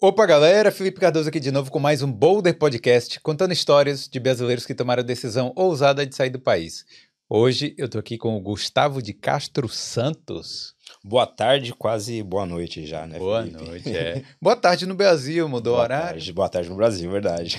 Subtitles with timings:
[0.00, 0.70] Opa, galera!
[0.70, 4.74] Felipe Cardoso aqui de novo com mais um Boulder Podcast, contando histórias de brasileiros que
[4.74, 6.84] tomaram a decisão ousada de sair do país.
[7.28, 10.74] Hoje eu tô aqui com o Gustavo de Castro Santos.
[11.04, 13.18] Boa tarde, quase boa noite já, né?
[13.18, 13.64] Boa Felipe?
[13.64, 14.22] noite, é.
[14.40, 16.06] boa tarde no Brasil, mudou o Boa horário.
[16.10, 17.58] tarde, boa tarde no Brasil, verdade.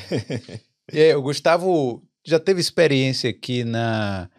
[0.91, 4.29] E aí, o Gustavo já teve experiência aqui na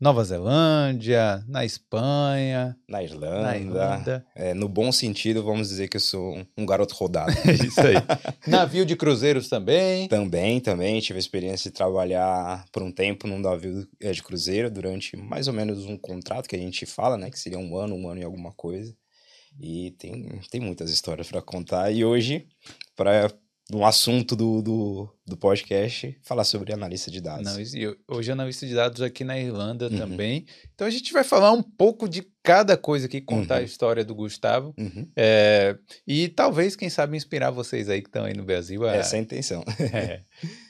[0.00, 4.26] Nova Zelândia, na Espanha, Na Irlanda, na Irlanda.
[4.34, 7.30] é, no bom sentido, vamos dizer que eu sou um, um garoto rodado.
[7.46, 7.96] É isso aí.
[8.48, 10.08] Navio de cruzeiros também.
[10.08, 14.70] também, também tive a experiência de trabalhar por um tempo num navio é, de cruzeiro
[14.70, 17.30] durante mais ou menos um contrato que a gente fala, né?
[17.30, 18.96] Que seria um ano, um ano e alguma coisa.
[19.60, 21.90] E tem, tem muitas histórias para contar.
[21.92, 22.46] E hoje,
[22.96, 23.30] para
[23.72, 27.44] um assunto do, do, do podcast, falar sobre analista de dados.
[27.44, 29.98] Não, e eu- hoje é analista de dados aqui na Irlanda Uhum.
[29.98, 30.44] também.
[30.74, 33.64] Então a gente vai falar um pouco de cada coisa aqui, contar a Uhum.
[33.64, 34.74] história do Gustavo.
[34.78, 35.06] Uhum.
[35.14, 38.86] É, e talvez, quem sabe, inspirar vocês aí que estão aí no Brasil.
[38.88, 39.62] a- Essa é a intenção.
[39.94, 40.22] É.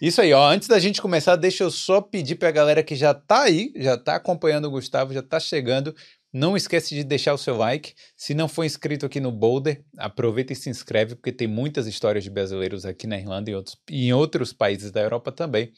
[0.03, 0.49] Isso aí, ó.
[0.51, 3.97] Antes da gente começar, deixa eu só pedir pra galera que já tá aí, já
[3.97, 5.95] tá acompanhando o Gustavo, já tá chegando.
[6.33, 7.95] Não esquece de deixar o seu like.
[8.17, 12.23] Se não for inscrito aqui no Boulder, aproveita e se inscreve, porque tem muitas histórias
[12.23, 15.73] de brasileiros aqui na Irlanda e outros, e em outros países da Europa também.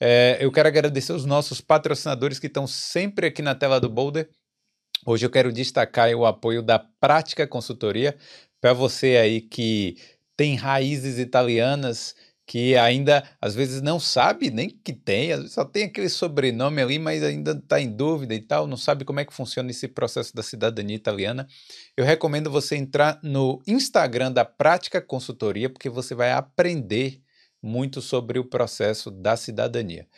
[0.00, 4.30] É, eu quero agradecer os nossos patrocinadores que estão sempre aqui na tela do Boulder.
[5.06, 8.16] Hoje eu quero destacar o apoio da Prática Consultoria
[8.60, 9.96] para você aí que
[10.34, 12.14] tem raízes italianas
[12.50, 17.22] que ainda às vezes não sabe nem que tem, só tem aquele sobrenome ali, mas
[17.22, 20.42] ainda está em dúvida e tal, não sabe como é que funciona esse processo da
[20.42, 21.46] cidadania italiana.
[21.96, 27.22] Eu recomendo você entrar no Instagram da Prática Consultoria, porque você vai aprender
[27.62, 30.08] muito sobre o processo da cidadania.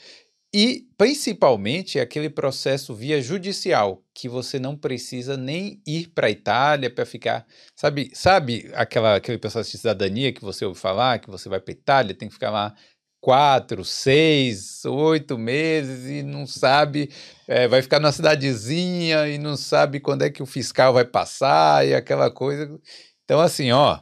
[0.55, 6.91] E principalmente aquele processo via judicial, que você não precisa nem ir para a Itália
[6.91, 7.47] para ficar.
[7.75, 11.73] Sabe, sabe aquela, aquele processo de cidadania que você ouve falar, que você vai para
[11.73, 12.75] a Itália, tem que ficar lá
[13.19, 17.09] quatro, seis, oito meses e não sabe,
[17.49, 21.87] é, vai ficar numa cidadezinha e não sabe quando é que o fiscal vai passar
[21.87, 22.79] e aquela coisa.
[23.25, 24.01] Então, assim, ó,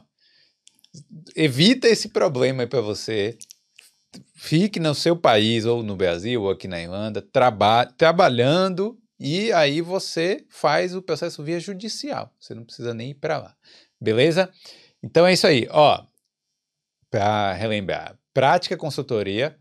[1.35, 3.37] evita esse problema para você
[4.43, 9.81] fique no seu país, ou no Brasil, ou aqui na Irlanda, traba trabalhando, e aí
[9.81, 12.33] você faz o processo via judicial.
[12.39, 13.55] Você não precisa nem ir para lá.
[14.01, 14.51] Beleza?
[15.03, 15.67] Então é isso aí.
[15.69, 16.03] Ó,
[17.07, 19.55] para relembrar, Prática Consultoria,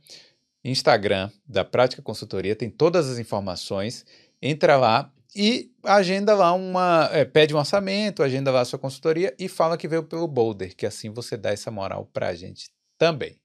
[0.65, 4.07] Instagram da Prática Consultoria, tem todas as informações.
[4.41, 7.11] Entra lá e agenda lá uma.
[7.13, 10.75] é, pede um orçamento, agenda lá a sua consultoria e fala que veio pelo Boulder,
[10.75, 13.39] que assim você dá essa moral pra gente também.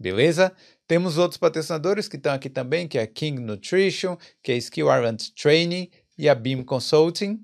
[0.00, 0.50] Beleza?
[0.90, 4.88] Temos outros patrocinadores que estão aqui também, que é a King Nutrition, que é Skill
[4.88, 7.40] Ireland Training e a Beam Consulting.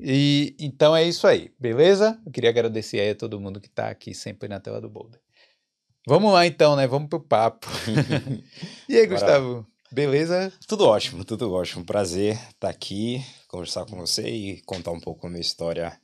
[0.00, 2.20] E então é isso aí, beleza?
[2.26, 5.20] Eu queria agradecer aí a todo mundo que está aqui sempre na tela do Boulder.
[6.08, 6.88] Vamos lá então, né?
[6.88, 7.68] Vamos pro papo.
[8.90, 9.10] e aí, Bora.
[9.10, 9.66] Gustavo?
[9.92, 10.52] Beleza?
[10.66, 11.84] Tudo ótimo, tudo ótimo.
[11.84, 15.96] Prazer estar aqui, conversar com você e contar um pouco a minha história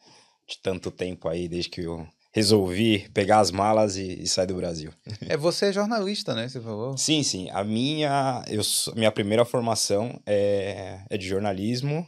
[0.47, 4.56] de tanto tempo aí, desde que eu resolvi pegar as malas e, e sair do
[4.56, 4.93] Brasil.
[5.28, 6.48] É você é jornalista, né?
[6.48, 6.97] Você falou.
[6.97, 7.48] Sim, sim.
[7.50, 8.62] A minha, eu,
[8.94, 12.06] minha primeira formação é, é de jornalismo.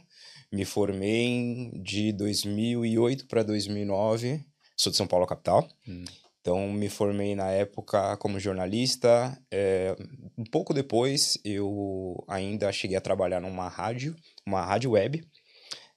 [0.51, 4.43] Me formei de 2008 para 2009.
[4.75, 5.67] Sou de São Paulo, capital.
[5.87, 6.03] Hum.
[6.41, 9.35] Então, me formei na época como jornalista.
[9.49, 9.95] É,
[10.37, 14.15] um pouco depois, eu ainda cheguei a trabalhar numa rádio,
[14.45, 15.25] uma rádio web,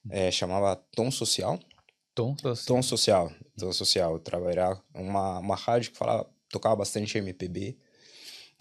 [0.09, 1.59] é, chamava Tom Social.
[2.19, 2.65] Tom, assim.
[2.65, 4.13] Tom Social, Tom Social.
[4.13, 7.77] Eu trabalhava uma, uma rádio que falava, tocava bastante MPB.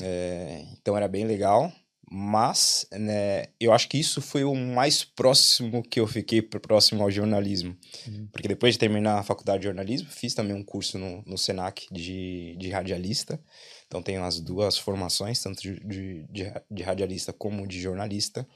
[0.00, 1.72] É, então era bem legal.
[2.10, 7.02] Mas né, eu acho que isso foi o mais próximo que eu fiquei pr- próximo
[7.02, 7.76] ao jornalismo.
[8.06, 8.26] Uhum.
[8.32, 11.86] Porque depois de terminar a faculdade de jornalismo, fiz também um curso no, no Senac
[11.92, 13.38] de, de radialista.
[13.86, 18.48] Então tenho as duas formações, tanto de, de, de, ra- de radialista como de jornalista.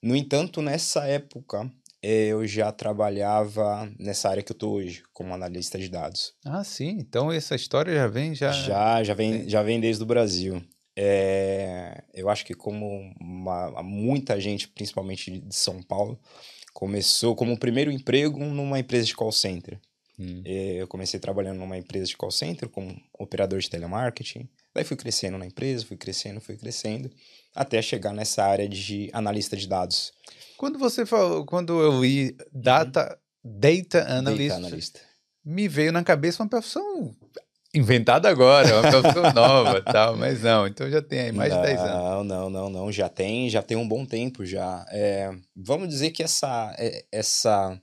[0.00, 1.68] No entanto, nessa época,
[2.02, 6.34] eu já trabalhava nessa área que eu tô hoje, como analista de dados.
[6.44, 6.96] Ah, sim.
[6.98, 8.50] Então essa história já vem já.
[8.52, 10.62] Já, já vem, já vem desde o Brasil.
[10.96, 16.18] É, eu acho que como uma- muita gente, principalmente de São Paulo,
[16.72, 19.78] começou como primeiro emprego numa empresa de call center.
[20.18, 20.42] Hum.
[20.44, 24.48] É, Eu comecei trabalhando numa empresa de call center como operador de telemarketing.
[24.74, 27.10] Daí fui crescendo na empresa, fui crescendo, fui crescendo,
[27.54, 30.12] até chegar nessa área de analista de dados.
[30.62, 35.00] Quando você falou, quando eu li data, data analyst, Data analista.
[35.44, 37.12] me veio na cabeça uma profissão
[37.74, 41.80] inventada agora, uma profissão nova tal, mas não, então já tem aí mais de 10
[41.80, 41.92] anos.
[41.92, 42.92] Não, não, não, não.
[42.92, 44.86] Já tem, já tem um bom tempo já.
[44.90, 47.76] É, vamos dizer que essa, é- essa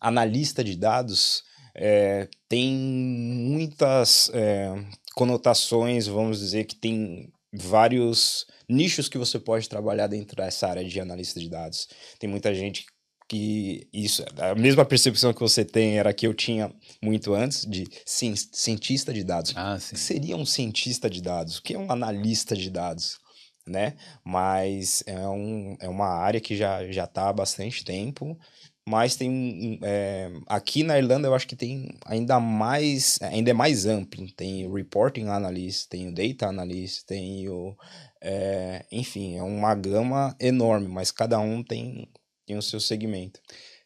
[0.00, 4.74] analista de dados é, tem muitas é,
[5.14, 11.00] conotações, vamos dizer que tem vários nichos que você pode trabalhar dentro dessa área de
[11.00, 11.88] analista de dados.
[12.18, 12.86] Tem muita gente
[13.28, 16.72] que isso, a mesma percepção que você tem era que eu tinha
[17.02, 19.52] muito antes de cientista de dados.
[19.54, 19.94] Ah, sim.
[19.94, 21.58] O que seria um cientista de dados?
[21.58, 23.18] O que é um analista de dados?
[23.66, 23.96] Né?
[24.24, 28.38] Mas é, um, é uma área que já já está há bastante tempo
[28.88, 33.84] mas tem é, aqui na Irlanda eu acho que tem ainda mais ainda é mais
[33.84, 34.26] amplo.
[34.32, 37.76] Tem o reporting analyst tem o data analyst tem o
[38.22, 42.08] é, enfim é uma gama enorme mas cada um tem
[42.46, 43.40] tem o seu segmento.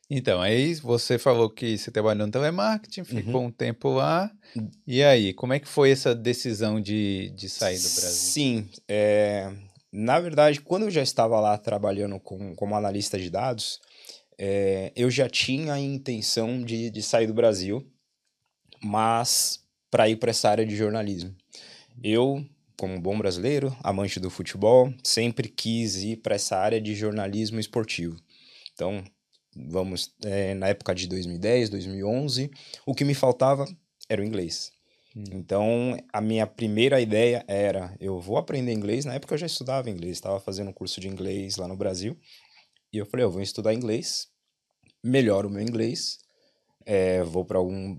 [0.09, 3.47] Então aí você falou que você trabalhou no telemarketing ficou uhum.
[3.47, 4.31] um tempo lá.
[4.87, 8.33] E aí como é que foi essa decisão de, de sair do Brasil?
[8.33, 9.53] Sim é,
[9.93, 13.81] na verdade quando eu já estava lá trabalhando com, como analista de dados
[14.45, 17.89] é, eu já tinha a intenção de, de sair do Brasil,
[18.83, 21.33] mas para ir para essa área de jornalismo.
[22.03, 22.45] Eu,
[22.77, 28.17] como bom brasileiro, amante do futebol, sempre quis ir para essa área de jornalismo esportivo.
[28.75, 29.05] Então,
[29.55, 32.51] vamos, é, na época de 2010, 2011,
[32.85, 33.65] o que me faltava
[34.09, 34.73] era o inglês.
[35.15, 35.23] Hum.
[35.35, 39.05] Então, a minha primeira ideia era: eu vou aprender inglês.
[39.05, 42.19] Na época eu já estudava inglês, estava fazendo um curso de inglês lá no Brasil.
[42.93, 44.32] E eu falei, eu vou estudar inglês,
[45.03, 46.19] melhoro o meu inglês,
[46.85, 47.97] é, vou para algum,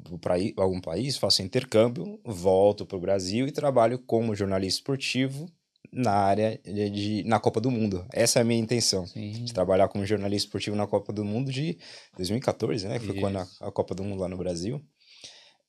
[0.57, 5.49] algum país, faço intercâmbio, volto para o Brasil e trabalho como jornalista esportivo
[5.91, 8.05] na área de, de, na Copa do Mundo.
[8.11, 9.31] Essa é a minha intenção, Sim.
[9.31, 11.77] de trabalhar como jornalista esportivo na Copa do Mundo de
[12.17, 12.99] 2014, né?
[12.99, 14.81] Que foi quando a, a, Copa do Mundo lá no Brasil.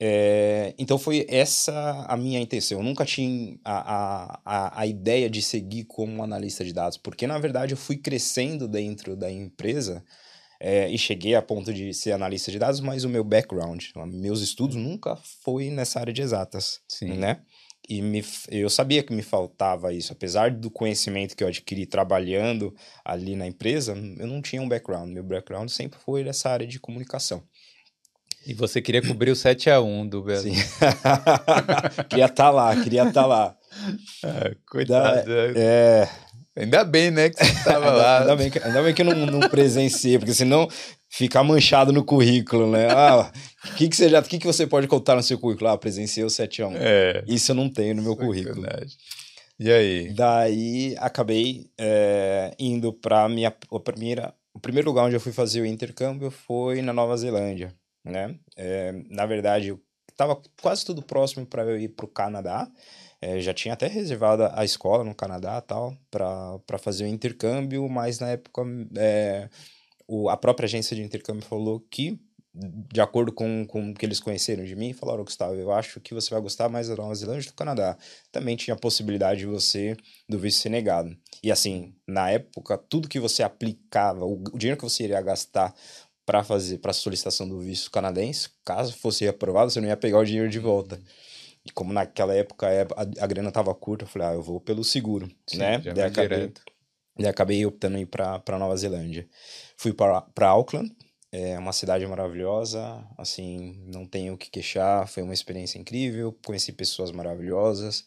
[0.01, 2.79] É, então foi essa a minha intenção.
[2.79, 7.39] Eu nunca tinha a, a, a ideia de seguir como analista de dados, porque na
[7.39, 10.03] verdade eu fui crescendo dentro da empresa
[10.67, 14.41] é, e cheguei a ponto de ser analista de dados, mas o meu background, meus
[14.41, 17.19] estudos nunca foi nessa área de exatas, Sim.
[17.19, 17.43] né?
[17.87, 22.75] E me, eu sabia que me faltava isso, apesar do conhecimento que eu adquiri trabalhando
[23.05, 25.11] ali na empresa, eu não tinha um background.
[25.11, 27.43] Meu background sempre foi nessa área de comunicação.
[28.47, 30.55] E você queria cobrir o 7 a 1 do Brasil.
[30.55, 30.63] Sim.
[32.09, 33.57] queria estar tá lá, queria estar tá lá.
[34.23, 35.27] Ah, cuidado.
[35.27, 36.09] Da, é...
[36.57, 38.21] Ainda bem, né, que você estava lá.
[38.21, 40.69] Ainda bem que, ainda bem que eu não, não presenciei, porque senão
[41.09, 42.89] fica manchado no currículo, né?
[42.91, 43.31] Ah,
[43.65, 45.71] o que, que, você já, que, que você pode contar no seu currículo?
[45.71, 46.73] Ah, presenciei o 7 a 1.
[46.77, 47.25] É.
[47.27, 48.67] Isso eu não tenho no meu currículo.
[49.59, 50.13] E aí?
[50.15, 55.61] Daí acabei é, indo para minha a primeira, o primeiro lugar onde eu fui fazer
[55.61, 57.75] o intercâmbio foi na Nova Zelândia
[58.05, 58.37] né?
[58.57, 59.77] É, na verdade,
[60.11, 62.69] estava quase tudo próximo para eu ir para o Canadá.
[63.25, 68.19] É, já tinha até reservado a escola no Canadá tal para fazer o intercâmbio, mas
[68.19, 68.63] na época
[68.99, 69.49] é,
[70.07, 72.21] o, a própria agência de intercâmbio falou que,
[72.53, 76.13] de acordo com, com o que eles conheceram de mim, falaram, Gustavo, eu acho que
[76.13, 77.97] você vai gostar mais da Nova Zelândia do Canadá.
[78.31, 79.97] Também tinha a possibilidade de você,
[80.29, 81.17] do visto ser negado.
[81.43, 85.75] E assim, na época, tudo que você aplicava, o, o dinheiro que você iria gastar
[86.27, 90.25] para fazer para solicitação do visto canadense, caso fosse aprovado, você não ia pegar o
[90.27, 91.01] dinheiro de volta.
[91.67, 94.85] E como naquela época a, a grana tava curta, eu falei, ah, eu vou pelo
[94.85, 95.79] seguro, Sim, né?
[95.79, 96.63] Daí acabei, direto.
[97.19, 99.29] daí acabei optando ir para Nova Zelândia.
[99.77, 100.95] Fui para Auckland,
[101.37, 106.71] é uma cidade maravilhosa, assim, não tenho o que queixar, foi uma experiência incrível, conheci
[106.71, 108.05] pessoas maravilhosas,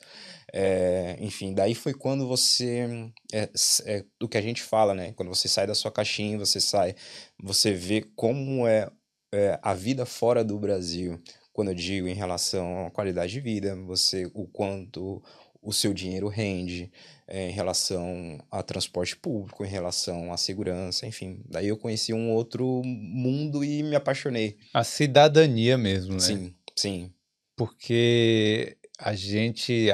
[0.53, 3.50] é, enfim, daí foi quando você, é,
[3.86, 6.96] é, do que a gente fala, né, quando você sai da sua caixinha, você sai,
[7.38, 8.89] você vê como é,
[9.34, 11.22] é a vida fora do Brasil,
[11.58, 15.24] quando eu digo em relação à qualidade de vida, você, o quanto
[15.60, 16.92] o seu dinheiro rende,
[17.28, 21.42] é, em relação a transporte público, em relação à segurança, enfim.
[21.50, 24.56] Daí eu conheci um outro mundo e me apaixonei.
[24.72, 26.20] A cidadania mesmo, né?
[26.20, 27.12] Sim, sim.
[27.56, 29.88] Porque a gente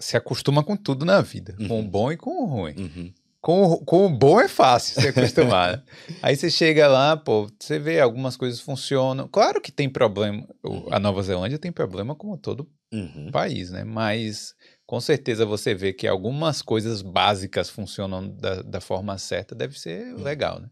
[0.00, 1.68] se acostuma com tudo na vida, uhum.
[1.68, 1.88] com o uhum.
[1.88, 2.74] bom e com o ruim.
[2.76, 3.14] Uhum.
[3.46, 5.84] Com, com o bom é fácil se acostumar.
[6.20, 9.28] Aí você chega lá, pô, você vê algumas coisas funcionam.
[9.28, 10.44] Claro que tem problema.
[10.64, 10.88] Uhum.
[10.90, 13.30] A Nova Zelândia tem problema como todo uhum.
[13.30, 13.84] país, né?
[13.84, 14.52] Mas
[14.84, 20.12] com certeza você vê que algumas coisas básicas funcionam da, da forma certa, deve ser
[20.12, 20.24] hum.
[20.24, 20.68] legal, né?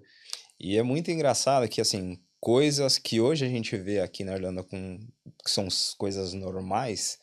[0.58, 4.64] E é muito engraçado que, assim, coisas que hoje a gente vê aqui na Irlanda
[4.64, 4.98] com,
[5.44, 7.18] que são coisas normais,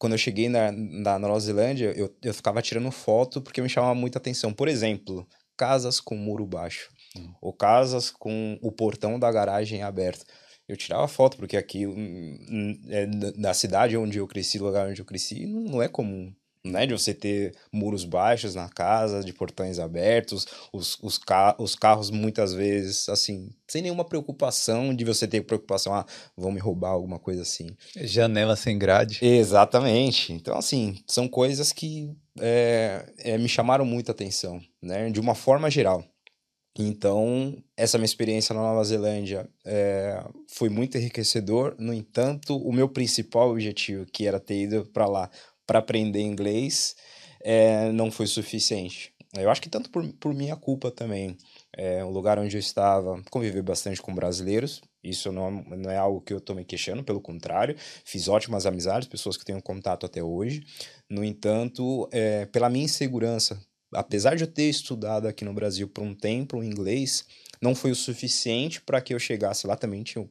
[0.00, 3.94] quando eu cheguei na, na Nova Zelândia, eu, eu ficava tirando foto porque me chamava
[3.94, 4.52] muita atenção.
[4.52, 5.24] Por exemplo,
[5.56, 7.32] casas com muro baixo, hum.
[7.40, 10.24] ou casas com o portão da garagem aberto
[10.70, 14.88] eu tirava foto, porque aqui hum, hum, é, na cidade onde eu cresci, no lugar
[14.88, 16.32] onde eu cresci, não, é comum.
[16.64, 16.86] Né?
[16.86, 22.10] De você ter muros baixos na casa, de portões abertos, os, os, ca os carros
[22.10, 26.04] muitas vezes, assim, sem nenhuma preocupação de você ter preocupação, ah,
[26.36, 27.68] vão me roubar, alguma coisa assim.
[27.96, 29.18] Janela sem grade.
[29.22, 30.32] Exatamente.
[30.32, 35.10] Então, assim, são coisas que é, é, me chamaram muita atenção, né?
[35.10, 36.04] De uma forma geral.
[36.78, 41.74] Então, essa minha experiência na Nova Zelândia é, foi muito enriquecedor.
[41.78, 45.30] No entanto, o meu principal objetivo, que era ter ido para lá
[45.70, 46.96] para aprender inglês
[47.40, 49.14] é, não foi suficiente.
[49.34, 51.38] Eu acho que tanto por, por minha culpa também.
[51.72, 54.82] É um lugar onde eu estava, convivi bastante com brasileiros.
[55.00, 57.76] Isso não, não é algo que eu estou me queixando, pelo contrário.
[58.04, 60.64] Fiz ótimas amizades, pessoas que tenho contato até hoje.
[61.08, 66.02] No entanto, é, pela minha insegurança, apesar de eu ter estudado aqui no Brasil por
[66.02, 67.24] um tempo o inglês,
[67.62, 69.76] não foi o suficiente para que eu chegasse lá.
[69.76, 70.28] Também tinha o,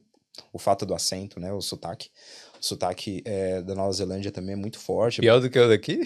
[0.52, 2.10] o fato do acento, né, o sotaque.
[2.60, 5.20] O sotaque é, da Nova Zelândia também é muito forte.
[5.20, 6.00] Pior do que o daqui?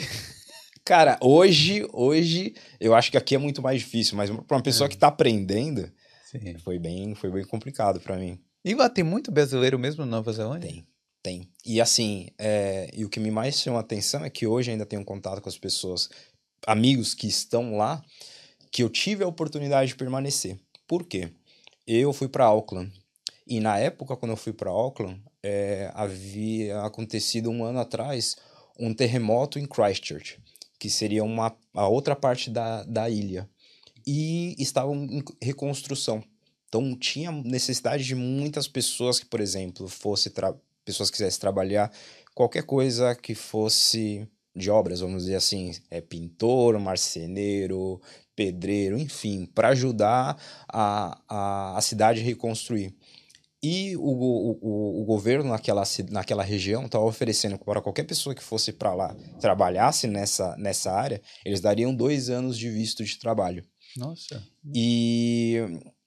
[0.85, 4.87] Cara, hoje, hoje, eu acho que aqui é muito mais difícil, mas para uma pessoa
[4.87, 4.89] é.
[4.89, 5.91] que está aprendendo,
[6.31, 6.59] Sim.
[6.59, 8.39] foi bem, foi bem complicado para mim.
[8.65, 10.71] E lá tem muito brasileiro mesmo na Nova Zelândia?
[10.71, 10.87] Tem,
[11.23, 11.49] tem.
[11.65, 14.87] E assim, é, e o que me mais chama a atenção é que hoje ainda
[14.87, 16.09] tenho contato com as pessoas,
[16.67, 18.05] amigos que estão lá,
[18.71, 20.59] que eu tive a oportunidade de permanecer.
[20.87, 21.31] Por quê?
[21.87, 22.93] Eu fui para Auckland
[23.47, 28.37] e na época, quando eu fui para Auckland, é, havia acontecido um ano atrás
[28.79, 30.41] um terremoto em Christchurch,
[30.79, 33.49] que seria uma, a outra parte da, da ilha.
[34.07, 36.23] E estavam em reconstrução.
[36.69, 40.33] Então tinha necessidade de muitas pessoas que, por exemplo, fosse
[40.85, 41.93] pessoas que quisessem trabalhar
[42.35, 48.01] qualquer coisa que fosse de obras, vamos dizer assim, é pintor, marceneiro,
[48.37, 50.37] pedreiro, enfim, para ajudar
[50.69, 52.95] a, a, a cidade a reconstruir.
[53.67, 58.75] E o, o, o governo naquela, naquela região estava oferecendo para qualquer pessoa que fosse
[58.75, 63.65] para lá, trabalhasse nessa, nessa área, eles dariam dois anos de visto de trabalho.
[63.97, 64.47] Nossa.
[64.75, 65.57] E,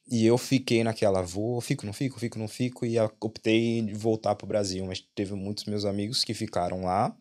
[0.07, 4.35] e eu fiquei naquela, vou, fico, não fico, fico, não fico, e optei de voltar
[4.35, 4.85] para o Brasil.
[4.85, 7.11] Mas teve muitos meus amigos que ficaram lá,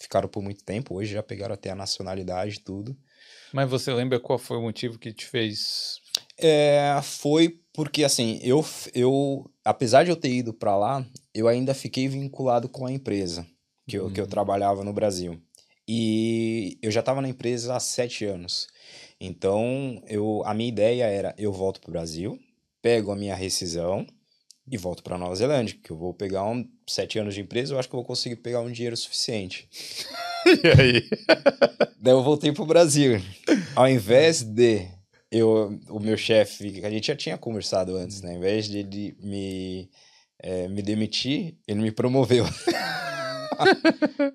[0.00, 2.96] ficaram por muito tempo, hoje já pegaram até a nacionalidade e tudo.
[3.52, 6.00] Mas você lembra qual foi o motivo que te fez
[6.38, 8.64] é, foi porque, assim, eu,
[8.94, 13.46] eu, apesar de eu ter ido para lá, eu ainda fiquei vinculado com a empresa
[13.86, 14.30] que eu, que eu uhum.
[14.30, 15.38] trabalhava no Brasil.
[15.86, 18.66] E eu já estava na empresa há sete anos.
[19.20, 22.40] Então, eu, a minha ideia era: eu volto para o Brasil,
[22.80, 24.06] pego a minha rescisão
[24.72, 27.78] e volto para Nova Zelândia, que eu vou pegar um, sete anos de empresa, eu
[27.78, 29.68] acho que eu vou conseguir pegar um dinheiro suficiente.
[30.64, 31.08] e aí?
[32.00, 33.20] Daí eu voltei para o Brasil.
[33.76, 34.95] Ao invés de
[35.30, 38.30] eu, o meu chefe, a gente já tinha conversado antes, né?
[38.30, 39.90] Ao invés de ele me,
[40.38, 42.44] é, me demitir, ele me promoveu.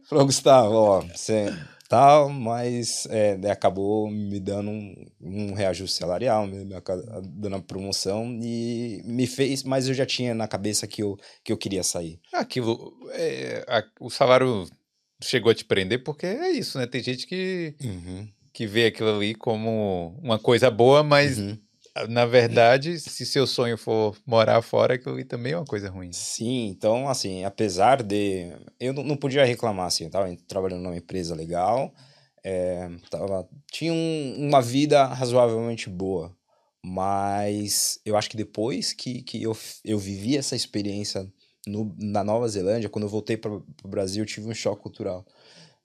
[0.10, 1.54] Falou, Gustavo, ó, você
[1.88, 6.76] tal, mas é, acabou me dando um, um reajuste salarial, me, me
[7.24, 11.52] dando uma promoção e me fez, mas eu já tinha na cabeça que eu, que
[11.52, 12.18] eu queria sair.
[12.34, 14.70] Aquilo, é, a, o salário
[15.22, 16.88] chegou a te prender porque é isso, né?
[16.88, 21.58] Tem gente que uhum que vê aquilo ali como uma coisa boa, mas uhum.
[22.10, 26.12] na verdade, se seu sonho for morar fora, aquilo ali também é uma coisa ruim.
[26.12, 28.52] Sim, então, assim, apesar de.
[28.80, 31.94] Eu não podia reclamar, assim, eu tava trabalhando numa empresa legal,
[32.44, 36.36] é, tava, tinha um, uma vida razoavelmente boa,
[36.84, 39.56] mas eu acho que depois que, que eu,
[39.86, 41.32] eu vivi essa experiência
[41.68, 45.26] no, na Nova Zelândia, quando eu voltei para o Brasil, eu tive um choque cultural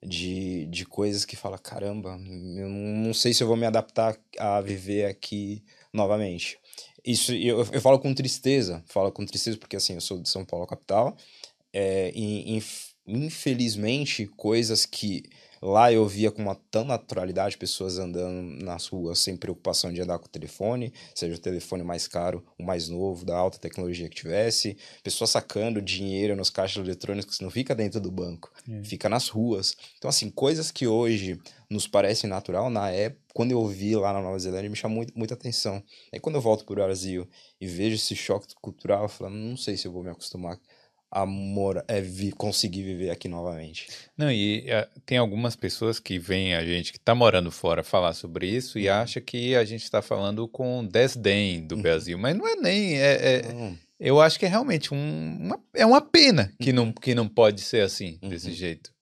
[0.03, 4.61] de, de coisas que fala, caramba, eu não sei se eu vou me adaptar a
[4.61, 6.59] viver aqui novamente.
[7.05, 10.45] Isso eu, eu falo com tristeza, falo com tristeza porque assim, eu sou de São
[10.45, 11.15] Paulo capital,
[11.73, 12.61] é, e,
[13.07, 15.23] infelizmente coisas que
[15.61, 20.19] Lá eu via com uma tão naturalidade pessoas andando nas ruas sem preocupação de andar
[20.19, 24.15] com o telefone, seja o telefone mais caro, o mais novo, da alta tecnologia que
[24.15, 28.83] tivesse, pessoas sacando dinheiro nos caixas eletrônicos que não fica dentro do banco, é.
[28.83, 29.75] fica nas ruas.
[29.97, 34.21] Então, assim, coisas que hoje nos parecem natural, na época, quando eu vi lá na
[34.21, 35.83] Nova Zelândia, me chamou muito, muita atenção.
[36.11, 37.27] Aí quando eu volto para o Brasil
[37.61, 40.59] e vejo esse choque cultural, eu falo, não sei se eu vou me acostumar
[41.11, 43.87] amor é vi, conseguir viver aqui novamente.
[44.17, 48.13] Não, e uh, tem algumas pessoas que veem a gente que está morando fora falar
[48.13, 48.95] sobre isso e uhum.
[48.95, 51.81] acha que a gente está falando com desdém do uhum.
[51.81, 52.97] Brasil, mas não é nem.
[52.97, 53.73] É, é.
[53.99, 56.93] Eu acho que é realmente um, uma, é uma pena que, não, uhum.
[56.93, 58.53] que não pode ser assim, desse uhum.
[58.53, 58.96] jeito.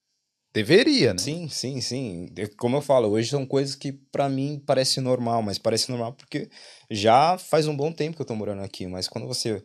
[0.56, 1.20] Deveria, né?
[1.20, 2.30] Sim, sim, sim.
[2.58, 6.50] Como eu falo, hoje são coisas que para mim parece normal, mas parece normal porque
[6.90, 8.88] já faz um bom tempo que eu tô morando aqui.
[8.88, 9.62] Mas quando você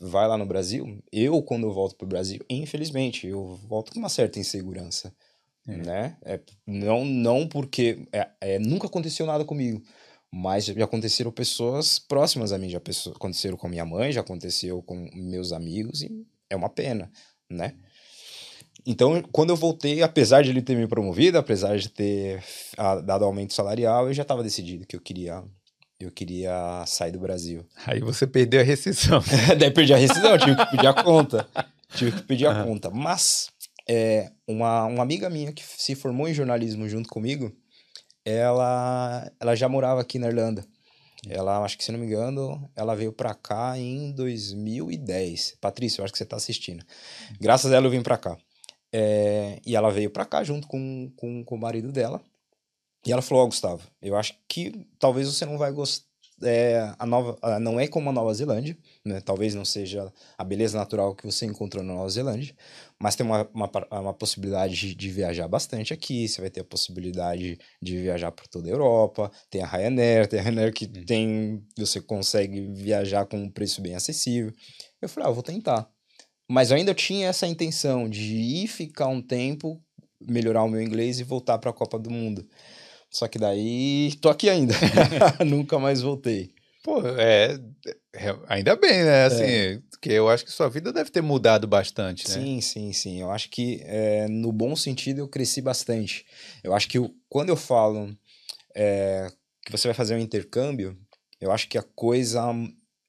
[0.00, 4.08] vai lá no Brasil, eu, quando eu volto pro Brasil, infelizmente, eu volto com uma
[4.08, 5.14] certa insegurança.
[5.68, 5.76] é.
[5.76, 6.16] né?
[6.24, 9.82] É, não, não porque é, é, nunca aconteceu nada comigo,
[10.32, 12.78] mas já aconteceram pessoas próximas a mim, já
[13.14, 17.10] aconteceram com minha mãe, já aconteceu com meus amigos e é uma pena,
[17.50, 17.74] né?
[18.86, 22.42] Então, quando eu voltei, apesar de ele ter me promovido, apesar de ter
[23.04, 25.42] dado aumento salarial, eu já estava decidido que eu queria
[26.00, 27.64] eu queria sair do Brasil.
[27.86, 29.22] Aí você perdeu a rescisão.
[29.58, 31.48] Daí perdi a rescisão, tive que pedir a conta.
[31.94, 32.64] Tive que pedir a uhum.
[32.66, 32.90] conta.
[32.90, 33.48] Mas
[33.88, 37.52] é, uma, uma amiga minha que se formou em jornalismo junto comigo,
[38.24, 40.64] ela, ela já morava aqui na Irlanda.
[41.28, 45.56] Ela, acho que se não me engano, ela veio para cá em 2010.
[45.60, 46.84] Patrícia, eu acho que você tá assistindo.
[47.40, 48.36] Graças a ela eu vim para cá.
[48.96, 52.22] É, e ela veio para cá junto com, com, com o marido dela.
[53.04, 56.06] E ela falou: Ó, oh, Gustavo, eu acho que talvez você não vai gostar.
[56.42, 59.20] É, a nova, não é como a Nova Zelândia, né?
[59.20, 62.54] talvez não seja a beleza natural que você encontrou na Nova Zelândia,
[63.00, 66.28] mas tem uma, uma, uma possibilidade de, viajar bastante aqui.
[66.28, 69.30] Você vai ter a possibilidade de viajar por toda a Europa.
[69.48, 71.04] Tem a Ryanair, tem a Ryanair que hum.
[71.06, 74.52] tem, você consegue viajar com um preço bem acessível.
[75.00, 75.93] Eu falei, ah, eu vou tentar.
[76.48, 79.80] Mas eu ainda tinha essa intenção de ir ficar um tempo,
[80.20, 82.46] melhorar o meu inglês e voltar para a Copa do Mundo.
[83.10, 84.74] Só que daí tô aqui ainda.
[85.44, 86.50] Nunca mais voltei.
[86.82, 87.58] Pô, é,
[88.12, 89.24] é, Ainda bem, né?
[89.24, 89.80] Assim, é.
[89.90, 92.34] porque eu acho que sua vida deve ter mudado bastante, né?
[92.34, 93.20] Sim, sim, sim.
[93.22, 96.26] Eu acho que, é, no bom sentido, eu cresci bastante.
[96.62, 98.14] Eu acho que eu, quando eu falo
[98.76, 99.28] é,
[99.64, 100.94] que você vai fazer um intercâmbio,
[101.40, 102.42] eu acho que a coisa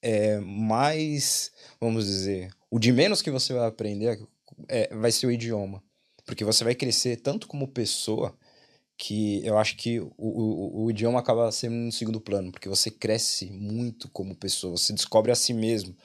[0.02, 1.52] é mais,
[1.82, 4.20] vamos dizer, o de menos que você vai aprender
[4.68, 5.82] é, vai ser o idioma.
[6.26, 8.38] Porque você vai crescer tanto como pessoa,
[8.98, 12.92] que eu acho que o, o, o idioma acaba sendo em segundo plano, porque você
[12.92, 15.96] cresce muito como pessoa, você descobre a si mesmo.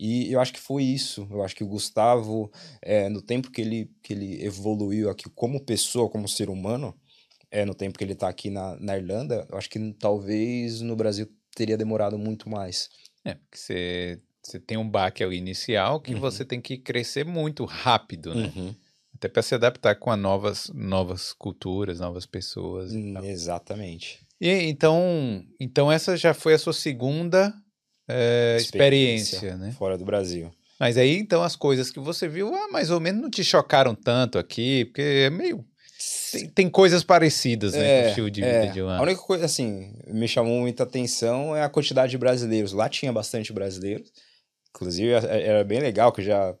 [0.00, 1.28] E eu acho que foi isso.
[1.30, 2.50] Eu acho que o Gustavo,
[2.82, 6.92] é, no tempo que ele, que ele evoluiu aqui como pessoa, como ser humano,
[7.52, 10.96] é, no tempo que ele está aqui na, na Irlanda, eu acho que talvez no
[10.96, 12.90] Brasil teria demorado muito mais.
[13.24, 16.20] É, porque você você tem um baque ali inicial que uhum.
[16.20, 18.52] você tem que crescer muito rápido, né?
[18.54, 18.74] Uhum.
[19.14, 22.92] Até para se adaptar com as novas, novas culturas, novas pessoas.
[22.92, 24.20] Hum, exatamente.
[24.40, 27.54] E então, então essa já foi a sua segunda
[28.06, 29.72] é, experiência, experiência, né?
[29.72, 30.52] Fora do Brasil.
[30.78, 33.94] Mas aí então as coisas que você viu, ah, mais ou menos não te chocaram
[33.94, 35.64] tanto aqui, porque é meio
[36.30, 38.66] tem, tem, coisas parecidas, né, é, com o estilo de vida é.
[38.66, 38.98] de lá.
[38.98, 42.72] A única coisa, assim, me chamou muita atenção é a quantidade de brasileiros.
[42.72, 44.12] Lá tinha bastante brasileiros.
[44.76, 46.54] Inclusive, era bem legal, que eu já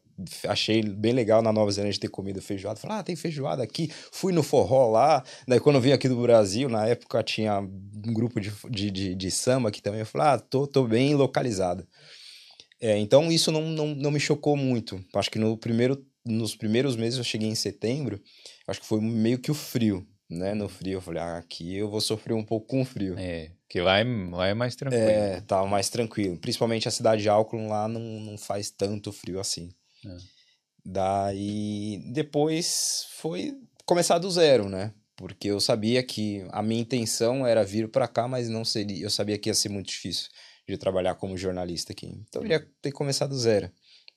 [0.48, 2.80] achei bem legal na Nova Zelândia ter comido feijoada.
[2.80, 3.90] Falei, ah, tem feijoada aqui.
[4.10, 5.22] Fui no forró lá.
[5.46, 9.14] Daí, quando eu vim aqui do Brasil, na época tinha um grupo de, de, de,
[9.14, 10.00] de samba aqui também.
[10.00, 11.86] Eu falei, ah, tô, tô bem localizado.
[12.80, 14.98] É, então, isso não, não, não me chocou muito.
[15.14, 18.18] Acho que no primeiro, nos primeiros meses, eu cheguei em setembro,
[18.66, 20.94] acho que foi meio que o frio né, no frio.
[20.94, 23.14] Eu falei, ah, aqui eu vou sofrer um pouco com o frio.
[23.18, 25.02] É, que lá é, lá é mais tranquilo.
[25.02, 26.36] É, tá mais tranquilo.
[26.38, 29.70] Principalmente a cidade de Auckland lá não, não faz tanto frio assim.
[30.04, 30.16] É.
[30.84, 34.92] Daí, depois foi começar do zero, né?
[35.16, 39.02] Porque eu sabia que a minha intenção era vir para cá, mas não seria.
[39.02, 40.28] Eu sabia que ia ser muito difícil
[40.68, 42.06] de trabalhar como jornalista aqui.
[42.28, 43.70] Então eu ia ter que começar do zero.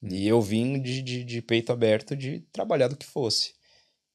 [0.04, 3.54] E eu vim de, de, de peito aberto de trabalhar do que fosse.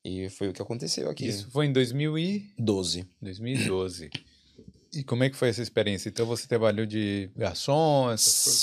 [0.05, 1.27] E foi o que aconteceu aqui.
[1.27, 3.07] Isso foi em 2012.
[3.21, 4.11] 2012.
[4.95, 6.09] E como é que foi essa experiência?
[6.09, 8.15] Então você trabalhou de garçom?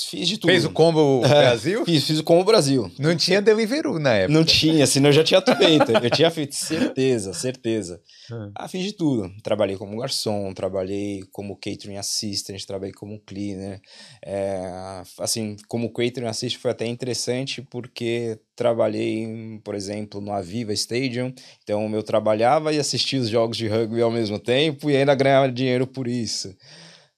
[0.10, 0.50] Fiz de tudo.
[0.50, 1.86] Fez o combo Brasil?
[1.86, 2.92] fiz, fiz o combo Brasil.
[2.98, 4.34] Não tinha Deliveroo na época.
[4.34, 5.92] Não tinha, senão eu já tinha feito.
[5.92, 8.02] eu tinha feito, certeza, certeza.
[8.32, 8.52] Hum.
[8.56, 9.32] Ah, fiz de tudo.
[9.44, 13.82] Trabalhei como garçom, trabalhei como catering assistant, trabalhei como cleaner.
[14.26, 21.34] É, assim, como catering assistant foi até interessante porque trabalhei, por exemplo, no Aviva Stadium.
[21.64, 25.52] Então eu trabalhava e assistia os jogos de rugby ao mesmo tempo e ainda ganhava
[25.52, 26.21] dinheiro por isso.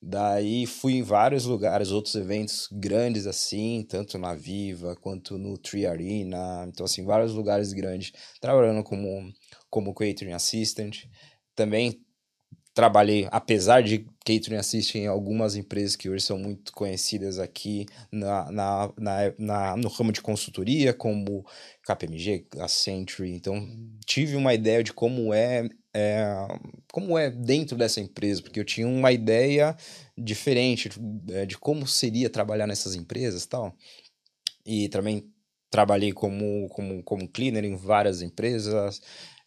[0.05, 5.85] Daí fui em vários lugares, outros eventos grandes assim, tanto na Viva quanto no Tree
[5.85, 8.11] Arena, então assim, vários lugares grandes,
[8.41, 9.31] trabalhando como
[9.69, 11.05] como catering assistant.
[11.55, 12.01] Também
[12.73, 14.59] trabalhei, apesar de catering
[14.95, 20.11] em algumas empresas que hoje são muito conhecidas aqui na, na, na, na, no ramo
[20.11, 21.45] de consultoria, como
[21.83, 23.33] KPMG, a Century.
[23.33, 23.67] Então,
[24.05, 26.47] tive uma ideia de como é, é,
[26.91, 29.75] como é dentro dessa empresa, porque eu tinha uma ideia
[30.17, 33.75] diferente de, é, de como seria trabalhar nessas empresas tal.
[34.65, 35.29] E também
[35.69, 39.01] trabalhei como, como, como cleaner em várias empresas,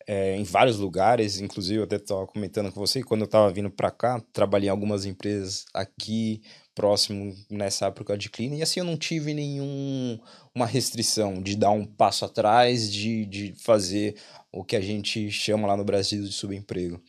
[0.06, 3.70] é, em vários lugares, inclusive eu até estava comentando com você, quando eu estava vindo
[3.70, 6.40] para cá, trabalhei em algumas empresas aqui
[6.74, 10.18] próximo nessa época de cleaning, e assim eu não tive nenhum
[10.54, 14.14] uma restrição de dar um passo atrás, de, de fazer
[14.52, 17.02] o que a gente chama lá no Brasil de subemprego.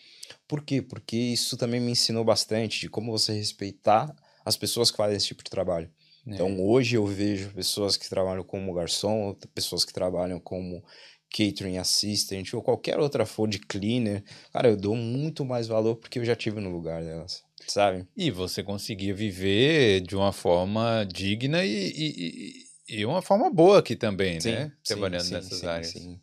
[0.48, 0.82] Por quê?
[0.82, 5.28] Porque isso também me ensinou bastante de como você respeitar as pessoas que fazem esse
[5.28, 5.90] tipo de trabalho.
[6.26, 6.34] É.
[6.34, 10.84] Então hoje eu vejo pessoas que trabalham como garçom, pessoas que trabalham como
[11.30, 16.20] catering assistant ou qualquer outra for de cleaner, cara, eu dou muito mais valor porque
[16.20, 18.08] eu já tive no lugar delas, sabe?
[18.16, 23.96] E você conseguia viver de uma forma digna e, e, e uma forma boa aqui
[23.96, 24.72] também, sim, né?
[24.84, 25.88] Trabalhando sim, nessas sim, áreas.
[25.90, 26.20] Sim.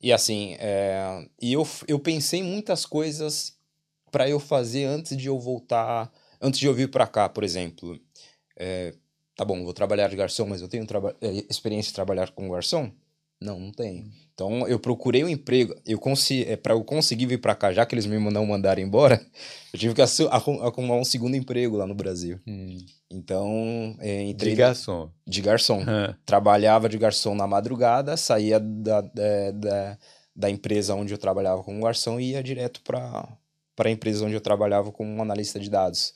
[0.00, 1.26] E assim, é...
[1.40, 3.58] e eu, eu pensei muitas coisas
[4.10, 8.00] para eu fazer antes de eu voltar, antes de eu vir para cá, por exemplo.
[8.56, 8.94] É...
[9.36, 11.16] Tá bom, vou trabalhar de garçom, mas eu tenho traba...
[11.20, 12.92] É, experiência de trabalhar com garçom?
[13.40, 14.02] Não, não tem.
[14.02, 14.10] Hum.
[14.34, 15.74] Então eu procurei um emprego.
[15.86, 18.80] Eu consegui, é, para eu conseguir vir para cá, já que eles me não mandaram
[18.80, 19.20] embora,
[19.72, 22.40] eu tive que arrumar um segundo emprego lá no Brasil.
[22.46, 22.78] Hum.
[23.10, 25.10] Então é, entrei de garçom.
[25.26, 25.84] De garçom.
[26.24, 29.98] Trabalhava de garçom na madrugada, saía da, da, da,
[30.34, 33.28] da empresa onde eu trabalhava como garçom e ia direto para
[33.80, 36.12] para a empresa onde eu trabalhava como analista de dados.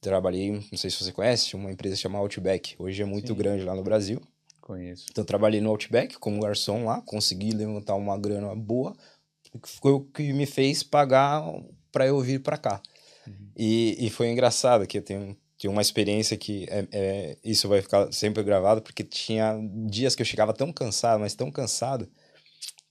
[0.00, 2.76] Trabalhei, não sei se você conhece, uma empresa chamada Outback.
[2.78, 3.38] Hoje é muito Sim.
[3.38, 4.22] grande lá no Brasil.
[4.62, 5.06] Conheço.
[5.10, 8.94] Então, trabalhei no Outback como garçom lá, consegui levantar uma grana boa,
[9.42, 11.42] que foi o que me fez pagar
[11.90, 12.80] para eu vir para cá.
[13.26, 13.50] Uhum.
[13.56, 17.82] E, e foi engraçado que eu tenho, tenho uma experiência que é, é, isso vai
[17.82, 22.08] ficar sempre gravado, porque tinha dias que eu chegava tão cansado, mas tão cansado,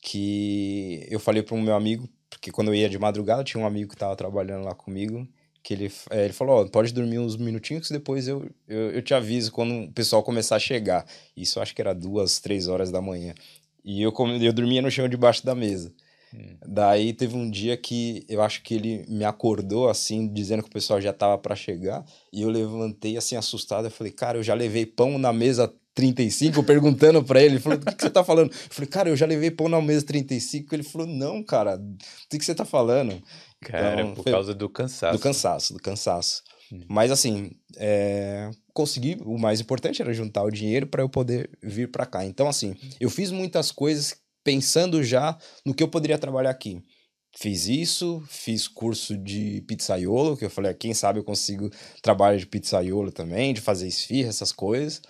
[0.02, 3.68] que eu falei para um meu amigo, porque quando eu ia de madrugada, tinha um
[3.68, 5.26] amigo que estava trabalhando lá comigo,
[5.64, 9.02] que ele, é, ele falou, ó, pode dormir uns minutinhos que depois eu, eu, eu,
[9.02, 11.06] te aviso quando o pessoal começar a chegar.
[11.36, 13.34] Isso acho que era duas, três horas da manhã.
[13.84, 15.94] E eu, eu dormia no chão debaixo da mesa.
[16.34, 16.56] Hum.
[16.66, 20.74] Daí teve um dia que eu acho que ele me acordou assim, dizendo que o
[20.74, 24.54] pessoal já tava para chegar, e eu levantei assim assustado, eu falei: "Cara, eu já
[24.54, 28.24] levei pão na mesa 35, perguntando para ele, ele falou: "Do que, que você tá
[28.24, 30.74] falando?" Eu falei: "Cara, eu já levei pão na mesa 35".
[30.74, 31.98] Ele falou: "Não, cara, do
[32.30, 33.22] que, que você tá falando?"
[33.62, 34.32] Cara, então, por foi...
[34.32, 35.18] causa do cansaço.
[35.18, 36.44] Do cansaço, do cansaço.
[36.72, 36.82] Hum.
[36.88, 38.50] Mas assim, é...
[38.74, 42.26] consegui, o mais importante era juntar o dinheiro para eu poder vir para cá.
[42.26, 46.82] Então assim, eu fiz muitas coisas pensando já no que eu poderia trabalhar aqui.
[47.38, 51.70] Fiz isso, fiz curso de pizzaiolo, que eu falei, ah, quem sabe eu consigo
[52.02, 55.02] trabalho de pizzaiolo também, de fazer esfirra, essas coisas.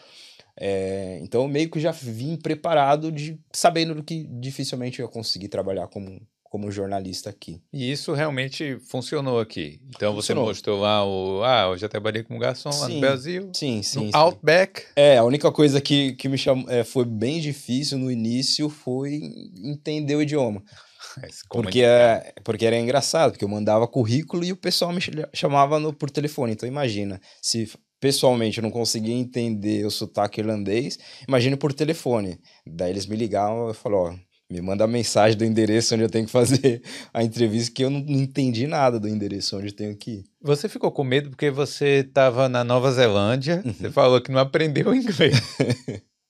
[0.55, 5.87] É, então, meio que já vim preparado, de sabendo que dificilmente eu ia conseguir trabalhar
[5.87, 7.61] como, como jornalista aqui.
[7.71, 9.79] E isso realmente funcionou aqui.
[9.87, 10.43] Então funcionou.
[10.43, 11.41] você mostrou lá o.
[11.45, 13.49] Ah, eu já trabalhei como garçom sim, lá no Brasil.
[13.55, 13.99] Sim, sim.
[13.99, 14.11] No sim.
[14.13, 14.83] Outback.
[14.93, 19.21] É, a única coisa que, que me chamou, é, foi bem difícil no início foi
[19.63, 20.61] entender o idioma.
[21.49, 25.01] Porque, é, porque era engraçado, porque eu mandava currículo e o pessoal me
[25.33, 26.53] chamava no, por telefone.
[26.53, 32.39] Então imagina, se pessoalmente eu não conseguia entender o sotaque irlandês, imagina por telefone.
[32.65, 36.09] Daí eles me ligavam e falavam, ó, me manda a mensagem do endereço onde eu
[36.09, 36.83] tenho que fazer
[37.13, 40.23] a entrevista, que eu não, entendi nada do endereço onde eu tenho que ir.
[40.41, 43.73] Você ficou com medo porque você estava na Nova Zelândia, uhum.
[43.73, 45.39] você falou que não aprendeu inglês.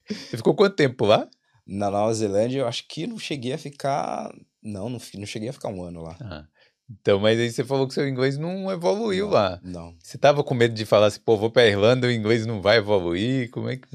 [0.07, 1.27] você ficou quanto tempo lá?
[1.65, 4.31] Na Nova Zelândia, eu acho que não cheguei a ficar.
[4.61, 6.15] Não, não, não cheguei a ficar um ano lá.
[6.21, 6.45] Ah.
[6.89, 9.59] Então, mas aí você falou que seu inglês não evoluiu não, lá.
[9.63, 9.95] Não.
[10.03, 12.77] Você tava com medo de falar assim, pô, vou pra Irlanda, o inglês não vai
[12.77, 13.49] evoluir?
[13.49, 13.87] Como é que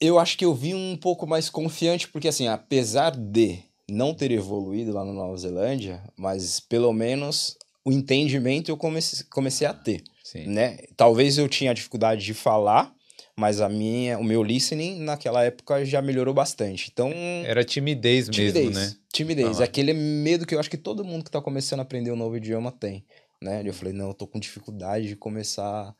[0.00, 4.30] eu acho que eu vim um pouco mais confiante, porque assim, apesar de não ter
[4.30, 10.02] evoluído lá na Nova Zelândia, mas pelo menos o entendimento eu comecei, comecei a ter.
[10.24, 10.46] Sim.
[10.48, 10.78] Né?
[10.96, 12.92] Talvez eu tinha dificuldade de falar,
[13.38, 16.90] mas a minha, o meu listening naquela época já melhorou bastante.
[16.92, 17.10] Então.
[17.44, 18.96] Era timidez, timidez mesmo, né?
[19.12, 19.60] Timidez.
[19.60, 22.16] Ah, Aquele medo que eu acho que todo mundo que está começando a aprender um
[22.16, 23.04] novo idioma tem.
[23.40, 23.62] Né?
[23.64, 25.94] Eu falei, não, eu tô com dificuldade de começar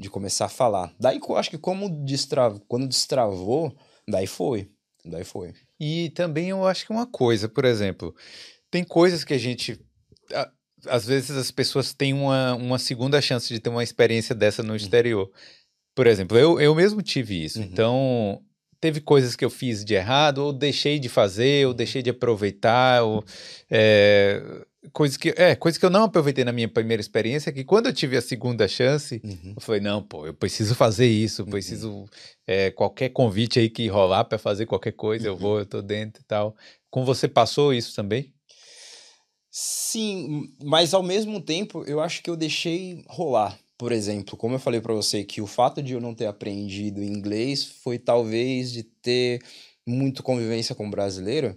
[0.00, 0.92] de começar a falar.
[0.98, 3.74] Daí eu acho que como destravo, quando destravou,
[4.08, 4.70] daí foi.
[5.04, 5.54] Daí foi.
[5.78, 8.14] E também eu acho que uma coisa, por exemplo,
[8.70, 9.80] tem coisas que a gente.
[10.86, 14.70] às vezes as pessoas têm uma, uma segunda chance de ter uma experiência dessa no
[14.70, 14.76] uhum.
[14.76, 15.30] exterior.
[15.94, 17.58] Por exemplo, eu, eu mesmo tive isso.
[17.58, 17.64] Uhum.
[17.66, 18.42] Então,
[18.80, 23.02] teve coisas que eu fiz de errado, ou deixei de fazer, ou deixei de aproveitar,
[23.02, 23.24] ou.
[23.70, 24.42] É,
[24.92, 27.92] coisas que é coisa que eu não aproveitei na minha primeira experiência que quando eu
[27.92, 29.52] tive a segunda chance uhum.
[29.56, 31.50] eu falei não pô eu preciso fazer isso uhum.
[31.50, 32.06] preciso
[32.46, 35.34] é, qualquer convite aí que rolar para fazer qualquer coisa uhum.
[35.34, 36.56] eu vou eu tô dentro e tal
[36.88, 38.32] com você passou isso também
[39.50, 44.60] sim mas ao mesmo tempo eu acho que eu deixei rolar por exemplo como eu
[44.60, 48.82] falei para você que o fato de eu não ter aprendido inglês foi talvez de
[48.82, 49.42] ter
[49.86, 51.54] muito convivência com brasileiro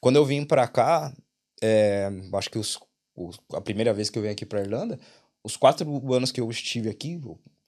[0.00, 1.14] quando eu vim para cá
[1.62, 2.78] é, acho que os,
[3.14, 4.98] os, a primeira vez que eu venho aqui para Irlanda,
[5.42, 7.20] os quatro anos que eu estive aqui,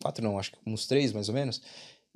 [0.03, 1.63] quatro não, acho que uns três mais ou menos,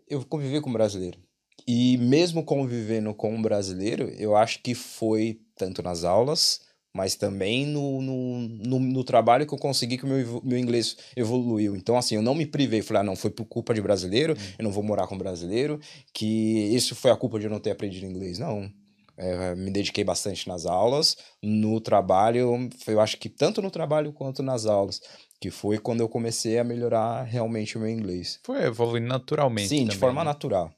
[0.09, 1.19] eu convivi com brasileiro.
[1.67, 6.61] E mesmo convivendo com um brasileiro, eu acho que foi tanto nas aulas,
[6.95, 10.97] mas também no, no, no, no, trabalho que eu consegui que o meu, meu inglês
[11.17, 11.75] evoluiu.
[11.75, 14.55] Então, assim, eu não me privei, falei, ah, não, foi por culpa de brasileiro, uhum.
[14.59, 15.81] eu não vou morar com brasileiro,
[16.13, 16.27] que
[16.75, 18.39] isso foi a culpa de eu não ter aprendido inglês.
[18.39, 18.71] Não,
[19.17, 24.43] é, me dediquei bastante nas aulas, no trabalho, eu acho que tanto no trabalho quanto
[24.43, 25.01] nas aulas,
[25.41, 28.41] que foi quando eu comecei a melhorar realmente o meu inglês.
[28.43, 29.69] Foi evoluindo naturalmente.
[29.69, 30.25] Sim, também, de forma né?
[30.25, 30.73] natural.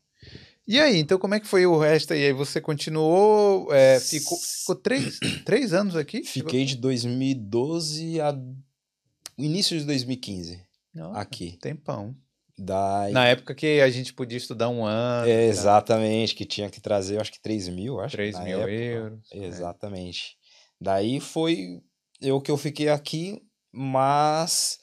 [0.66, 2.12] E aí, então como é que foi o resto?
[2.12, 6.25] E aí você continuou, é, ficou, ficou três, três anos aqui?
[6.25, 8.37] Fiquei de 2012 a
[9.38, 10.61] início de 2015
[10.94, 11.57] Nossa, aqui.
[11.61, 12.16] Tempão.
[12.58, 13.12] Daí...
[13.12, 15.28] Na época que a gente podia estudar um ano.
[15.28, 18.16] É, exatamente, que tinha que trazer, acho que 3 mil, acho.
[18.16, 18.72] 3 mil época.
[18.72, 19.28] euros.
[19.32, 20.36] Exatamente.
[20.40, 20.84] É.
[20.84, 21.82] Daí foi
[22.20, 23.42] eu que eu fiquei aqui,
[23.72, 24.78] mas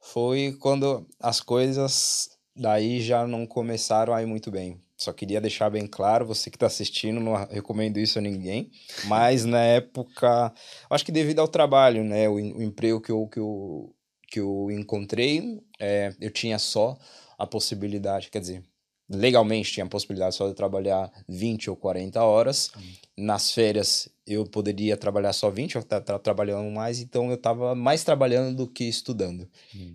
[0.00, 4.80] foi quando as coisas daí já não começaram a ir muito bem.
[4.96, 8.70] Só queria deixar bem claro, você que está assistindo, não recomendo isso a ninguém.
[9.06, 10.52] Mas na época,
[10.88, 13.94] acho que devido ao trabalho, né, o, o emprego que eu, que eu,
[14.34, 16.98] que eu encontrei, é, eu tinha só
[17.38, 18.64] a possibilidade, quer dizer,
[19.08, 22.72] legalmente tinha a possibilidade só de trabalhar 20 ou 40 horas.
[22.76, 22.82] Hum.
[23.16, 28.02] Nas férias eu poderia trabalhar só 20, eu estava trabalhando mais, então eu estava mais
[28.02, 29.48] trabalhando do que estudando.
[29.72, 29.94] Hum.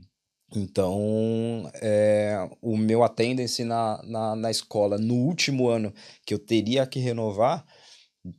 [0.55, 5.93] Então, é, o meu attendance na, na, na escola, no último ano
[6.25, 7.65] que eu teria que renovar,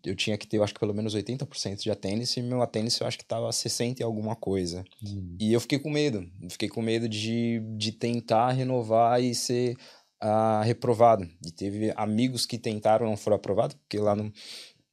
[0.04, 3.00] eu tinha que ter, eu acho que pelo menos 80% de attendance, e meu attendance
[3.00, 4.84] eu acho que estava 60 e alguma coisa.
[5.02, 5.36] Hum.
[5.40, 9.76] E eu fiquei com medo, fiquei com medo de, de tentar renovar e ser
[10.22, 11.28] uh, reprovado.
[11.46, 14.32] E teve amigos que tentaram não foram aprovados, porque lá no,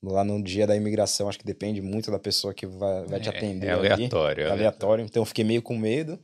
[0.01, 3.29] lá no dia da imigração, acho que depende muito da pessoa que vai, vai te
[3.29, 3.67] atender.
[3.67, 4.43] É, é aleatório.
[4.43, 6.19] Ali, é aleatório, então eu fiquei meio com medo.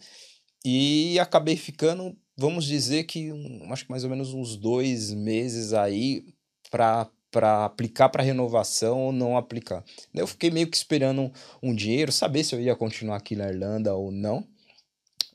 [0.66, 5.74] E acabei ficando, vamos dizer que um, acho que mais ou menos uns dois meses
[5.74, 6.24] aí
[6.72, 9.84] para para aplicar para renovação ou não aplicar.
[10.14, 11.32] Eu fiquei meio que esperando um,
[11.64, 14.48] um, dinheiro, saber se eu ia continuar aqui na Irlanda ou não.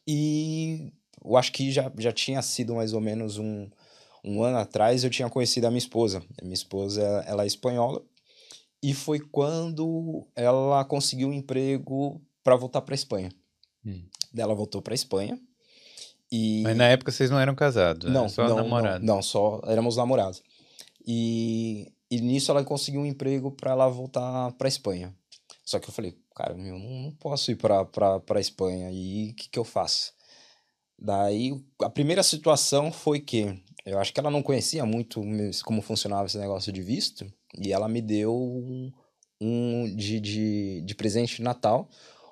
[0.07, 3.69] E eu acho que já, já tinha sido mais ou menos um,
[4.25, 6.23] um ano atrás, eu tinha conhecido a minha esposa.
[6.41, 8.01] Minha esposa, ela é espanhola.
[8.81, 13.31] E foi quando ela conseguiu um emprego para voltar para Espanha.
[13.85, 14.05] Hum.
[14.37, 15.37] Ela voltou para Espanha.
[16.31, 16.63] E...
[16.63, 19.05] Mas na época vocês não eram casados, não, só não, namorados.
[19.05, 20.43] Não, não, só éramos namorados.
[21.11, 25.17] E, e nisso ela conseguiu um emprego para ela voltar para Espanha.
[25.65, 29.59] Só que eu falei, cara, eu não posso ir para Espanha e o que que
[29.59, 30.13] eu faço?
[30.99, 35.23] Daí a primeira situação foi que eu acho que ela não conhecia muito
[35.65, 37.25] como funcionava esse negócio de visto
[37.57, 38.93] e ela me deu um,
[39.41, 41.89] um de, de, de presente de Natal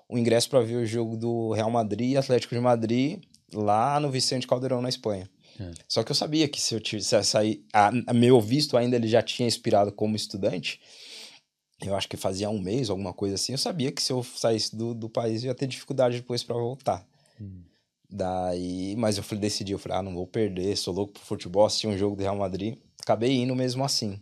[0.08, 3.22] o ingresso para ver o jogo do Real Madrid e Atlético de Madrid
[3.54, 5.28] lá no Vicente Caldeirão, na Espanha.
[5.60, 5.72] É.
[5.88, 9.08] Só que eu sabia que se eu tivesse sair, a, a, meu visto ainda ele
[9.08, 10.80] já tinha expirado como estudante.
[11.82, 13.52] Eu acho que fazia um mês, alguma coisa assim.
[13.52, 16.56] Eu sabia que se eu saísse do, do país eu ia ter dificuldade depois para
[16.56, 17.06] voltar.
[17.40, 17.62] Hum.
[18.08, 21.66] Daí, mas eu falei, decidi, eu falei, ah, não vou perder, sou louco pro futebol,
[21.66, 22.78] assisti um jogo do Real Madrid.
[23.02, 24.20] Acabei indo mesmo assim.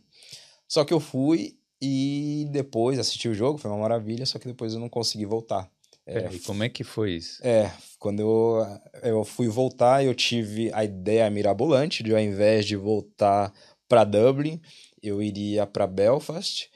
[0.66, 4.72] Só que eu fui e depois assisti o jogo, foi uma maravilha, só que depois
[4.72, 5.70] eu não consegui voltar.
[6.06, 7.44] É, e como é que foi isso?
[7.46, 12.76] É, quando eu, eu fui voltar, eu tive a ideia mirabolante de ao invés de
[12.76, 13.52] voltar
[13.88, 14.60] para Dublin,
[15.02, 16.68] eu iria para Belfast,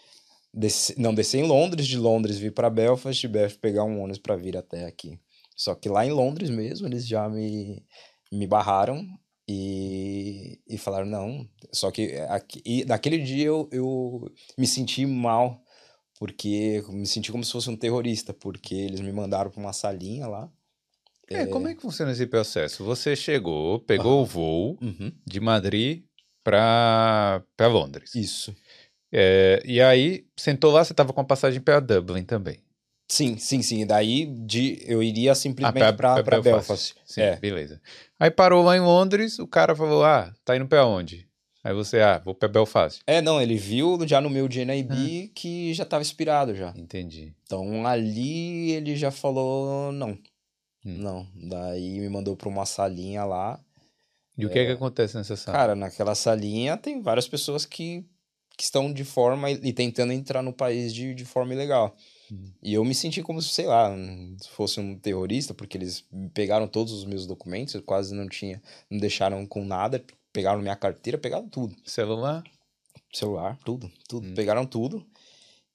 [0.97, 4.37] não descer em Londres, de Londres vir para Belfast, de Belfast pegar um ônibus para
[4.37, 5.19] vir até aqui.
[5.55, 7.85] Só que lá em Londres mesmo, eles já me,
[8.33, 9.07] me barraram
[9.47, 11.49] e, e falaram não.
[11.73, 15.61] Só que aqui, e naquele dia eu, eu me senti mal
[16.19, 20.27] porque me senti como se fosse um terrorista, porque eles me mandaram para uma salinha
[20.27, 20.51] lá.
[21.31, 22.85] É, é, como é que funciona esse processo?
[22.85, 24.23] Você chegou, pegou uhum.
[24.23, 25.13] o voo uhum.
[25.27, 26.03] de Madrid
[26.43, 28.15] para Londres.
[28.15, 28.55] Isso.
[29.13, 32.59] É, e aí, sentou lá, você estava com a passagem para Dublin também.
[33.11, 33.87] Sim, sim, sim.
[33.87, 36.43] Daí de, eu iria simplesmente ah, para Belfast.
[36.43, 36.95] Belfast.
[37.05, 37.37] Sim, é.
[37.37, 37.81] beleza.
[38.19, 41.28] Aí parou lá em Londres, o cara falou: Ah, tá indo para onde?
[41.69, 43.03] Aí você, ah, vou pra Belfast.
[43.07, 45.33] É, não, ele viu já no meu DNIB ah.
[45.35, 46.73] que já tava expirado já.
[46.75, 47.35] Entendi.
[47.45, 50.13] Então ali ele já falou não.
[50.83, 50.97] Hum.
[50.97, 51.27] Não.
[51.35, 53.61] Daí me mandou pra uma salinha lá.
[54.35, 54.47] E é...
[54.47, 55.59] o que é que acontece nessa sala?
[55.59, 58.03] Cara, naquela salinha tem várias pessoas que,
[58.57, 61.95] que estão de forma e tentando entrar no país de, de forma ilegal.
[62.33, 62.51] Hum.
[62.63, 63.95] E eu me senti como se, sei lá,
[64.41, 66.03] se fosse um terrorista, porque eles
[66.33, 70.03] pegaram todos os meus documentos, eu quase não tinha, não deixaram com nada,
[70.33, 71.75] Pegaram minha carteira, pegaram tudo.
[71.85, 72.43] Celular?
[73.13, 74.27] Celular, tudo, tudo.
[74.29, 74.35] Hum.
[74.35, 75.05] Pegaram tudo.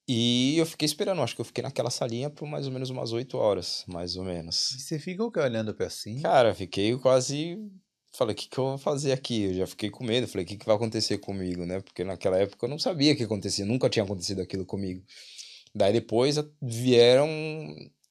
[0.06, 3.12] E eu fiquei esperando, acho que eu fiquei naquela salinha por mais ou menos umas
[3.12, 4.76] 8 horas, mais ou E menos.
[4.78, 6.20] você fica o quê, olhando pra cima?
[6.22, 7.58] Cara, fiquei quase.
[8.14, 9.42] Falei, o que, que eu vou fazer aqui?
[9.44, 10.28] Eu já fiquei com medo.
[10.28, 11.80] Falei, o que, que vai acontecer comigo, né?
[11.80, 15.02] Porque naquela época eu não sabia o que acontecia, nunca tinha acontecido aquilo comigo.
[15.74, 17.28] Daí depois vieram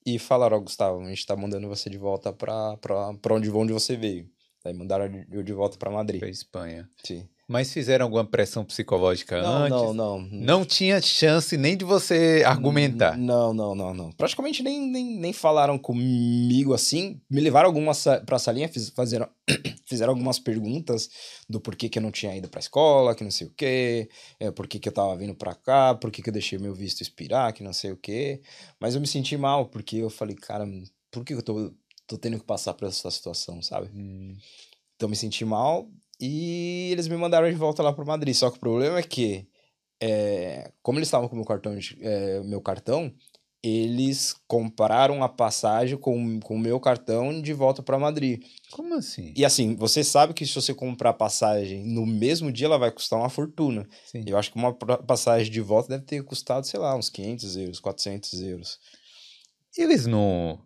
[0.05, 3.49] e falaram: Ó, Gustavo, a gente tá mandando você de volta pra, pra, pra onde,
[3.51, 4.29] onde você veio.
[4.63, 6.19] Daí mandaram eu de volta pra Madrid.
[6.19, 6.89] Pra Espanha.
[7.03, 7.27] Sim.
[7.45, 9.71] Mas fizeram alguma pressão psicológica Não, antes?
[9.77, 10.19] não, não.
[10.31, 13.17] Não tinha chance nem de você argumentar.
[13.17, 14.11] Não, não, não, não.
[14.13, 17.19] Praticamente nem, nem, nem falaram comigo assim.
[17.29, 19.27] Me levaram algumas sa- pra salinha, fiz, fizeram,
[19.85, 21.09] fizeram algumas perguntas
[21.49, 24.49] do porquê que eu não tinha ido pra escola, que não sei o quê, é,
[24.49, 27.61] por que eu tava vindo pra cá, por que eu deixei meu visto expirar, que
[27.61, 28.41] não sei o quê.
[28.79, 30.65] Mas eu me senti mal, porque eu falei, cara,
[31.11, 31.71] por que eu tô,
[32.07, 33.89] tô tendo que passar por essa situação, sabe?
[33.93, 34.35] Hum,
[34.95, 35.89] Então me senti mal
[36.19, 38.35] e eles me mandaram de volta lá para Madrid.
[38.35, 39.47] Só que o problema é que,
[40.01, 43.13] é, como eles estavam com o meu cartão, de- é, meu cartão,
[43.63, 46.17] eles compraram a passagem com
[46.49, 48.43] o meu cartão de volta para Madrid.
[48.71, 49.33] Como assim?
[49.37, 52.91] E assim, você sabe que se você comprar a passagem no mesmo dia, ela vai
[52.91, 53.87] custar uma fortuna.
[54.05, 54.23] Sim.
[54.27, 57.79] Eu acho que uma passagem de volta deve ter custado, sei lá, uns 500 euros,
[57.79, 58.79] 400 euros.
[59.77, 60.59] Eles não.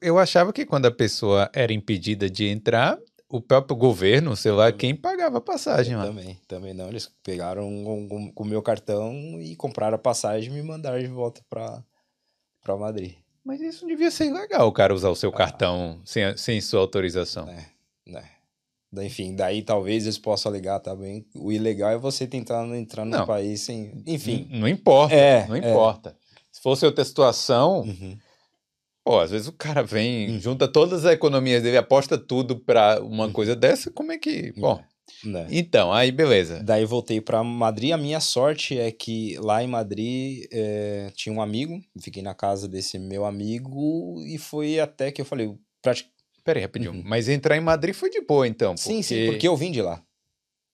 [0.00, 4.70] Eu achava que quando a pessoa era impedida de entrar, o próprio governo, sei lá,
[4.70, 6.04] quem pagava a passagem lá.
[6.06, 6.88] Também, também não.
[6.88, 7.62] Eles pegaram
[8.08, 11.82] com- o meu cartão e compraram a passagem e me mandaram de volta para
[12.62, 13.14] para Madrid.
[13.44, 15.36] Mas isso devia ser ilegal, o cara usar o seu Ah.
[15.36, 17.46] cartão sem, sem sua autorização.
[17.46, 17.66] né?
[18.06, 18.24] Né?
[19.04, 21.26] Enfim, daí talvez eles possam alegar também.
[21.34, 23.26] O ilegal é você tentar entrar no Não.
[23.26, 24.00] país sem.
[24.06, 24.46] Enfim.
[24.50, 25.14] Não importa.
[25.14, 25.58] É, não é.
[25.58, 26.14] importa.
[26.52, 28.16] Se fosse outra situação, Uhum.
[29.04, 30.40] Pô, às vezes o cara vem, Uhum.
[30.40, 33.32] junta todas as economias dele, aposta tudo pra uma Uhum.
[33.32, 34.52] coisa dessa, como é que.
[34.56, 34.82] Bom,
[35.24, 35.46] Né?
[35.50, 36.62] então, aí beleza.
[36.62, 37.92] Daí voltei para Madrid.
[37.92, 41.80] A minha sorte é que lá em Madrid eh, tinha um amigo.
[42.00, 45.52] Fiquei na casa desse meu amigo e foi até que eu falei.
[45.82, 46.06] prati-
[46.44, 46.92] Peraí, rapidinho.
[46.92, 47.02] Uhum.
[47.04, 48.76] Mas entrar em Madrid foi de boa, então.
[48.76, 50.02] Sim, sim, porque eu vim de lá.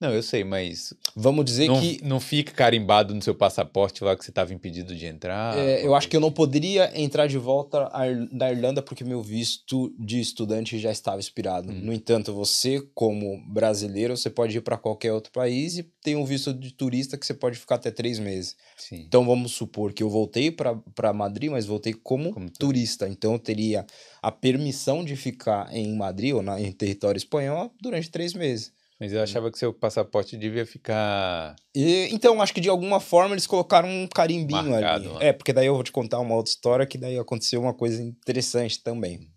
[0.00, 4.16] Não, eu sei, mas Vamos dizer não, que não fica carimbado no seu passaporte lá
[4.16, 5.58] que você estava impedido de entrar.
[5.58, 7.90] É, eu acho que eu não poderia entrar de volta
[8.30, 11.72] da Irlanda porque meu visto de estudante já estava expirado.
[11.72, 11.80] Hum.
[11.82, 16.24] No entanto, você, como brasileiro, você pode ir para qualquer outro país e tem um
[16.24, 18.54] visto de turista que você pode ficar até três meses.
[18.76, 19.02] Sim.
[19.06, 23.08] Então vamos supor que eu voltei para Madrid, mas voltei como, Como turista.
[23.08, 23.84] Então eu teria
[24.22, 28.72] a permissão de ficar em Madrid ou na, em território espanhol durante três meses.
[29.00, 31.54] Mas eu achava que seu passaporte devia ficar.
[31.74, 35.18] E, então, acho que de alguma forma eles colocaram um carimbinho Marcado, ali.
[35.18, 35.28] né?
[35.28, 38.02] É, porque daí eu vou te contar uma outra história que daí aconteceu uma coisa
[38.02, 39.30] interessante também.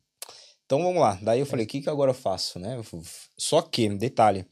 [0.66, 1.20] Então vamos lá.
[1.22, 2.82] Daí eu falei, o que, que agora eu faço, né?
[3.38, 4.48] Só que, detalhe,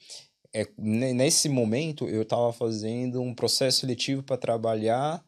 [0.54, 5.24] é, ne- nesse momento eu estava fazendo um processo seletivo para trabalhar,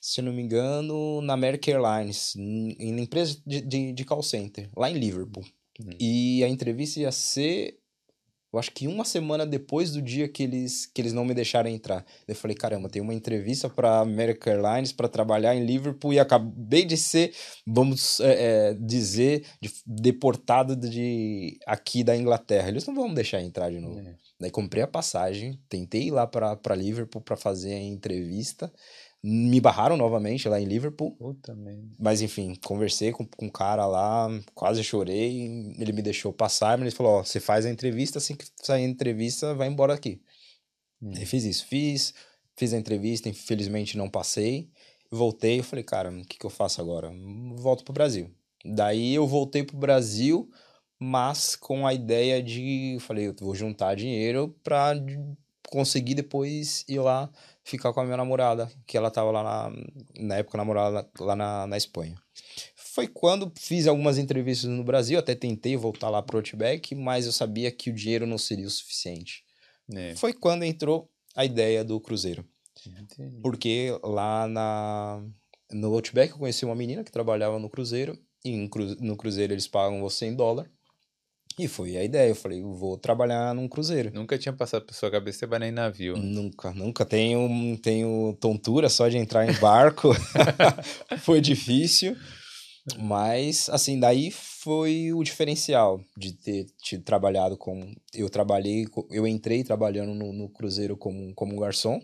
[0.00, 4.70] se não me engano, na American Airlines, em em empresa de, de, de call center,
[4.76, 5.44] lá em Liverpool.
[5.80, 5.90] Hum.
[5.98, 7.78] E a entrevista ia ser
[8.56, 11.68] eu acho que uma semana depois do dia que eles, que eles não me deixaram
[11.68, 12.04] entrar.
[12.26, 16.84] Eu falei, caramba, tem uma entrevista para American Airlines para trabalhar em Liverpool e acabei
[16.84, 17.34] de ser,
[17.66, 22.68] vamos é, é, dizer, de- deportado de aqui da Inglaterra.
[22.68, 24.00] Eles não vão me deixar entrar de novo.
[24.00, 24.14] É.
[24.38, 28.72] Daí comprei a passagem, tentei ir lá para Liverpool para fazer a entrevista.
[29.28, 31.10] Me barraram novamente lá em Liverpool.
[31.16, 31.58] Puta.
[31.98, 35.74] Mas enfim, conversei com, com o cara lá, quase chorei.
[35.76, 38.84] Ele me deixou passar, mas ele falou: Ó, você faz a entrevista, assim que sair
[38.84, 40.22] a entrevista, vai embora aqui.
[41.02, 41.10] Hum.
[41.16, 42.14] Aí fiz isso, fiz,
[42.56, 44.70] fiz a entrevista, infelizmente não passei.
[45.10, 47.12] Voltei, eu falei, cara, o que, que eu faço agora?
[47.56, 48.30] Volto pro Brasil.
[48.64, 50.48] Daí eu voltei pro Brasil,
[51.00, 54.94] mas com a ideia de, eu falei, eu vou juntar dinheiro pra
[55.68, 57.30] conseguir depois ir lá
[57.64, 59.72] ficar com a minha namorada, que ela tava lá na,
[60.18, 62.16] na época namorada lá na, na Espanha.
[62.74, 67.32] Foi quando fiz algumas entrevistas no Brasil, até tentei voltar lá pro Outback, mas eu
[67.32, 69.44] sabia que o dinheiro não seria o suficiente.
[69.92, 70.14] É.
[70.16, 72.44] Foi quando entrou a ideia do cruzeiro.
[72.86, 73.40] Entendi.
[73.42, 75.22] Porque lá na,
[75.72, 78.68] no Outback eu conheci uma menina que trabalhava no cruzeiro, e
[79.00, 80.70] no cruzeiro eles pagam você em dólar.
[81.58, 84.10] E foi a ideia, eu falei, eu vou trabalhar num cruzeiro.
[84.12, 86.14] Nunca tinha passado por sua cabeça trabalhar em navio.
[86.16, 90.10] Nunca, nunca tenho, tenho tontura só de entrar em barco.
[91.24, 92.14] foi difícil.
[92.98, 97.92] Mas, assim, daí foi o diferencial de ter tido trabalhado com.
[98.14, 102.00] Eu trabalhei, eu entrei trabalhando no, no Cruzeiro como, como garçom.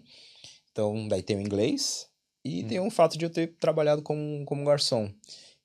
[0.73, 2.07] Então, daí tem o inglês
[2.45, 2.69] e Hum.
[2.69, 5.09] tem o fato de eu ter trabalhado como, como garçom.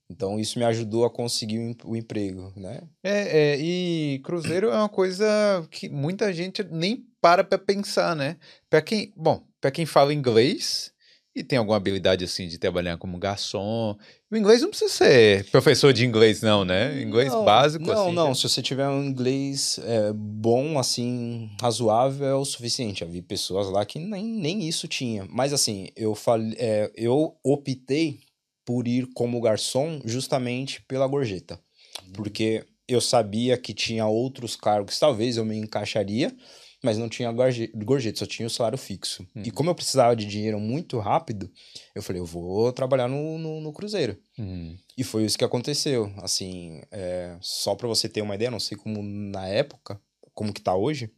[0.10, 2.82] Então, isso me ajudou a conseguir o em- o emprego, né?
[3.04, 5.26] É, é, e cruzeiro é uma coisa
[5.70, 8.38] que muita gente nem para pra pensar, né?
[8.70, 10.92] Pra quem, bom, pra quem fala inglês,
[11.36, 13.96] e tem alguma habilidade assim de trabalhar como garçom.
[14.32, 17.00] O inglês não precisa ser professor de inglês, não, né?
[17.02, 18.16] Inglês não, básico, não, assim.
[18.16, 23.04] Não, se você tiver um inglês é, bom, assim, razoável, é o suficiente.
[23.04, 25.28] Havia pessoas lá que nem, nem isso tinha.
[25.30, 28.22] Mas assim, eu falei, é, eu optei
[28.68, 31.58] por ir como garçom justamente pela gorjeta.
[32.14, 36.36] Porque eu sabia que tinha outros cargos, talvez eu me encaixaria,
[36.84, 39.26] mas não tinha gorjeta, só tinha o salário fixo.
[39.34, 39.44] Uhum.
[39.46, 41.50] E como eu precisava de dinheiro muito rápido,
[41.96, 44.18] eu falei, eu vou trabalhar no, no, no Cruzeiro.
[44.38, 44.78] Uhum.
[44.98, 46.14] E foi isso que aconteceu.
[46.18, 49.98] Assim, é, só para você ter uma ideia, não sei como na época,
[50.34, 51.10] como que tá hoje,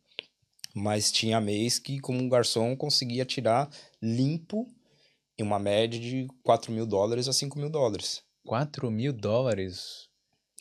[0.76, 3.68] mas tinha mês que como um garçom conseguia tirar
[4.00, 4.68] limpo
[5.42, 8.22] em uma média de 4 mil dólares a 5 mil dólares.
[8.46, 10.10] 4 mil dólares?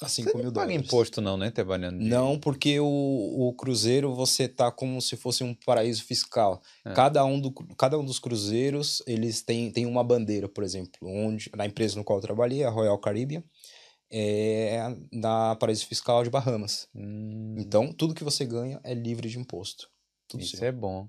[0.01, 0.53] a 5 mil dólares.
[0.53, 2.01] Não paga imposto não, né, trabalhando?
[2.01, 6.63] Não, porque o, o cruzeiro você tá como se fosse um paraíso fiscal.
[6.85, 6.93] É.
[6.93, 11.51] Cada, um do, cada um dos cruzeiros, eles têm, têm uma bandeira, por exemplo, onde
[11.57, 13.43] na empresa no qual eu trabalhei, a Royal Caribbean,
[14.11, 16.89] é na paraíso fiscal de Bahamas.
[16.95, 17.57] Hum.
[17.59, 19.89] Então, tudo que você ganha é livre de imposto.
[20.29, 20.69] Tudo Isso seu.
[20.69, 21.09] é bom.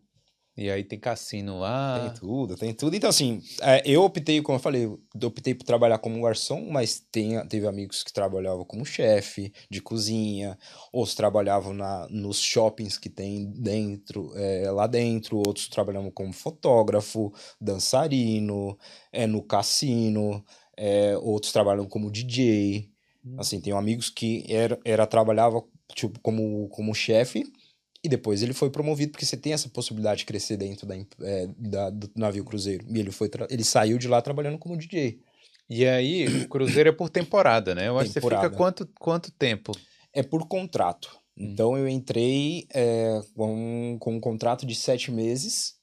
[0.60, 2.02] E aí tem cassino lá.
[2.02, 2.94] Tem tudo, tem tudo.
[2.94, 7.00] Então, assim, é, eu optei, como eu falei, eu optei por trabalhar como garçom, mas
[7.00, 10.58] tem, teve amigos que trabalhavam como chefe de cozinha,
[10.92, 17.34] outros trabalhavam na, nos shoppings que tem dentro, é, lá dentro, outros trabalhavam como fotógrafo,
[17.62, 18.78] dançarino,
[19.14, 20.44] é, no cassino,
[20.76, 22.92] é, outros trabalham como DJ.
[23.26, 23.38] Hum.
[23.40, 25.64] Assim, tenho amigos que era, era trabalhava
[25.96, 27.50] tipo, como, como chefe
[28.04, 31.48] e depois ele foi promovido, porque você tem essa possibilidade de crescer dentro da, é,
[31.58, 32.86] da do navio cruzeiro.
[32.88, 35.20] E ele, foi ele saiu de lá trabalhando como DJ.
[35.70, 37.88] E aí, o cruzeiro é por temporada, né?
[37.88, 39.74] Eu acho que você fica quanto, quanto tempo?
[40.14, 41.10] É por contrato.
[41.38, 41.50] Hum.
[41.52, 45.79] Então, eu entrei é, com, com um contrato de sete meses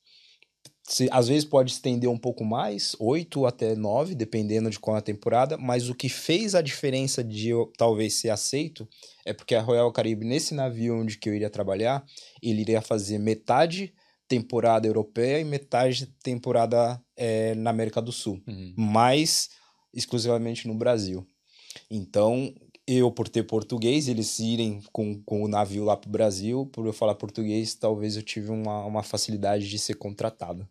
[0.89, 5.01] se, às vezes pode estender um pouco mais, oito até nove, dependendo de qual é
[5.01, 8.89] a temporada, mas o que fez a diferença de eu talvez ser aceito
[9.25, 12.05] é porque a Royal Caribe, nesse navio onde que eu iria trabalhar,
[12.41, 13.93] ele iria fazer metade
[14.29, 18.75] temporada europeia e metade temporada é, na América do Sul, uhum.
[18.77, 19.51] mais
[19.93, 21.27] exclusivamente no Brasil.
[21.91, 22.55] Então,
[22.87, 26.87] eu, por ter português, eles irem com, com o navio lá para o Brasil, por
[26.87, 30.69] eu falar português, talvez eu tive uma, uma facilidade de ser contratado.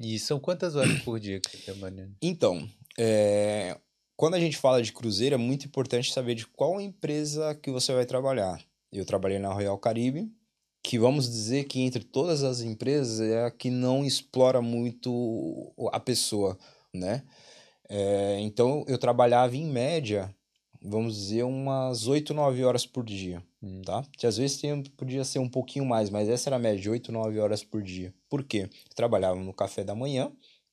[0.00, 2.08] E são quantas horas por dia que você trabalha?
[2.22, 3.76] Então, é,
[4.16, 7.92] quando a gente fala de cruzeiro, é muito importante saber de qual empresa que você
[7.92, 8.60] vai trabalhar.
[8.92, 10.32] Eu trabalhei na Royal Caribe,
[10.82, 15.98] que vamos dizer que entre todas as empresas é a que não explora muito a
[15.98, 16.56] pessoa,
[16.94, 17.24] né?
[17.88, 20.32] É, então, eu trabalhava em média,
[20.80, 23.42] vamos dizer, umas 8, 9 horas por dia.
[23.62, 23.82] Hum.
[23.82, 24.04] Tá?
[24.16, 24.60] Que às vezes
[24.96, 28.14] podia ser um pouquinho mais, mas essa era a média, 8, 9 horas por dia.
[28.28, 28.68] Por quê?
[28.70, 30.30] Eu trabalhava no café da manhã,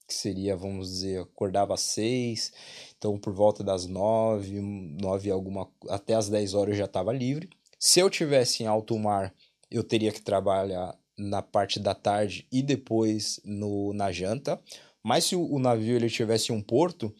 [0.07, 2.53] que seria, vamos dizer, acordava às 6,
[2.97, 4.61] então por volta das 9,
[5.01, 7.49] 9 alguma, até às 10 horas eu já estava livre.
[7.79, 9.33] Se eu tivesse em alto mar,
[9.69, 14.61] eu teria que trabalhar na parte da tarde e depois no, na janta.
[15.03, 17.13] Mas se o, o navio ele tivesse um porto,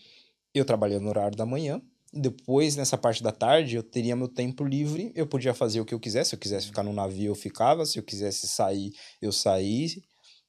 [0.53, 1.81] eu trabalhava no horário da manhã,
[2.15, 5.93] depois, nessa parte da tarde, eu teria meu tempo livre, eu podia fazer o que
[5.93, 6.29] eu quisesse.
[6.29, 7.85] Se eu quisesse ficar no navio, eu ficava.
[7.85, 9.87] Se eu quisesse sair, eu saía.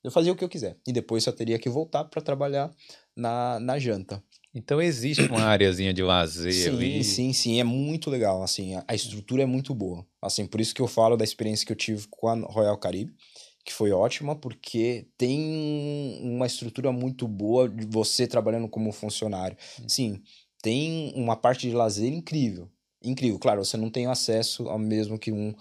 [0.05, 0.79] Eu fazia o que eu quiser.
[0.87, 2.71] E depois só teria que voltar para trabalhar
[3.17, 4.23] na, na janta.
[4.55, 7.05] Então existe uma areazinha de lazer sim, ali.
[7.05, 10.07] Sim, sim, é muito legal, assim, a estrutura é muito boa.
[10.23, 13.13] Assim, por isso que eu falo da experiência que eu tive com a Royal Caribe,
[13.67, 19.59] que foi ótima, porque tem uma estrutura muito boa de você trabalhando como funcionário.
[19.81, 19.89] Hum.
[19.89, 20.23] Sim,
[20.67, 22.69] tem uma parte de lazer incrível.
[23.01, 23.39] Incrível.
[23.39, 25.55] Claro, você não tem acesso ao mesmo que um,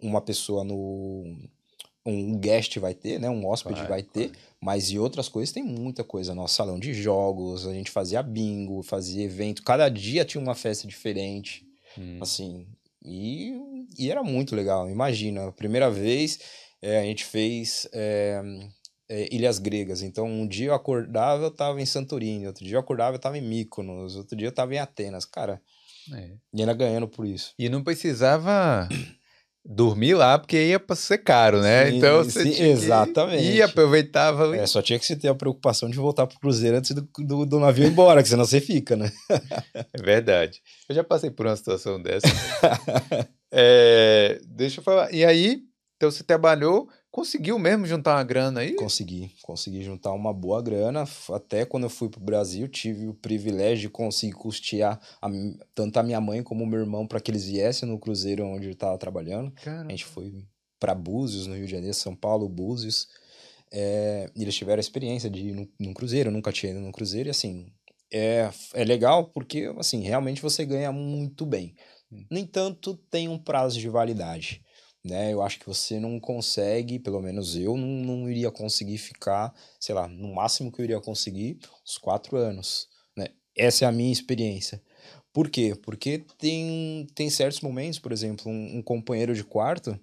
[0.00, 1.32] uma pessoa no.
[2.04, 3.30] Um guest vai ter, né?
[3.30, 4.38] Um hóspede vai, vai ter, vai.
[4.60, 6.34] mas e outras coisas tem muita coisa.
[6.34, 9.62] Nosso salão de jogos, a gente fazia bingo, fazia evento.
[9.62, 11.64] Cada dia tinha uma festa diferente.
[11.96, 12.18] Hum.
[12.20, 12.66] Assim,
[13.04, 14.90] e, e era muito legal.
[14.90, 16.40] Imagina, a primeira vez
[16.82, 18.42] é, a gente fez é,
[19.08, 20.02] é, ilhas gregas.
[20.02, 23.38] Então, um dia eu acordava, eu tava em Santorini, outro dia eu acordava, eu tava
[23.38, 25.24] em Mykonos, outro dia eu tava em Atenas.
[25.24, 25.60] Cara,
[26.12, 26.32] é.
[26.52, 27.54] e ainda ganhando por isso.
[27.58, 28.88] E não precisava
[29.64, 31.90] dormir lá, porque ia para ser caro, né?
[31.90, 33.44] Sim, então você sim, exatamente.
[33.44, 34.56] E aproveitava.
[34.56, 37.44] É, só tinha que você ter a preocupação de voltar pro cruzeiro antes do, do,
[37.44, 39.12] do navio ir embora, que senão você fica, né?
[39.74, 40.62] é verdade.
[40.88, 42.26] Eu já passei por uma situação dessa.
[43.52, 45.12] é, deixa eu falar.
[45.12, 45.60] E aí,
[45.96, 48.74] então você trabalhou Conseguiu mesmo juntar uma grana aí?
[48.74, 51.04] Consegui, consegui juntar uma boa grana.
[51.32, 55.28] Até quando eu fui para o Brasil, tive o privilégio de conseguir custear a,
[55.74, 58.66] tanto a minha mãe como o meu irmão para que eles viessem no cruzeiro onde
[58.66, 59.50] eu estava trabalhando.
[59.52, 59.86] Caramba.
[59.86, 60.44] A gente foi
[60.78, 63.08] para Búzios, no Rio de Janeiro, São Paulo, Búzios.
[63.72, 66.92] É, eles tiveram a experiência de ir num, num cruzeiro, eu nunca tinha ido num
[66.92, 67.70] cruzeiro, e assim,
[68.12, 71.74] é, é legal porque, assim, realmente você ganha muito bem.
[72.30, 74.62] No entanto, tem um prazo de validade.
[75.04, 75.32] Né?
[75.32, 79.94] Eu acho que você não consegue, pelo menos eu não, não iria conseguir ficar, sei
[79.94, 82.88] lá, no máximo que eu iria conseguir, uns quatro anos.
[83.16, 83.28] Né?
[83.56, 84.82] Essa é a minha experiência.
[85.32, 85.74] Por quê?
[85.82, 89.98] Porque tem, tem certos momentos, por exemplo, um, um companheiro de quarto,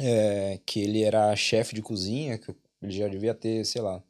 [0.00, 4.02] é, que ele era chefe de cozinha, que ele já devia ter, sei lá,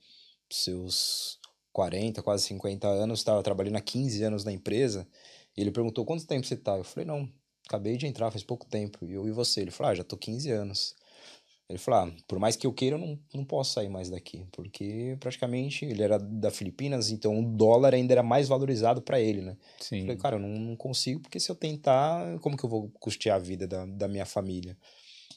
[0.51, 1.39] seus
[1.73, 5.07] 40, quase 50 anos, estava trabalhando há 15 anos na empresa,
[5.57, 6.77] e ele perguntou, quanto tempo você tá?
[6.77, 7.29] Eu falei, não,
[7.67, 9.05] acabei de entrar faz pouco tempo.
[9.05, 9.61] E eu e você?
[9.61, 10.95] Ele falou, ah, já tô 15 anos.
[11.69, 14.47] Ele falou, ah, por mais que eu queira, eu não, não posso sair mais daqui.
[14.53, 19.41] Porque praticamente ele era da Filipinas, então o dólar ainda era mais valorizado para ele,
[19.41, 19.57] né?
[19.81, 19.97] Sim.
[19.97, 22.91] Eu falei, cara, eu não, não consigo, porque se eu tentar, como que eu vou
[23.01, 24.77] custear a vida da, da minha família?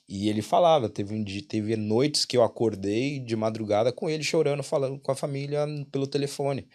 [0.08, 5.00] E ele falava, teve teve noites que eu acordei de madrugada com ele chorando, falando
[5.00, 6.68] com a família pelo telefone.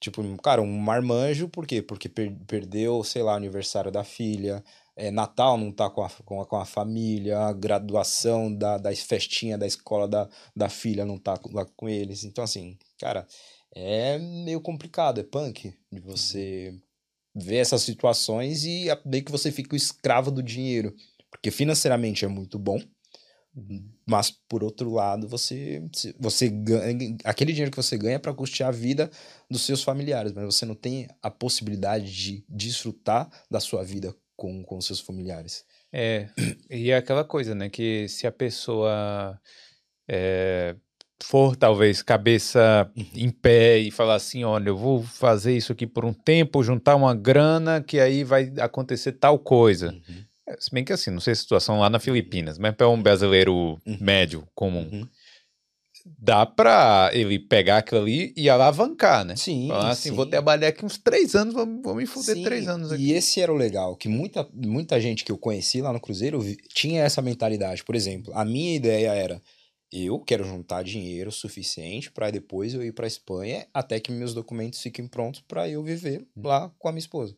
[0.00, 1.80] Tipo, cara, um marmanjo, por quê?
[1.82, 4.62] Porque per perdeu, sei lá, aniversário da filha,
[4.94, 8.94] é, Natal não tá com a, com a, com a família, a graduação da, da
[8.94, 12.24] festinha da escola da, da filha não tá lá com eles.
[12.24, 13.26] Então, assim, cara,
[13.74, 16.74] é meio complicado, é punk de você
[17.34, 20.94] ver essas situações e meio que você fica o escravo do dinheiro.
[21.30, 22.80] Porque financeiramente é muito bom,
[24.06, 25.82] mas por outro lado, você
[26.18, 29.10] você ganha aquele dinheiro que você ganha para custear a vida
[29.50, 34.62] dos seus familiares, mas você não tem a possibilidade de desfrutar da sua vida com
[34.62, 35.64] com seus familiares.
[35.92, 36.28] É,
[36.70, 39.40] e é aquela coisa, né, que se a pessoa
[40.08, 40.76] é,
[41.22, 43.06] for talvez cabeça uhum.
[43.14, 46.94] em pé e falar assim, olha, eu vou fazer isso aqui por um tempo, juntar
[46.94, 49.92] uma grana que aí vai acontecer tal coisa.
[49.92, 50.24] Uhum.
[50.48, 53.02] É, se bem que assim, não sei a situação lá na Filipinas, mas para um
[53.02, 53.98] brasileiro uhum.
[54.00, 55.08] médio, comum, uhum.
[56.18, 59.34] dá para ele pegar aquilo ali e alavancar, né?
[59.34, 59.68] Sim.
[59.68, 60.14] Falar assim, sim.
[60.14, 62.44] vou trabalhar aqui uns três anos, vou, vou me fuder sim.
[62.44, 63.02] três anos aqui.
[63.02, 66.40] E esse era o legal, que muita, muita gente que eu conheci lá no Cruzeiro
[66.72, 67.82] tinha essa mentalidade.
[67.82, 69.42] Por exemplo, a minha ideia era,
[69.92, 74.80] eu quero juntar dinheiro suficiente para depois eu ir para Espanha até que meus documentos
[74.80, 76.42] fiquem prontos para eu viver hum.
[76.46, 77.36] lá com a minha esposa.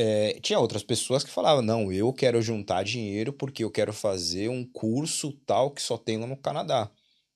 [0.00, 4.48] É, tinha outras pessoas que falavam, não, eu quero juntar dinheiro porque eu quero fazer
[4.48, 6.88] um curso tal que só tem lá no Canadá.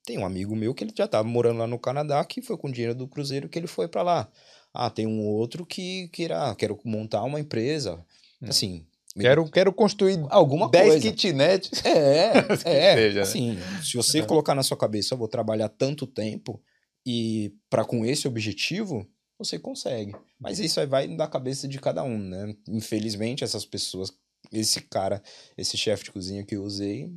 [0.05, 2.71] Tem um amigo meu que ele já estava morando lá no Canadá, que foi com
[2.71, 4.29] dinheiro do cruzeiro que ele foi para lá.
[4.73, 7.97] Ah, tem um outro que queira, quero montar uma empresa.
[8.41, 8.47] Hum.
[8.49, 8.87] Assim,
[9.19, 11.11] Quero, quero construir alguma 10 coisa.
[11.11, 11.71] kitnets.
[11.85, 12.97] É, é.
[12.97, 13.21] seja, né?
[13.21, 13.81] assim, né?
[13.83, 14.23] se você é.
[14.23, 16.63] colocar na sua cabeça, eu vou trabalhar tanto tempo
[17.05, 19.07] e para com esse objetivo,
[19.45, 20.15] você consegue.
[20.39, 22.55] Mas isso aí vai da cabeça de cada um, né?
[22.69, 24.13] Infelizmente, essas pessoas,
[24.51, 25.23] esse cara,
[25.57, 27.13] esse chefe de cozinha que eu usei,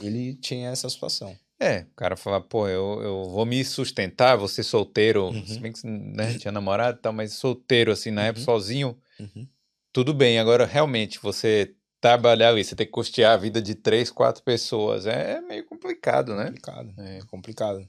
[0.00, 1.36] ele tinha essa situação.
[1.58, 5.46] É, o cara fala, pô, eu, eu vou me sustentar, vou ser solteiro, uhum.
[5.46, 8.26] se bem que né, tinha namorado e tal, mas solteiro, assim, na uhum.
[8.28, 9.46] época, sozinho, uhum.
[9.92, 10.38] tudo bem.
[10.38, 15.04] Agora, realmente, você trabalhar ali, você tem que custear a vida de três, quatro pessoas,
[15.04, 16.46] é, é meio complicado, né?
[16.46, 17.88] Complicado, é complicado.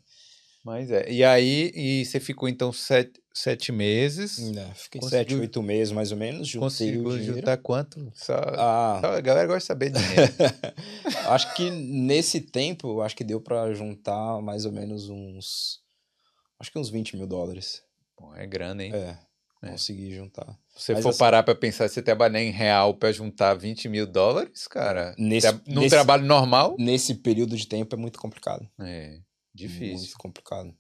[0.64, 1.10] Mas é.
[1.10, 4.38] E aí, e você ficou então sete, sete meses.
[4.40, 6.48] Não, fiquei sete, oito meses mais ou menos.
[6.48, 8.12] Juntei conseguiu juntar quanto?
[8.14, 9.00] Só, ah.
[9.02, 10.34] Só a galera gosta de saber dinheiro.
[11.30, 15.80] acho que nesse tempo, acho que deu para juntar mais ou menos uns.
[16.60, 17.82] Acho que uns 20 mil dólares.
[18.16, 18.94] Pô, é grana, hein?
[18.94, 19.18] É.
[19.64, 19.70] É.
[19.70, 20.58] Consegui juntar.
[20.76, 24.08] Se você for assim, parar para pensar, você trabalhar em real para juntar 20 mil
[24.08, 26.76] dólares, cara, nesse, num nesse, trabalho normal.
[26.80, 28.68] Nesse período de tempo é muito complicado.
[28.80, 29.20] É.
[29.54, 29.98] Difícil.
[29.98, 30.74] Muito complicado.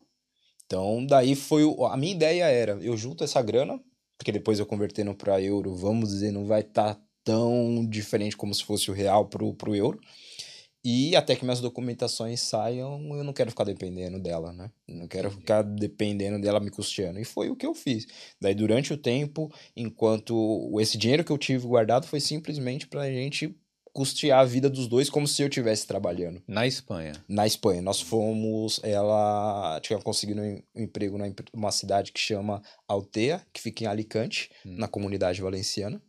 [0.71, 1.65] Então, daí foi.
[1.65, 3.77] O, a minha ideia era: eu junto essa grana,
[4.17, 8.55] porque depois eu convertendo para euro, vamos dizer, não vai estar tá tão diferente como
[8.55, 9.99] se fosse o real pro, pro euro.
[10.83, 14.71] E até que minhas documentações saiam, eu não quero ficar dependendo dela, né?
[14.87, 17.19] Não quero ficar dependendo dela me custeando.
[17.19, 18.07] E foi o que eu fiz.
[18.39, 23.55] Daí, durante o tempo, enquanto esse dinheiro que eu tive guardado foi simplesmente pra gente
[23.93, 26.41] custear a vida dos dois como se eu estivesse trabalhando.
[26.47, 27.13] Na Espanha?
[27.27, 27.81] Na Espanha.
[27.81, 31.17] Nós fomos, ela tinha conseguido um emprego
[31.53, 34.75] numa cidade que chama Altea, que fica em Alicante, hum.
[34.77, 36.01] na comunidade valenciana.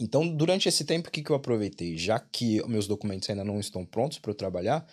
[0.00, 1.96] Então, durante esse tempo, o que, que eu aproveitei?
[1.96, 4.84] Já que meus documentos ainda não estão prontos para eu trabalhar,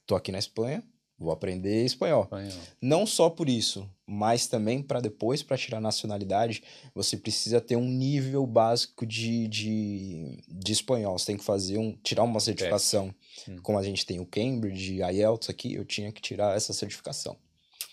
[0.00, 0.82] estou aqui na Espanha,
[1.18, 2.24] Vou aprender espanhol.
[2.24, 2.52] espanhol.
[2.80, 6.62] Não só por isso, mas também para depois, para tirar nacionalidade,
[6.94, 11.18] você precisa ter um nível básico de, de, de espanhol.
[11.18, 13.12] Você tem que fazer um, tirar uma certificação.
[13.48, 13.56] Hum.
[13.62, 17.36] Como a gente tem o Cambridge, a IELTS aqui, eu tinha que tirar essa certificação.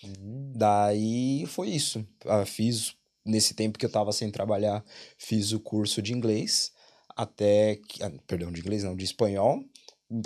[0.04, 0.52] Hum.
[0.54, 2.06] Daí foi isso.
[2.24, 4.84] Eu fiz, nesse tempo que eu estava sem trabalhar,
[5.18, 6.72] fiz o curso de inglês,
[7.16, 9.64] até que, ah, perdão, de inglês não, de espanhol,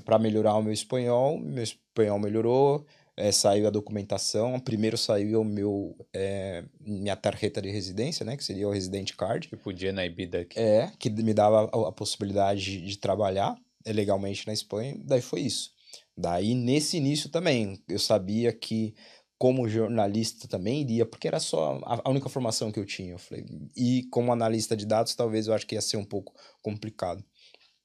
[0.05, 1.39] para melhorar o meu espanhol.
[1.39, 4.59] Meu espanhol melhorou, é, saiu a documentação.
[4.61, 8.37] Primeiro saiu o meu, é, minha tarjeta de residência, né?
[8.37, 9.49] Que seria o Resident Card.
[9.49, 10.59] Que podia na Ibida aqui.
[10.59, 13.57] É, que me dava a, a possibilidade de, de trabalhar
[13.87, 14.97] legalmente na Espanha.
[15.05, 15.71] Daí foi isso.
[16.17, 18.95] Daí, nesse início também, eu sabia que
[19.41, 23.13] como jornalista também iria, porque era só a, a única formação que eu tinha.
[23.13, 26.35] Eu falei, e como analista de dados, talvez eu acho que ia ser um pouco
[26.63, 27.25] complicado.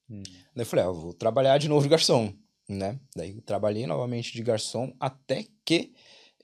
[0.08, 0.22] Hum.
[0.54, 2.32] Daí eu falei, ah, eu vou trabalhar de novo de garçom,
[2.68, 2.98] né?
[3.14, 5.92] Daí trabalhei novamente de garçom até que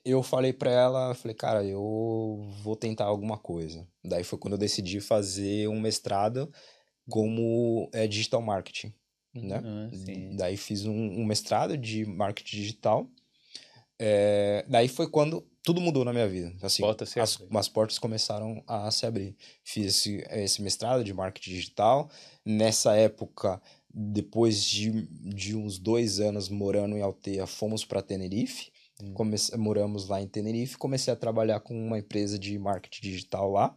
[0.05, 3.87] eu falei para ela, falei, cara, eu vou tentar alguma coisa.
[4.03, 6.51] Daí foi quando eu decidi fazer um mestrado
[7.09, 8.93] como é, digital marketing,
[9.33, 9.61] né?
[9.63, 9.89] Ah,
[10.35, 13.09] Daí fiz um, um mestrado de marketing digital
[13.99, 16.53] é, daí foi quando tudo mudou na minha vida.
[16.61, 19.35] Assim, Porta as, as, portas começaram a se abrir.
[19.63, 22.09] Fiz esse, esse mestrado de marketing digital.
[22.45, 23.61] Nessa época,
[23.93, 28.71] depois de, de uns dois anos morando em Alteia, fomos para Tenerife.
[29.01, 29.13] Hum.
[29.13, 30.77] Comece, moramos lá em Tenerife.
[30.77, 33.75] Comecei a trabalhar com uma empresa de marketing digital lá.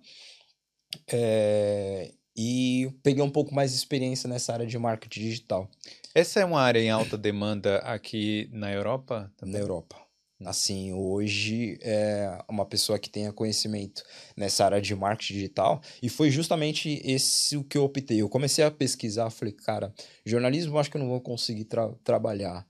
[1.08, 5.70] É, e peguei um pouco mais de experiência nessa área de marketing digital.
[6.12, 9.32] Essa é uma área em alta demanda aqui na Europa?
[9.36, 9.54] Também?
[9.54, 10.05] Na Europa.
[10.44, 14.02] Assim, hoje é uma pessoa que tenha conhecimento
[14.36, 18.20] nessa área de marketing digital, e foi justamente esse o que eu optei.
[18.20, 19.94] Eu comecei a pesquisar, falei, cara,
[20.26, 22.66] jornalismo acho que eu não vou conseguir tra trabalhar.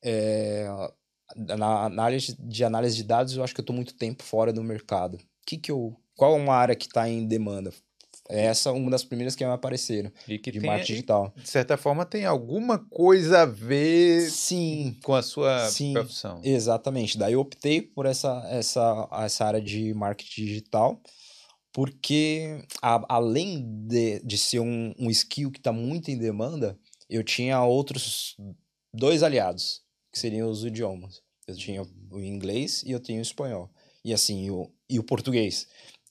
[0.00, 0.68] É,
[1.36, 4.62] na, área de análise de dados, eu acho que eu estou muito tempo fora do
[4.62, 5.18] mercado.
[5.44, 7.72] Que que eu, qual é uma área que está em demanda?
[8.28, 11.32] Essa é uma das primeiras que apareceram e que de tem, marketing digital.
[11.34, 16.40] De certa forma, tem alguma coisa a ver sim, com a sua sim, profissão.
[16.44, 17.16] Exatamente.
[17.16, 21.00] Daí eu optei por essa, essa, essa área de marketing digital,
[21.72, 27.24] porque a, além de, de ser um, um skill que está muito em demanda, eu
[27.24, 28.36] tinha outros
[28.92, 31.22] dois aliados, que seriam os idiomas.
[31.46, 33.70] Eu tinha o inglês e eu tinha o espanhol.
[34.04, 35.66] E assim, o, e o português,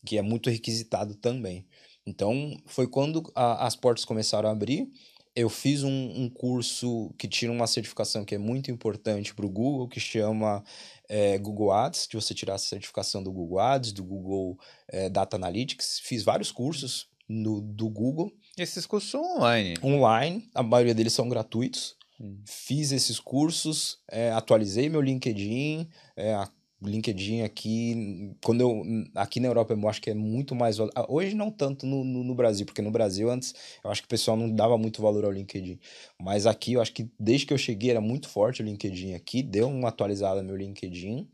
[0.06, 1.68] que é muito requisitado também.
[2.08, 4.90] Então, foi quando a, as portas começaram a abrir.
[5.36, 9.50] Eu fiz um, um, curso que tira uma certificação que é muito importante para o
[9.50, 10.64] Google, que chama
[11.08, 15.36] é, Google Ads, que você tirar a certificação do Google Ads, do Google é, Data
[15.36, 16.00] Analytics.
[16.00, 18.32] Fiz vários cursos no, do Google.
[18.58, 19.76] Esses cursos são online?
[19.84, 21.98] Online, a maioria deles são gratuitos.
[22.20, 22.42] Hum.
[22.46, 26.34] Fiz esses cursos, é, atualizei meu LinkedIn, é,
[26.82, 28.84] LinkedIn aqui, quando eu,
[29.16, 32.36] aqui na Europa eu acho que é muito mais, hoje não tanto no, no, no,
[32.36, 35.32] Brasil, porque no Brasil antes eu acho que o pessoal não dava muito valor ao
[35.32, 35.80] LinkedIn,
[36.22, 39.42] mas aqui eu acho que desde que eu cheguei era muito forte o LinkedIn aqui,
[39.42, 41.28] deu uma atualizada no meu LinkedIn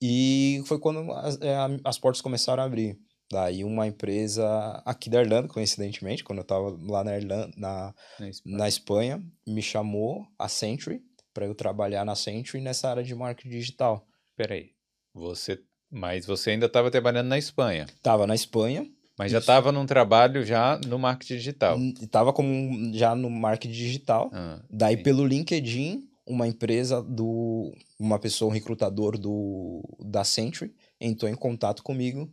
[0.00, 2.98] e foi quando as, é, as portas começaram a abrir.
[3.30, 8.28] Daí uma empresa aqui da Irlanda, coincidentemente, quando eu estava lá na Irlanda, na, na
[8.28, 8.56] Espanha.
[8.56, 9.26] na, Espanha.
[9.44, 11.02] me chamou a Century
[11.34, 14.06] para eu trabalhar na Century nessa área de marketing digital.
[14.36, 14.75] Peraí,
[15.16, 15.58] você,
[15.90, 17.86] mas você ainda estava trabalhando na Espanha.
[17.88, 18.86] Estava na Espanha.
[19.18, 21.78] Mas já estava num trabalho já no marketing digital.
[22.02, 24.30] Estava como já no marketing digital.
[24.32, 25.02] Ah, Daí sim.
[25.02, 31.82] pelo LinkedIn, uma empresa do uma pessoa um recrutador do da Century entrou em contato
[31.82, 32.30] comigo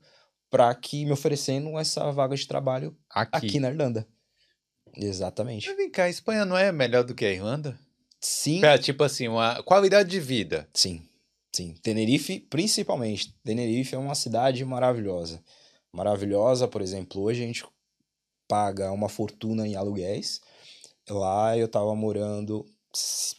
[0.50, 4.06] para que me oferecendo essa vaga de trabalho aqui, aqui na Irlanda.
[4.96, 5.68] Exatamente.
[5.68, 7.80] Mas vem cá, a Espanha não é melhor do que a Irlanda?
[8.20, 8.62] Sim.
[8.82, 10.68] Tipo assim, uma qualidade de vida.
[10.74, 11.02] Sim.
[11.56, 13.34] Sim, Tenerife, principalmente.
[13.44, 15.44] Tenerife é uma cidade maravilhosa.
[15.92, 17.64] Maravilhosa, por exemplo, hoje a gente
[18.48, 20.42] paga uma fortuna em aluguéis.
[21.08, 22.66] Lá eu tava morando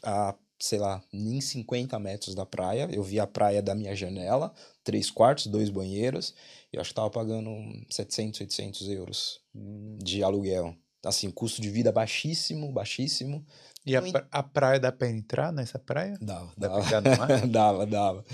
[0.04, 2.88] a, sei lá, nem 50 metros da praia.
[2.92, 4.54] Eu vi a praia da minha janela,
[4.84, 6.34] três quartos, dois banheiros.
[6.72, 7.50] E eu acho que tava pagando
[7.90, 9.98] 700, 800 euros hum.
[10.00, 10.76] de aluguel.
[11.04, 13.44] Assim, custo de vida baixíssimo, baixíssimo.
[13.86, 16.16] E a, a praia dá pra entrar nessa praia?
[16.20, 16.52] Dava.
[16.56, 16.82] Dá dava.
[16.82, 17.46] pra entrar no mar?
[17.48, 18.24] dava, dava.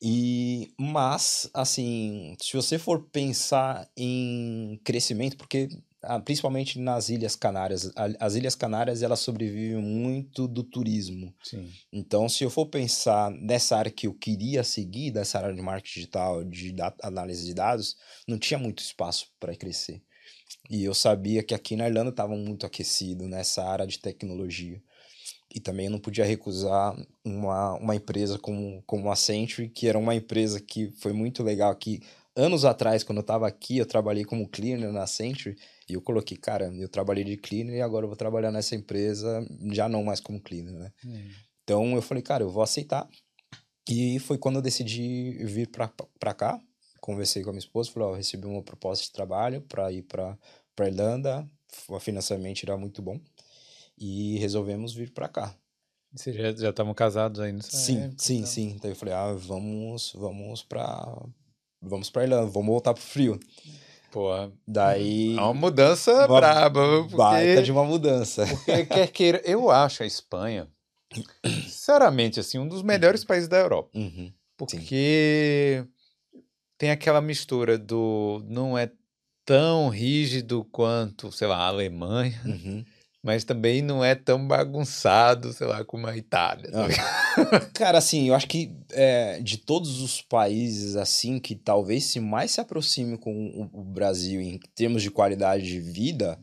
[0.00, 5.68] E, mas, assim, se você for pensar em crescimento, porque
[6.02, 11.34] ah, principalmente nas Ilhas Canárias, as Ilhas Canárias elas sobrevivem muito do turismo.
[11.42, 11.68] Sim.
[11.92, 16.00] Então, se eu for pensar nessa área que eu queria seguir, dessa área de marketing
[16.00, 17.96] digital, de análise de dados,
[18.28, 20.00] não tinha muito espaço para crescer.
[20.68, 24.82] E eu sabia que aqui na Irlanda estava muito aquecido nessa área de tecnologia.
[25.54, 26.94] E também eu não podia recusar
[27.24, 31.70] uma, uma empresa como, como a Century, que era uma empresa que foi muito legal
[31.70, 32.02] aqui.
[32.36, 35.56] Anos atrás, quando eu estava aqui, eu trabalhei como cleaner na Century
[35.88, 39.44] e eu coloquei, cara, eu trabalhei de cleaner e agora eu vou trabalhar nessa empresa,
[39.72, 40.92] já não mais como cleaner, né?
[41.04, 41.30] Hum.
[41.64, 43.08] Então eu falei, cara, eu vou aceitar.
[43.88, 46.60] E foi quando eu decidi vir para cá,
[47.00, 50.02] conversei com a minha esposa, falei, ó, oh, recebi uma proposta de trabalho para ir
[50.02, 50.38] para
[50.86, 51.46] Irlanda,
[52.00, 53.20] financeiramente era muito bom,
[53.96, 55.54] e resolvemos vir para cá.
[56.14, 58.46] Vocês já estavam casados aí nessa Sim, época, sim, então.
[58.46, 58.68] sim.
[58.76, 61.06] Então eu falei, ah, vamos, vamos pra.
[61.82, 63.38] Vamos pra Irlanda, vamos voltar pro frio.
[64.10, 65.36] Porra, Daí.
[65.36, 68.46] é uma mudança Uma braba, Baita porque, de uma mudança.
[68.46, 70.66] porque quer queira, eu acho a Espanha,
[71.44, 73.90] sinceramente, assim, um dos melhores países da Europa.
[73.94, 74.32] Uhum.
[74.56, 75.84] Porque
[76.78, 78.90] tem aquela mistura do não é
[79.48, 82.84] tão rígido quanto, sei lá, a Alemanha, Uhum.
[83.24, 86.70] mas também não é tão bagunçado, sei lá, como a Itália.
[86.70, 87.60] tá Ah.
[87.72, 92.50] Cara, assim, eu acho que é, de todos os países, assim, que talvez se mais
[92.50, 93.32] se aproxime com
[93.72, 96.38] o, o Brasil em termos de qualidade de vida,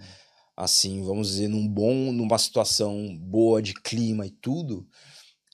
[0.58, 4.84] assim, vamos dizer, num bom, numa situação boa de clima e tudo,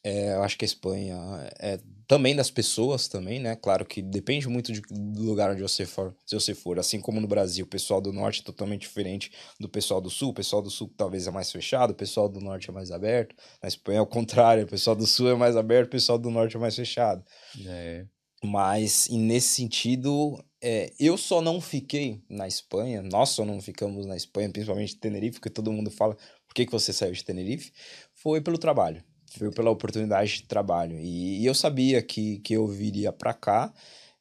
[0.06, 1.18] é, eu acho que a Espanha
[1.60, 1.78] é
[2.12, 3.56] também das pessoas também, né?
[3.56, 6.78] Claro que depende muito de- do lugar onde você for, se você for.
[6.78, 10.32] Assim como no Brasil, o pessoal do norte é totalmente diferente do pessoal do sul.
[10.32, 13.34] O pessoal do sul talvez é mais fechado, o pessoal do norte é mais aberto.
[13.64, 16.30] Na Espanha é o contrário, o pessoal do sul é mais aberto, o pessoal do
[16.30, 17.24] norte é mais fechado.
[17.66, 18.06] É.
[18.44, 24.06] Mas, e nesse sentido, é, eu só não fiquei na Espanha, nós só não ficamos
[24.06, 27.24] na Espanha, principalmente em Tenerife, porque todo mundo fala, por que, que você saiu de
[27.24, 27.72] Tenerife?
[28.14, 29.02] Foi pelo trabalho,
[29.38, 30.98] foi pela oportunidade de trabalho.
[31.00, 33.74] E, e eu sabia que, que eu viria para cá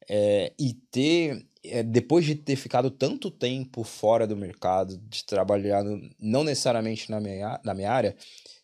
[0.09, 5.83] é, e ter, é, depois de ter ficado tanto tempo fora do mercado, de trabalhar
[6.19, 8.15] não necessariamente na minha, na minha área,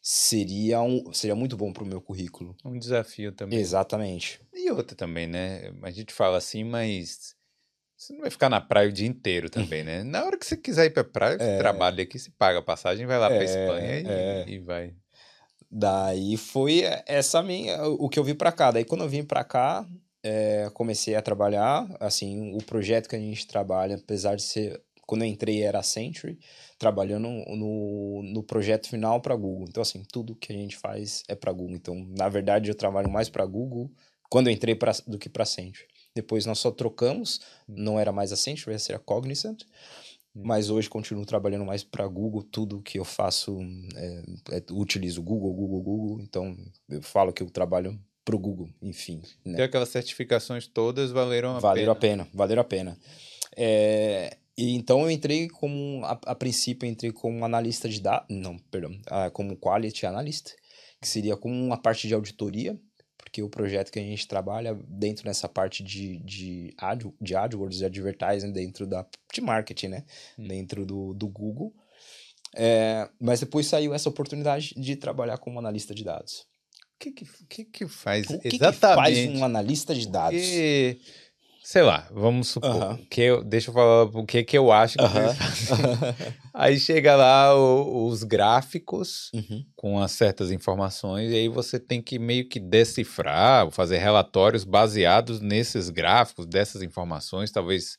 [0.01, 2.55] seria, um, seria muito bom para o meu currículo.
[2.63, 3.59] Um desafio também.
[3.59, 4.39] Exatamente.
[4.53, 5.71] E outra também, né?
[5.83, 7.35] A gente fala assim, mas
[7.95, 10.03] você não vai ficar na praia o dia inteiro também, né?
[10.03, 11.57] Na hora que você quiser ir pra praia, você É.
[11.57, 14.45] trabalha aqui, você paga a passagem, vai lá pra É, Espanha e, é.
[14.47, 14.93] e vai.
[15.69, 18.71] Daí foi essa minha, o que eu vi pra cá.
[18.71, 19.87] Daí quando eu vim pra cá,
[20.23, 25.23] é, comecei a trabalhar, assim, o projeto que a gente trabalha, apesar de ser, quando
[25.23, 26.39] eu entrei era a Century,
[26.77, 29.65] trabalhando no, no projeto final para Google.
[29.69, 31.75] Então, assim, tudo que a gente faz é para Google.
[31.75, 33.91] Então, na verdade, eu trabalho mais para Google
[34.29, 35.87] quando eu entrei pra, do que para Century.
[36.15, 39.63] Depois nós só trocamos, não era mais a Century, ia ser a Cognizant.
[40.43, 43.59] Mas hoje continuo trabalhando mais para Google, tudo que eu faço,
[43.95, 44.23] é,
[44.57, 46.55] é, utilizo Google, Google, Google, então
[46.89, 49.21] eu falo que eu trabalho pro Google, enfim.
[49.45, 49.53] né?
[49.53, 52.23] Então aquelas certificações todas valeram a Valeram pena.
[52.23, 52.97] a pena, valeram a pena.
[53.55, 58.57] É, e então eu entrei como, a, a princípio, entrei como analista de dados, não,
[58.71, 60.53] perdão, ah, como quality analyst,
[61.01, 62.79] que seria como uma parte de auditoria,
[63.27, 67.77] porque o projeto que a gente trabalha dentro dessa parte de, de, ad, de AdWords,
[67.77, 70.05] de advertising, dentro da, de marketing, né?
[70.39, 70.47] Hum.
[70.47, 71.73] Dentro do, do Google.
[72.55, 76.47] É, mas depois saiu essa oportunidade de trabalhar como analista de dados.
[76.95, 78.95] O que que, o que, que faz O que, que exatamente?
[78.95, 80.39] faz um analista de dados?
[80.39, 80.99] Porque,
[81.69, 82.97] sei lá, vamos supor Aham.
[83.11, 85.19] que eu, deixa eu falar o que que eu acho que Aham.
[85.19, 85.85] eles fazem.
[86.55, 89.65] Aí chega lá o- os gráficos Uhum.
[89.75, 95.41] com as certas informações e aí você tem que meio que decifrar, fazer relatórios baseados
[95.41, 97.97] nesses gráficos, dessas informações, talvez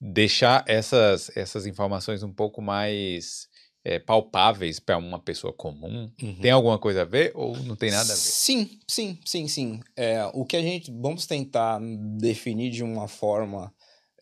[0.00, 3.46] deixar essas, essas informações um pouco mais
[3.86, 6.10] é, palpáveis para uma pessoa comum.
[6.20, 6.40] Uhum.
[6.40, 8.20] Tem alguma coisa a ver ou não tem nada a ver?
[8.20, 9.80] Sim, sim, sim, sim.
[9.94, 11.80] É, o que a gente vamos tentar
[12.18, 13.72] definir de uma forma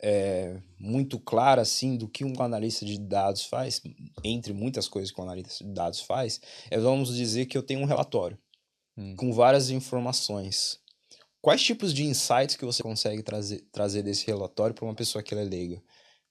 [0.02, 3.80] é, muito clara, assim, do que um analista de dados faz,
[4.22, 7.80] entre muitas coisas que um analista de dados faz, é vamos dizer que eu tenho
[7.80, 8.38] um relatório
[8.96, 9.16] Hum.
[9.16, 10.78] com várias informações.
[11.40, 15.34] Quais tipos de insights que você consegue trazer, trazer desse relatório para uma pessoa que
[15.34, 15.82] ela é leiga?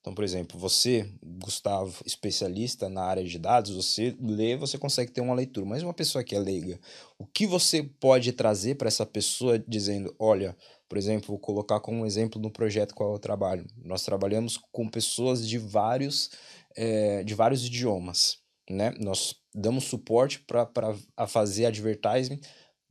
[0.04, 5.22] Então, por exemplo, você, Gustavo, especialista na área de dados, você lê, você consegue ter
[5.22, 5.64] uma leitura.
[5.64, 6.78] Mas uma pessoa que é leiga,
[7.18, 10.54] o que você pode trazer para essa pessoa dizendo, olha,
[10.90, 13.66] por exemplo, vou colocar como exemplo no projeto qual eu trabalho.
[13.82, 16.30] Nós trabalhamos com pessoas de vários,
[16.76, 18.92] eh, de vários idiomas, né?
[19.00, 20.94] Nós damos suporte para
[21.26, 22.38] fazer advertising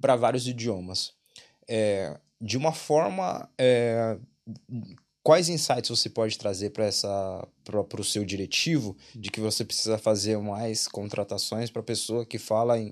[0.01, 1.13] para vários idiomas.
[1.69, 4.17] É, de uma forma, é,
[5.23, 9.97] quais insights você pode trazer para essa para o seu diretivo de que você precisa
[9.97, 12.91] fazer mais contratações para pessoa que fala em,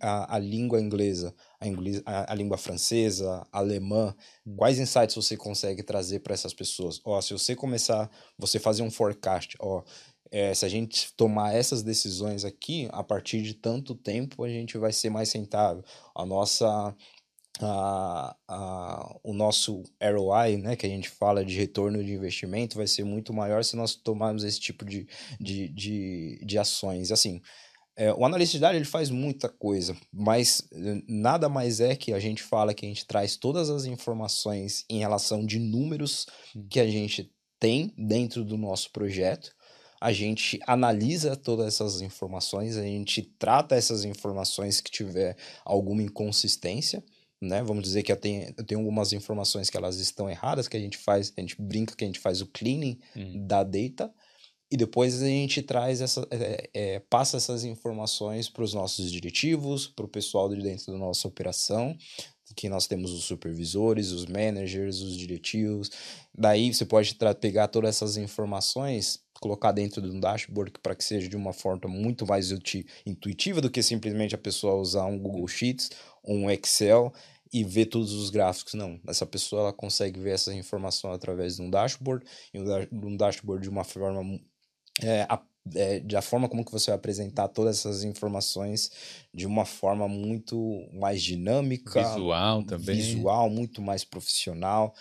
[0.00, 4.14] a, a língua inglesa, a, inglês, a, a língua francesa, alemã?
[4.46, 4.54] Hum.
[4.56, 7.00] Quais insights você consegue trazer para essas pessoas?
[7.04, 9.82] Ó, se você começar, você fazer um forecast, ó,
[10.32, 14.78] é, se a gente tomar essas decisões aqui, a partir de tanto tempo a gente
[14.78, 15.84] vai ser mais rentável.
[16.14, 16.96] A nossa
[17.60, 22.86] a, a, o nosso ROI, né, que a gente fala de retorno de investimento, vai
[22.86, 25.06] ser muito maior se nós tomarmos esse tipo de,
[25.40, 27.12] de, de, de ações.
[27.12, 27.40] Assim,
[27.94, 32.14] é, o analista de dados ele faz muita coisa, mas eh, nada mais é que
[32.14, 36.26] a gente fala que a gente traz todas as informações em relação de números
[36.70, 37.30] que a gente
[37.60, 39.54] tem dentro do nosso projeto.
[40.00, 47.04] a gente analisa todas essas informações, a gente trata essas informações que tiver alguma inconsistência,
[47.42, 47.62] né?
[47.62, 50.80] Vamos dizer que eu tenho, eu tenho algumas informações que elas estão erradas, que a
[50.80, 53.46] gente faz, a gente brinca que a gente faz o cleaning hum.
[53.46, 54.12] da data,
[54.70, 59.86] e depois a gente traz essa, é, é, passa essas informações para os nossos diretivos,
[59.86, 61.94] para o pessoal de dentro da nossa operação,
[62.56, 65.90] que nós temos os supervisores, os managers, os diretivos.
[66.34, 71.28] Daí você pode pegar todas essas informações, colocar dentro de um dashboard para que seja
[71.28, 72.50] de uma forma muito mais
[73.04, 75.90] intuitiva do que simplesmente a pessoa usar um Google Sheets
[76.22, 77.12] ou um Excel
[77.52, 78.74] e ver todos os gráficos.
[78.74, 82.24] Não, essa pessoa ela consegue ver essa informação através de um dashboard,
[82.54, 82.58] e
[82.92, 84.40] um dashboard de uma forma
[85.00, 85.40] é, a,
[85.74, 88.90] é, da forma como que você vai apresentar todas essas informações
[89.32, 94.94] de uma forma muito mais dinâmica, visual também, visual, muito mais profissional.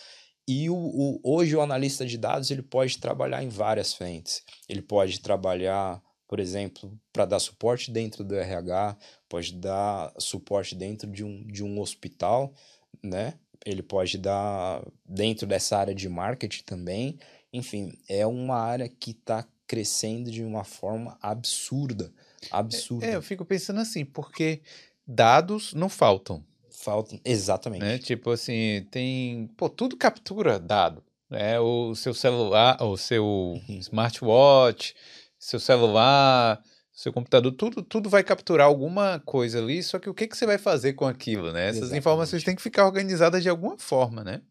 [0.47, 4.43] E o, o, hoje o analista de dados ele pode trabalhar em várias frentes.
[4.67, 8.97] Ele pode trabalhar, por exemplo, para dar suporte dentro do RH,
[9.31, 12.53] pode dar suporte dentro de um, de um hospital,
[13.01, 13.35] né?
[13.65, 17.17] Ele pode dar dentro dessa área de marketing também.
[17.53, 22.11] Enfim, é uma área que está crescendo de uma forma absurda.
[22.51, 23.05] Absurda.
[23.05, 24.61] É, eu fico pensando assim, porque
[25.07, 26.43] dados não faltam.
[26.69, 27.81] Faltam, exatamente.
[27.81, 27.99] Né?
[27.99, 29.47] Tipo assim, tem.
[29.55, 31.01] Pô, tudo captura dado.
[31.29, 31.57] Né?
[31.57, 33.79] O seu celular, o seu uhum.
[33.79, 34.93] smartwatch,
[35.39, 36.61] seu celular,
[36.93, 40.45] seu computador, tudo, tudo vai capturar alguma coisa ali, só que o que, que você
[40.45, 41.63] vai fazer com aquilo, né?
[41.63, 41.99] Essas Exatamente.
[41.99, 44.41] informações têm que ficar organizadas de alguma forma, né?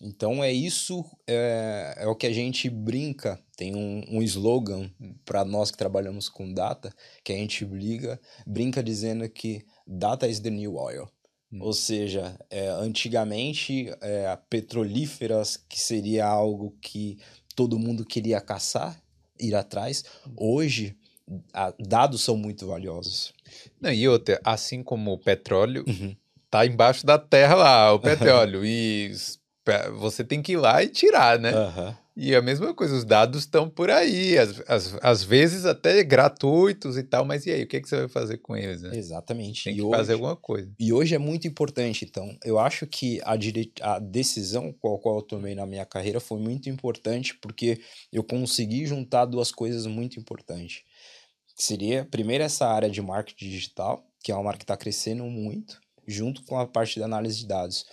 [0.00, 3.38] Então é isso, é, é o que a gente brinca.
[3.54, 4.90] Tem um, um slogan
[5.26, 6.90] para nós que trabalhamos com data,
[7.22, 11.06] que a gente liga, brinca dizendo que data is the new oil.
[11.52, 11.58] Hum.
[11.60, 17.18] Ou seja, é, antigamente é, petrolíferas, que seria algo que
[17.54, 18.98] todo mundo queria caçar,
[19.38, 20.32] ir atrás, hum.
[20.38, 20.96] hoje
[21.52, 23.32] a, dados são muito valiosos.
[23.80, 26.14] Não, e outra, assim como o petróleo, uhum.
[26.50, 29.12] tá embaixo da terra lá, o petróleo, e
[29.98, 31.52] você tem que ir lá e tirar, né?
[31.52, 31.94] Uhum.
[32.22, 36.98] E a mesma coisa, os dados estão por aí, às, às, às, vezes até gratuitos
[36.98, 38.82] e tal, mas e aí, o que, é que você vai fazer com eles?
[38.82, 38.94] Né?
[38.94, 39.64] Exatamente.
[39.64, 40.70] Tem que hoje, fazer alguma coisa.
[40.78, 43.72] E hoje é muito importante, então, eu acho que a, dire...
[43.80, 47.80] a decisão qual, qual eu tomei na minha carreira foi muito importante, porque
[48.12, 50.82] eu consegui juntar duas coisas muito importantes.
[51.60, 55.78] Seria, primeiro, essa área de marketing digital, que é uma área que está crescendo muito,
[56.06, 57.84] junto com a parte da análise de dados.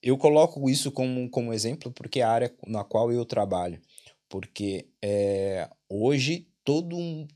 [0.00, 3.82] Eu coloco isso como, como exemplo porque é a área na qual eu trabalho.
[4.28, 7.26] Porque é, hoje todo um,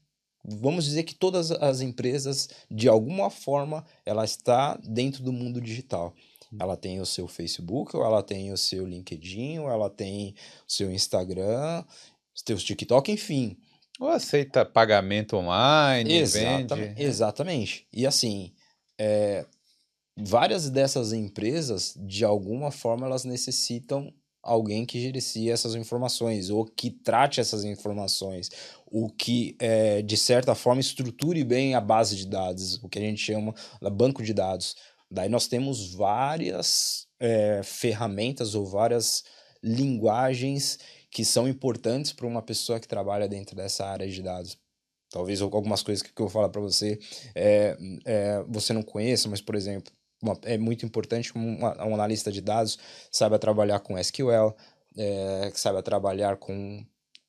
[0.45, 6.14] vamos dizer que todas as empresas, de alguma forma, ela está dentro do mundo digital.
[6.57, 10.36] Ela tem o seu Facebook, ou ela tem o seu LinkedIn, ou ela tem
[10.68, 11.84] o seu Instagram,
[12.32, 13.57] seu TikTok, enfim.
[14.01, 16.75] Ou aceita pagamento online, Exatamente.
[16.75, 17.03] vende.
[17.03, 17.87] Exatamente.
[17.93, 18.51] E assim,
[18.99, 19.45] é,
[20.17, 24.11] várias dessas empresas, de alguma forma, elas necessitam
[24.43, 28.49] alguém que gerencie essas informações ou que trate essas informações,
[28.87, 33.03] o que, é, de certa forma, estruture bem a base de dados, o que a
[33.03, 34.77] gente chama de banco de dados.
[35.11, 39.25] Daí nós temos várias é, ferramentas ou várias
[39.63, 40.79] linguagens
[41.11, 44.57] que são importantes para uma pessoa que trabalha dentro dessa área de dados.
[45.11, 46.99] Talvez algumas coisas que eu vou falar para você
[47.35, 49.93] é, é, você não conheça, mas, por exemplo,
[50.23, 52.79] uma, é muito importante que um, um, analista de dados
[53.11, 54.55] saiba trabalhar com SQL,
[54.97, 56.85] é, saiba trabalhar com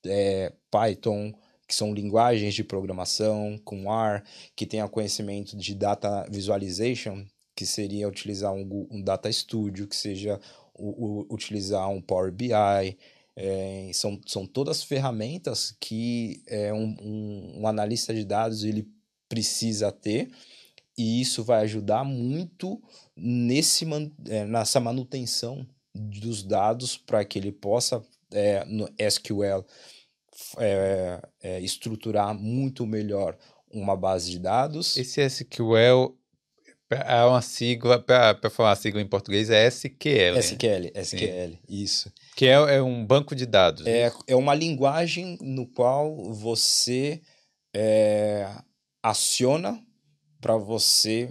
[0.05, 1.33] é, Python,
[1.67, 4.21] que são linguagens de programação, com R,
[4.55, 7.25] que tenha conhecimento de data visualization,
[7.55, 10.39] que seria utilizar um, um Data Studio, que seja
[10.73, 12.97] o, o, utilizar um Power BI.
[13.35, 18.85] É, são, são todas ferramentas que é, um, um, um analista de dados ele
[19.29, 20.29] precisa ter
[20.97, 22.81] e isso vai ajudar muito
[23.15, 23.85] nesse,
[24.27, 29.65] é, nessa manutenção dos dados para que ele possa, é, no SQL,
[30.57, 33.37] é, é, estruturar muito melhor
[33.71, 34.97] uma base de dados.
[34.97, 36.15] Esse SQL
[36.95, 40.37] é uma sigla, para falar a sigla em português, é SQL.
[40.37, 41.57] SQL, SQL, Sim.
[41.67, 42.11] isso.
[42.35, 43.85] Que é, é um banco de dados.
[43.85, 44.15] É, né?
[44.27, 47.21] é uma linguagem no qual você
[47.73, 48.49] é,
[49.01, 49.81] aciona
[50.39, 51.29] para você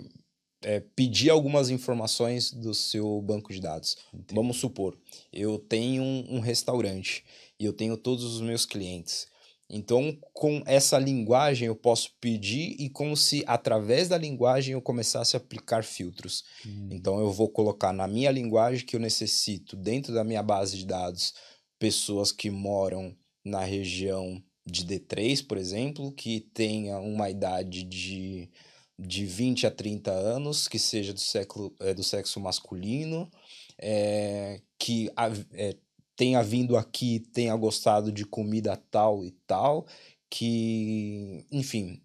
[0.63, 3.97] é, pedir algumas informações do seu banco de dados.
[4.13, 4.35] Entendi.
[4.35, 4.97] Vamos supor,
[5.33, 7.25] eu tenho um, um restaurante
[7.59, 9.27] e eu tenho todos os meus clientes.
[9.73, 15.37] Então, com essa linguagem, eu posso pedir e como se através da linguagem eu começasse
[15.37, 16.45] a aplicar filtros.
[16.67, 16.89] Hum.
[16.91, 20.85] Então, eu vou colocar na minha linguagem que eu necessito, dentro da minha base de
[20.85, 21.35] dados,
[21.79, 28.51] pessoas que moram na região de D3, por exemplo, que tenha uma idade de,
[28.99, 33.31] de 20 a 30 anos, que seja do, século, é, do sexo masculino,
[33.79, 35.11] é, que
[35.55, 35.77] é,
[36.21, 39.87] tenha vindo aqui, tenha gostado de comida tal e tal,
[40.29, 41.99] que, enfim,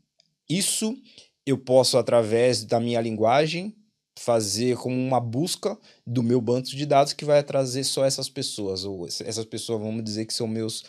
[0.49, 0.97] isso
[1.45, 3.75] eu posso, através da minha linguagem,
[4.17, 8.85] fazer como uma busca do meu banco de dados que vai trazer só essas pessoas,
[8.85, 10.85] ou essas pessoas, vamos dizer que são meus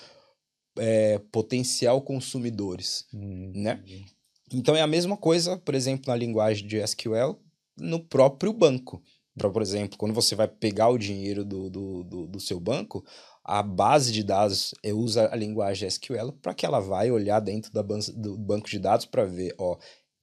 [0.78, 3.82] é, potencial consumidores, hum, né?
[4.52, 7.36] Então é a mesma coisa, por exemplo, na linguagem de SQL,
[7.76, 9.02] no próprio banco.
[9.38, 13.04] Por exemplo, quando você vai pegar o dinheiro do, do, do, do seu banco,
[13.44, 17.82] a base de dados usa a linguagem SQL para que ela vai olhar dentro da
[17.82, 19.76] do banco de dados para ver, ó,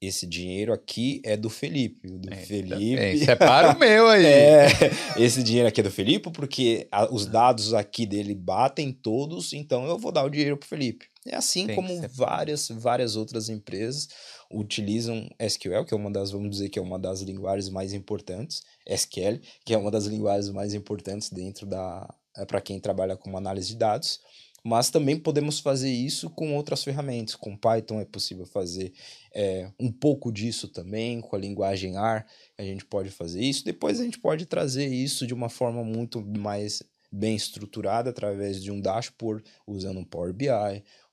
[0.07, 2.07] esse dinheiro aqui é do Felipe.
[2.07, 2.95] Do é, Felipe.
[2.95, 4.23] É, separa o meu aí.
[4.33, 9.53] É, esse dinheiro aqui é do Felipe, porque a, os dados aqui dele batem todos,
[9.53, 11.05] então eu vou dar o dinheiro pro Felipe.
[11.25, 14.07] É assim Tem como várias, várias outras empresas
[14.51, 18.61] utilizam SQL, que é uma das, vamos dizer que é uma das linguagens mais importantes,
[18.85, 23.37] SQL, que é uma das linguagens mais importantes dentro da é, para quem trabalha com
[23.37, 24.19] análise de dados
[24.63, 27.35] mas também podemos fazer isso com outras ferramentas.
[27.35, 28.93] Com Python é possível fazer
[29.33, 32.23] é, um pouco disso também, com a linguagem R
[32.57, 33.65] a gente pode fazer isso.
[33.65, 38.71] Depois a gente pode trazer isso de uma forma muito mais bem estruturada através de
[38.71, 40.47] um dashboard, usando um Power BI,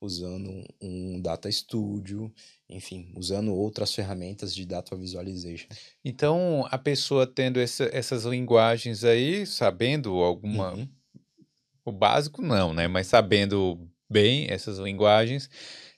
[0.01, 2.33] usando um Data Studio,
[2.71, 5.69] enfim, usando outras ferramentas de data visualization.
[6.03, 10.89] Então, a pessoa tendo essa, essas linguagens aí, sabendo alguma uhum
[11.91, 12.89] o básico não, né?
[12.89, 13.79] Mas sabendo
[14.09, 15.49] bem essas linguagens,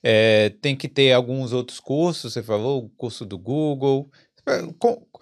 [0.03, 4.11] é, tem que ter alguns outros cursos, você falou, o curso do Google.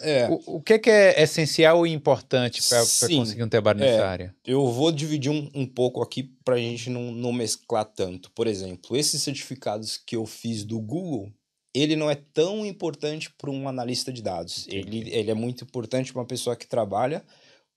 [0.00, 0.28] É.
[0.30, 4.06] O, o que, é que é essencial e importante para conseguir um trabalho nessa é.
[4.06, 4.34] área?
[4.46, 8.30] Eu vou dividir um, um pouco aqui para a gente não, não mesclar tanto.
[8.30, 11.30] Por exemplo, esses certificados que eu fiz do Google,
[11.74, 14.66] ele não é tão importante para um analista de dados.
[14.68, 17.22] Ele, ele é muito importante para uma pessoa que trabalha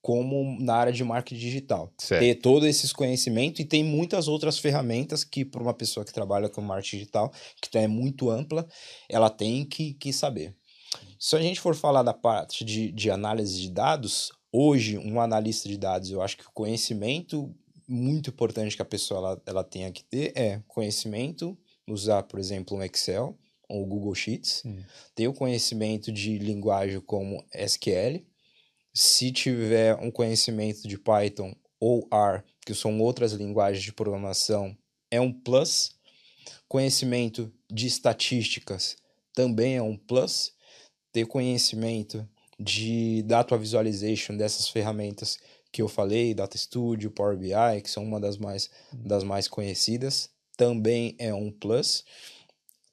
[0.03, 1.89] como na área de marketing digital.
[1.97, 2.19] Certo.
[2.19, 6.49] Ter todos esses conhecimentos e tem muitas outras ferramentas que, para uma pessoa que trabalha
[6.49, 7.31] com marketing digital,
[7.61, 8.67] que é muito ampla,
[9.07, 10.53] ela tem que, que saber.
[11.17, 15.69] Se a gente for falar da parte de, de análise de dados, hoje, um analista
[15.69, 17.55] de dados, eu acho que o conhecimento
[17.87, 22.77] muito importante que a pessoa ela, ela tenha que ter é conhecimento, usar, por exemplo,
[22.77, 23.37] um Excel
[23.69, 24.83] ou Google Sheets, hum.
[25.15, 28.21] ter o conhecimento de linguagem como SQL,
[28.93, 34.77] se tiver um conhecimento de Python ou R, que são outras linguagens de programação,
[35.09, 35.95] é um plus.
[36.67, 38.95] Conhecimento de estatísticas
[39.33, 40.53] também é um plus.
[41.11, 42.27] Ter conhecimento
[42.59, 45.37] de data visualization dessas ferramentas
[45.71, 50.29] que eu falei, Data Studio, Power BI, que são uma das mais, das mais conhecidas,
[50.55, 52.05] também é um plus.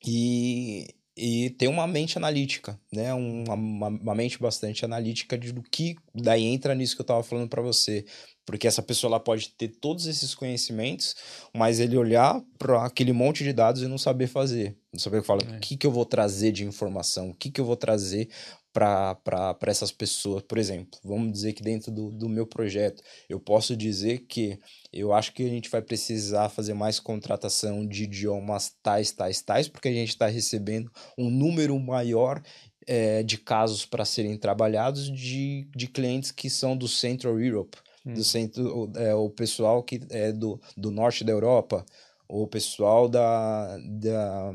[0.05, 0.89] E
[1.21, 3.13] e ter uma mente analítica, né?
[3.13, 7.23] Uma, uma, uma, mente bastante analítica de do que daí entra nisso que eu estava
[7.23, 8.07] falando para você,
[8.47, 11.15] porque essa pessoa ela pode ter todos esses conhecimentos,
[11.55, 15.43] mas ele olhar para aquele monte de dados e não saber fazer, não saber falar
[15.45, 15.57] é.
[15.57, 18.31] o que que eu vou trazer de informação, o que que eu vou trazer
[18.73, 20.43] para essas pessoas.
[20.43, 24.59] Por exemplo, vamos dizer que dentro do, do meu projeto, eu posso dizer que
[24.93, 29.69] eu acho que a gente vai precisar fazer mais contratação de idiomas tais, tais, tais,
[29.69, 32.43] porque a gente está recebendo um número maior
[32.87, 38.15] é, de casos para serem trabalhados de, de clientes que são do Central Europe, hum.
[38.15, 41.85] do centro, é, o pessoal que é do, do norte da Europa,
[42.29, 44.55] o pessoal da, da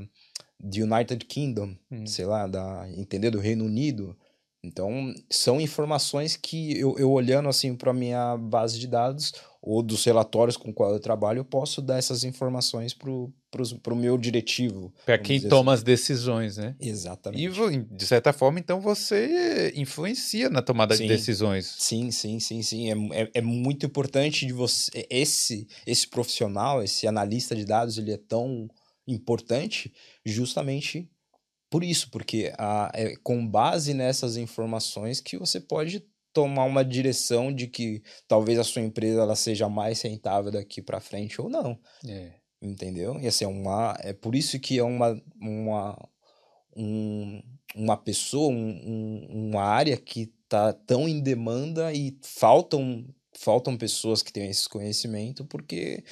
[0.60, 2.06] de United Kingdom, hum.
[2.06, 4.18] sei lá, da, entender do Reino Unido.
[4.64, 9.32] Então, são informações que eu, eu olhando assim para minha base de dados
[9.62, 14.16] ou dos relatórios com qual eu trabalho, eu posso dar essas informações para o meu
[14.16, 14.94] diretivo.
[15.06, 15.80] Para quem toma assim.
[15.80, 16.76] as decisões, né?
[16.80, 17.44] Exatamente.
[17.44, 21.04] E, de certa forma, então, você influencia na tomada sim.
[21.04, 21.76] de decisões.
[21.80, 22.92] Sim, sim, sim, sim.
[22.92, 25.08] É, é, é, muito importante de você...
[25.10, 28.68] Esse, esse profissional, esse analista de dados, ele é tão
[29.08, 29.94] importante
[30.26, 31.10] justamente
[31.70, 37.54] por isso, porque a, é com base nessas informações que você pode tomar uma direção
[37.54, 41.80] de que talvez a sua empresa ela seja mais rentável daqui para frente ou não.
[42.08, 42.34] É.
[42.62, 43.20] Entendeu?
[43.20, 46.10] E assim, é, uma, é por isso que é uma, uma,
[46.76, 47.42] um,
[47.76, 53.06] uma pessoa, um, um, uma área que está tão em demanda e faltam,
[53.38, 56.04] faltam pessoas que têm esse conhecimento, porque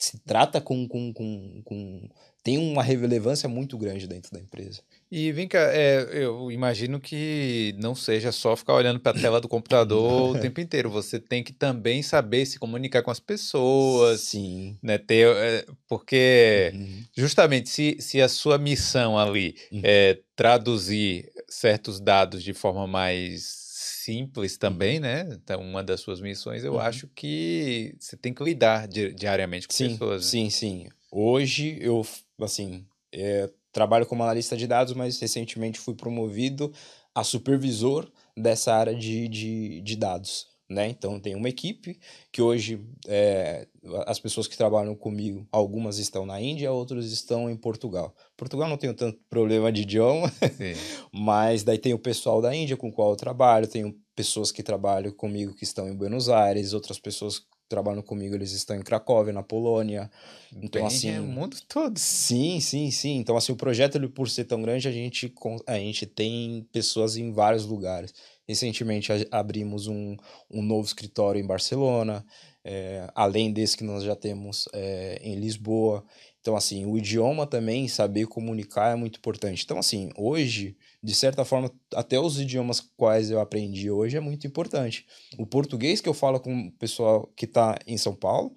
[0.00, 2.08] se trata com, com, com, com
[2.42, 4.80] tem uma relevância muito grande dentro da empresa.
[5.10, 9.40] E vem cá, é, eu imagino que não seja só ficar olhando para a tela
[9.40, 10.88] do computador o tempo inteiro.
[10.88, 14.22] Você tem que também saber se comunicar com as pessoas.
[14.22, 14.78] Sim.
[14.82, 17.04] Né, ter, é, porque, uhum.
[17.14, 19.80] justamente, se, se a sua missão ali uhum.
[19.84, 23.69] é traduzir certos dados de forma mais
[24.10, 25.28] simples também, né?
[25.32, 26.80] Então, uma das suas missões, eu uhum.
[26.80, 30.24] acho que você tem que lidar di diariamente com sim, pessoas.
[30.26, 30.88] Sim, sim.
[31.12, 32.04] Hoje eu,
[32.40, 36.72] assim, é, trabalho como analista de dados, mas recentemente fui promovido
[37.14, 40.46] a supervisor dessa área de, de, de dados.
[40.70, 40.88] Né?
[40.88, 41.98] Então tem uma equipe
[42.30, 43.66] que hoje é,
[44.06, 48.14] as pessoas que trabalham comigo, algumas estão na Índia, outras estão em Portugal.
[48.36, 50.32] Portugal não tenho tanto problema de idioma,
[51.12, 54.62] mas daí tem o pessoal da Índia com o qual eu trabalho, tenho pessoas que
[54.62, 59.32] trabalham comigo que estão em Buenos Aires, outras pessoas trabalham comigo, eles estão em Cracóvia,
[59.32, 60.10] na Polônia.
[60.52, 61.10] Então, Bem, assim.
[61.10, 61.96] É o mundo todo.
[61.96, 63.16] Sim, sim, sim.
[63.16, 65.32] Então, assim, o projeto, ele, por ser tão grande, a gente,
[65.66, 68.12] a gente tem pessoas em vários lugares.
[68.50, 70.16] Recentemente abrimos um,
[70.50, 72.26] um novo escritório em Barcelona,
[72.64, 76.04] é, além desse que nós já temos é, em Lisboa.
[76.40, 79.62] Então, assim, o idioma também, saber comunicar é muito importante.
[79.62, 84.48] Então, assim, hoje, de certa forma, até os idiomas quais eu aprendi hoje é muito
[84.48, 85.06] importante.
[85.38, 88.52] O português que eu falo com o pessoal que está em São Paulo,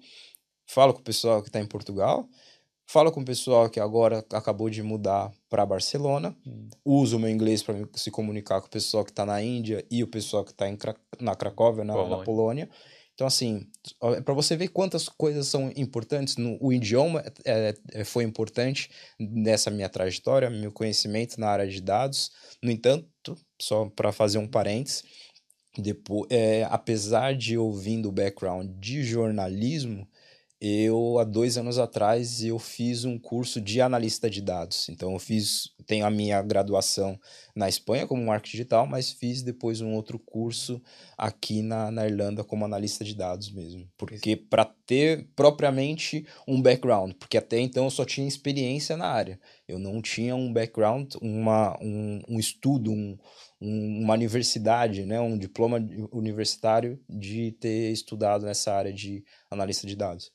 [0.66, 2.28] falo com o pessoal que está em Portugal,
[2.86, 6.68] falo com o pessoal que agora acabou de mudar para Barcelona, hum.
[6.84, 10.02] uso o meu inglês para se comunicar com o pessoal que está na Índia e
[10.02, 10.66] o pessoal que está
[11.20, 12.16] na Cracóvia, na Polônia.
[12.16, 12.70] na Polônia.
[13.14, 13.68] Então, assim,
[14.02, 18.90] é para você ver quantas coisas são importantes, no, o idioma é, é, foi importante
[19.20, 22.32] nessa minha trajetória, meu conhecimento na área de dados.
[22.60, 23.06] No entanto,
[23.60, 25.04] só para fazer um parênteses,
[25.78, 30.08] depois, é, apesar de eu vir do background de jornalismo,
[30.66, 34.88] eu há dois anos atrás eu fiz um curso de analista de dados.
[34.88, 37.20] Então eu fiz, tenho a minha graduação
[37.54, 40.80] na Espanha como marketing digital, mas fiz depois um outro curso
[41.18, 43.86] aqui na, na Irlanda como analista de dados mesmo.
[43.94, 49.38] Porque para ter propriamente um background, porque até então eu só tinha experiência na área.
[49.68, 53.18] Eu não tinha um background, uma, um, um estudo, um,
[53.60, 55.78] um, uma universidade, né, um diploma
[56.10, 60.32] universitário de ter estudado nessa área de analista de dados.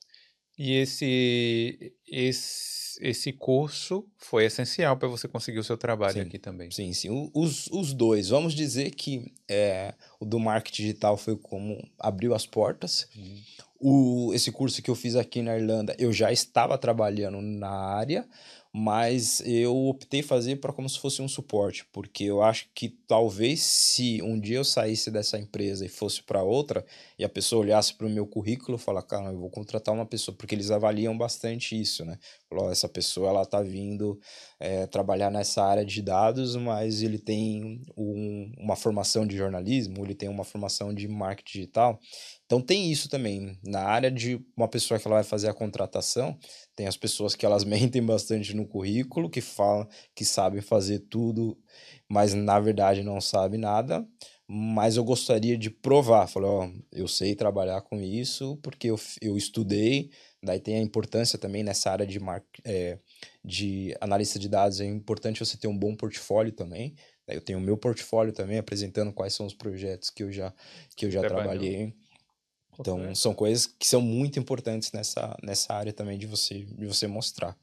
[0.59, 6.37] E esse, esse, esse curso foi essencial para você conseguir o seu trabalho sim, aqui
[6.37, 6.69] também.
[6.69, 7.31] Sim, sim.
[7.33, 8.27] Os, os dois.
[8.27, 13.07] Vamos dizer que é, o do marketing digital foi como abriu as portas.
[13.15, 13.41] Uhum.
[13.79, 18.27] O, esse curso que eu fiz aqui na Irlanda, eu já estava trabalhando na área,
[18.73, 23.61] mas eu optei fazer para como se fosse um suporte, porque eu acho que talvez
[23.61, 26.85] se um dia eu saísse dessa empresa e fosse para outra
[27.17, 30.05] e a pessoa olhasse para o meu currículo e falar, cara, eu vou contratar uma
[30.05, 32.19] pessoa, porque eles avaliam bastante isso, né?
[32.47, 34.19] Falou, essa pessoa ela tá vindo
[34.59, 40.13] é, trabalhar nessa área de dados, mas ele tem um, uma formação de jornalismo, ele
[40.13, 41.99] tem uma formação de marketing digital,
[42.45, 43.59] então tem isso também.
[43.63, 46.35] Na área de uma pessoa que ela vai fazer a contratação,
[46.79, 51.57] tem as pessoas que elas mentem bastante no currículo, que falam que sabem fazer tudo,
[52.07, 54.07] mas na verdade não sabem nada.
[54.47, 56.25] Mas eu gostaria de provar.
[56.27, 60.09] Falei, ó, eu sei trabalhar com isso porque eu, eu estudei.
[60.41, 62.97] Daí tem a importância também nessa área de, mar, é,
[63.43, 64.79] de analista de dados.
[64.79, 66.95] É importante você ter um bom portfólio também.
[67.27, 70.51] Daí eu tenho o meu portfólio também, apresentando quais são os projetos que eu já,
[70.95, 71.93] que eu já trabalhei.
[72.79, 77.07] Então, são coisas que são muito importantes nessa, nessa área também de você, de você
[77.07, 77.57] mostrar,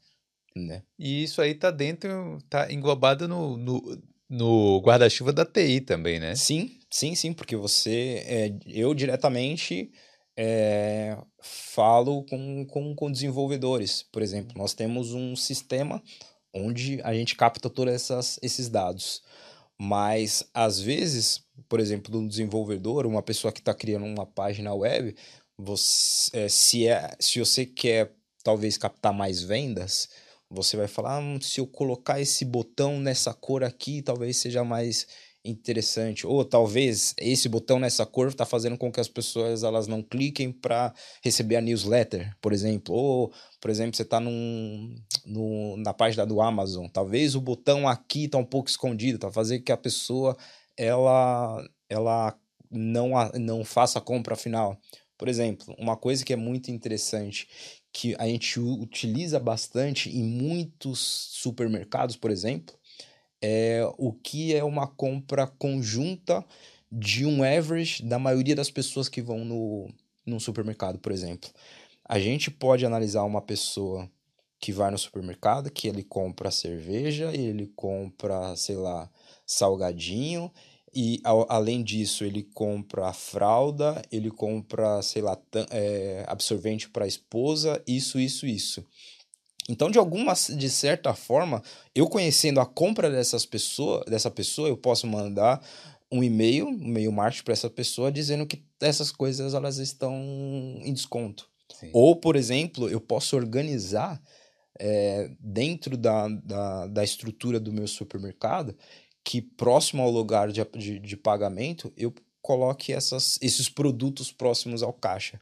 [0.55, 0.83] né?
[0.97, 6.35] E isso aí tá dentro, tá englobado no, no, no guarda-chuva da TI também, né?
[6.35, 9.91] Sim, sim, sim, porque você, é, eu diretamente
[10.37, 14.03] é, falo com, com, com desenvolvedores.
[14.03, 16.01] Por exemplo, nós temos um sistema
[16.53, 19.23] onde a gente capta todos esses dados.
[19.79, 25.15] Mas, às vezes, por exemplo, um desenvolvedor, uma pessoa que está criando uma página web,
[25.57, 28.13] você, é, se, é, se você quer
[28.43, 30.09] talvez captar mais vendas,
[30.49, 35.07] você vai falar, ah, se eu colocar esse botão nessa cor aqui, talvez seja mais
[35.43, 36.25] interessante.
[36.25, 40.51] Ou talvez esse botão nessa cor está fazendo com que as pessoas elas não cliquem
[40.51, 40.93] para
[41.23, 42.93] receber a newsletter, por exemplo.
[42.93, 43.31] Ou,
[43.61, 44.95] por exemplo, você está num,
[45.25, 46.87] no, na página do Amazon.
[46.87, 50.37] Talvez o botão aqui está um pouco escondido, tá fazendo que a pessoa
[50.75, 52.37] ela, ela
[52.69, 54.77] não, não faça a compra final.
[55.17, 57.47] Por exemplo, uma coisa que é muito interessante
[57.91, 60.99] que a gente utiliza bastante em muitos
[61.31, 62.77] supermercados, por exemplo,
[63.41, 66.45] é o que é uma compra conjunta
[66.91, 69.89] de um average da maioria das pessoas que vão no,
[70.25, 71.49] no supermercado, por exemplo.
[72.05, 74.09] A gente pode analisar uma pessoa
[74.59, 79.09] que vai no supermercado, que ele compra cerveja, ele compra, sei lá,
[79.45, 80.51] salgadinho,
[80.93, 85.37] e ao, além disso ele compra fralda, ele compra, sei lá,
[85.69, 88.83] é, absorvente para a esposa, isso, isso, isso.
[89.67, 91.61] Então, de alguma, de certa forma,
[91.93, 95.61] eu conhecendo a compra dessas pessoas, dessa pessoa, eu posso mandar
[96.11, 100.13] um e-mail, um e-mail marketing para essa pessoa dizendo que essas coisas elas estão
[100.81, 101.49] em desconto.
[101.77, 101.89] Sim.
[101.93, 104.21] Ou, por exemplo, eu posso organizar
[104.79, 108.75] é, dentro da, da, da estrutura do meu supermercado
[109.23, 114.93] que próximo ao lugar de, de, de pagamento eu coloque essas, esses produtos próximos ao
[114.93, 115.37] caixa.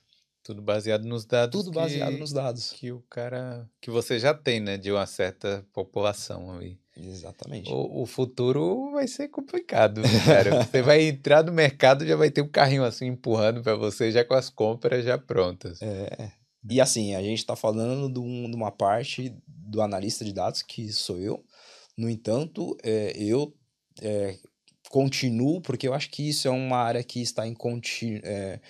[0.46, 1.60] Tudo baseado nos dados.
[1.60, 2.72] Tudo baseado que, nos dados.
[2.72, 3.68] Que o cara.
[3.82, 4.78] Que você já tem, né?
[4.78, 6.80] De uma certa população ali.
[6.96, 7.74] Exatamente.
[7.74, 10.64] O, o futuro vai ser complicado, cara.
[10.64, 14.24] você vai entrar no mercado já vai ter um carrinho assim empurrando para você, já
[14.24, 15.82] com as compras já prontas.
[15.82, 16.32] É.
[16.70, 20.62] E assim, a gente está falando de, um, de, uma parte do analista de dados,
[20.62, 21.44] que sou eu.
[21.98, 23.52] No entanto, é, eu
[24.00, 24.38] é,
[24.90, 28.22] continuo, porque eu acho que isso é uma área que está em contínuo.
[28.24, 28.62] É, é,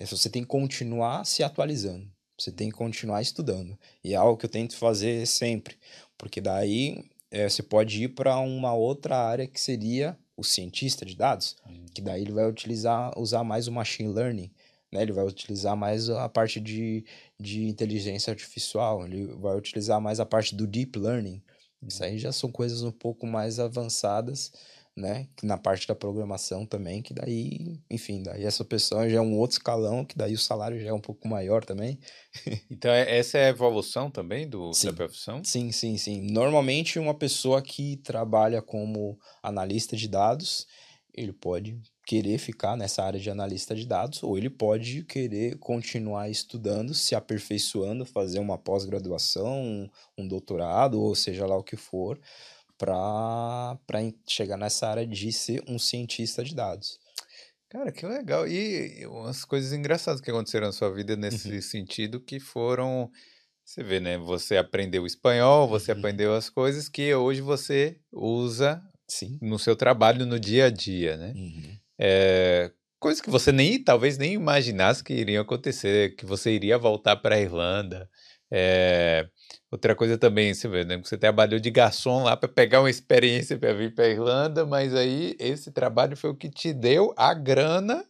[0.00, 2.10] você tem que continuar se atualizando.
[2.38, 3.78] Você tem que continuar estudando.
[4.02, 5.76] E é algo que eu tento fazer sempre.
[6.16, 11.14] Porque daí é, você pode ir para uma outra área que seria o cientista de
[11.14, 11.56] dados.
[11.66, 11.86] Uhum.
[11.94, 14.50] Que daí ele vai utilizar, usar mais o machine learning.
[14.90, 15.02] Né?
[15.02, 17.04] Ele vai utilizar mais a parte de,
[17.38, 19.04] de inteligência artificial.
[19.06, 21.42] Ele vai utilizar mais a parte do deep learning.
[21.80, 21.88] Uhum.
[21.88, 24.52] Isso aí já são coisas um pouco mais avançadas
[24.96, 25.28] né?
[25.42, 29.56] Na parte da programação também, que daí, enfim, daí essa pessoa já é um outro
[29.56, 31.98] escalão, que daí o salário já é um pouco maior também.
[32.70, 34.88] então, é, essa é a evolução também do, sim.
[34.88, 35.42] da profissão?
[35.44, 36.20] Sim, sim, sim.
[36.30, 40.66] Normalmente, uma pessoa que trabalha como analista de dados,
[41.14, 46.28] ele pode querer ficar nessa área de analista de dados, ou ele pode querer continuar
[46.28, 52.20] estudando, se aperfeiçoando, fazer uma pós-graduação, um, um doutorado, ou seja lá o que for,
[52.82, 53.78] para
[54.26, 56.98] chegar nessa área de ser um cientista de dados.
[57.70, 58.46] Cara, que legal.
[58.48, 61.62] E umas coisas engraçadas que aconteceram na sua vida nesse uhum.
[61.62, 63.08] sentido que foram.
[63.64, 64.18] Você vê, né?
[64.18, 65.98] Você aprendeu espanhol, você uhum.
[65.98, 69.38] aprendeu as coisas que hoje você usa Sim.
[69.40, 71.32] no seu trabalho no dia a dia, né?
[71.36, 71.78] Uhum.
[72.00, 77.16] É, coisas que você nem talvez nem imaginasse que iriam acontecer, que você iria voltar
[77.16, 78.10] para a Irlanda.
[78.52, 79.26] É,
[79.72, 80.98] Outra coisa também, você vê, né?
[80.98, 85.34] Você trabalhou de garçom lá para pegar uma experiência para vir para Irlanda, mas aí
[85.38, 88.04] esse trabalho foi o que te deu a grana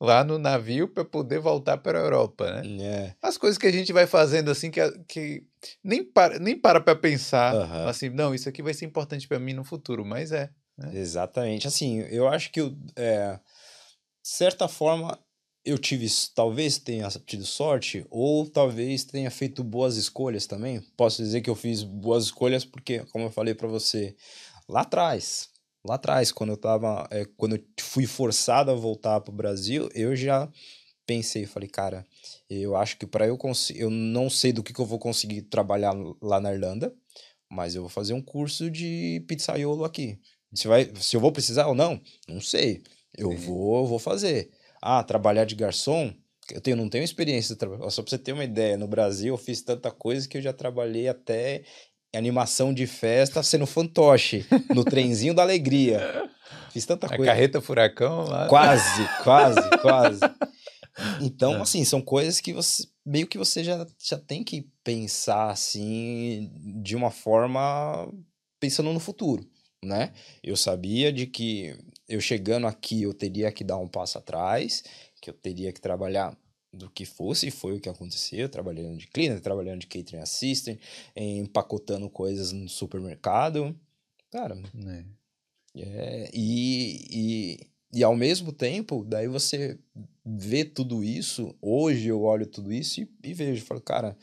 [0.00, 2.82] lá no navio para poder voltar para a Europa, né?
[2.82, 3.14] É.
[3.22, 5.44] As coisas que a gente vai fazendo assim que, que
[5.84, 7.88] nem para nem para para pensar uhum.
[7.88, 10.50] assim, não, isso aqui vai ser importante para mim no futuro, mas é.
[10.76, 10.90] Né?
[10.94, 11.68] Exatamente.
[11.68, 13.38] Assim, eu acho que é,
[14.20, 15.16] certa forma
[15.64, 20.80] eu tive, talvez tenha tido sorte, ou talvez tenha feito boas escolhas também.
[20.96, 24.14] Posso dizer que eu fiz boas escolhas porque, como eu falei para você,
[24.68, 25.48] lá atrás,
[25.82, 29.88] lá atrás, quando eu tava, é, quando eu fui forçado a voltar para o Brasil,
[29.94, 30.50] eu já
[31.06, 32.06] pensei, falei, cara,
[32.48, 35.42] eu acho que para eu conseguir, eu não sei do que, que eu vou conseguir
[35.42, 36.94] trabalhar lá na Irlanda,
[37.50, 40.18] mas eu vou fazer um curso de pizzaiolo aqui.
[40.52, 42.82] Se, vai, se eu vou precisar ou não, não sei.
[43.16, 43.36] Eu Sim.
[43.36, 44.50] vou, vou fazer.
[44.86, 46.12] Ah, trabalhar de garçom,
[46.50, 47.56] eu tenho, não tenho experiência.
[47.88, 50.52] Só pra você ter uma ideia, no Brasil eu fiz tanta coisa que eu já
[50.52, 51.62] trabalhei até
[52.14, 54.44] animação de festa sendo fantoche,
[54.74, 56.30] no trenzinho da alegria.
[56.70, 57.24] Fiz tanta A coisa.
[57.24, 58.46] carreta furacão lá.
[58.46, 60.20] Quase, quase, quase.
[61.22, 61.60] Então, é.
[61.62, 66.50] assim, são coisas que você meio que você já, já tem que pensar assim
[66.82, 68.06] de uma forma
[68.60, 69.46] pensando no futuro,
[69.82, 70.12] né?
[70.42, 71.76] Eu sabia de que
[72.08, 74.82] eu chegando aqui, eu teria que dar um passo atrás,
[75.20, 76.36] que eu teria que trabalhar
[76.72, 80.78] do que fosse, e foi o que aconteceu, trabalhando de cleaner, trabalhando de catering assistant,
[81.16, 83.78] empacotando coisas no supermercado.
[84.30, 85.04] Cara, é.
[85.76, 89.78] É, e, e, e ao mesmo tempo, daí você
[90.24, 94.16] vê tudo isso, hoje eu olho tudo isso e, e vejo, falo, cara,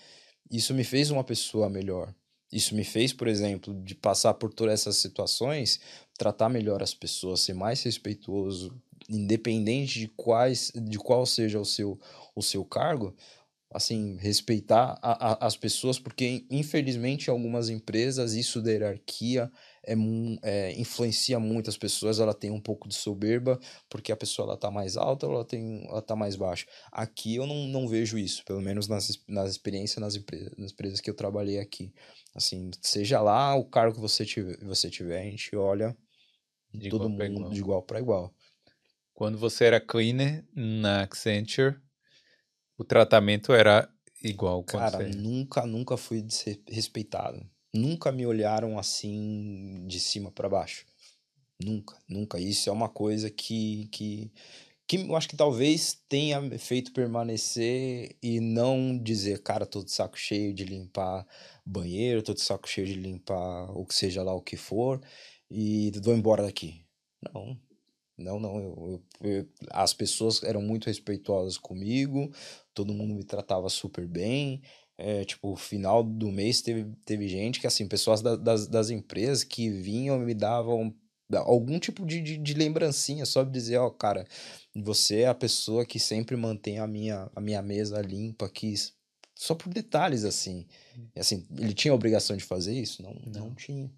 [0.49, 2.13] isso me fez uma pessoa melhor.
[2.51, 5.79] Isso me fez, por exemplo, de passar por todas essas situações,
[6.17, 8.75] tratar melhor as pessoas, ser mais respeitoso,
[9.09, 11.99] independente de quais, de qual seja o seu,
[12.35, 13.15] o seu cargo,
[13.73, 19.49] assim, respeitar a, a, as pessoas, porque infelizmente algumas empresas isso da hierarquia
[19.83, 19.95] é,
[20.43, 23.59] é, influencia muito as pessoas, ela tem um pouco de soberba,
[23.89, 26.67] porque a pessoa ela tá mais alta ou ela, tem, ela tá mais baixa.
[26.91, 31.01] Aqui eu não, não vejo isso, pelo menos nas, nas experiências nas empresas, nas empresas
[31.01, 31.91] que eu trabalhei aqui.
[32.35, 35.97] Assim, seja lá o cargo que você tiver, você tiver a gente olha
[36.73, 38.33] de todo mundo de igual para igual.
[39.13, 41.75] Quando você era cleaner na Accenture,
[42.77, 43.89] o tratamento era
[44.23, 45.09] igual Cara, você...
[45.09, 46.25] nunca, nunca fui
[46.67, 47.45] respeitado.
[47.73, 50.85] Nunca me olharam assim de cima para baixo.
[51.63, 52.39] Nunca, nunca.
[52.39, 54.31] Isso é uma coisa que, que,
[54.87, 60.17] que eu acho que talvez tenha feito permanecer e não dizer, cara, tô de saco
[60.17, 61.25] cheio de limpar
[61.65, 65.01] banheiro, tô de saco cheio de limpar o que seja lá o que for
[65.49, 66.85] e vou embora daqui.
[67.33, 67.57] Não,
[68.17, 68.59] não, não.
[68.59, 72.31] Eu, eu, eu, as pessoas eram muito respeitosas comigo,
[72.73, 74.61] todo mundo me tratava super bem.
[75.03, 79.43] É, tipo, final do mês teve, teve gente que, assim, pessoas da, das, das empresas
[79.43, 80.93] que vinham e me davam
[81.39, 84.27] algum tipo de, de, de lembrancinha, só de dizer, ó, oh, cara,
[84.75, 88.75] você é a pessoa que sempre mantém a minha, a minha mesa limpa aqui,
[89.35, 90.67] só por detalhes, assim.
[91.15, 93.01] E, assim, ele tinha a obrigação de fazer isso?
[93.01, 93.91] Não, não, não tinha.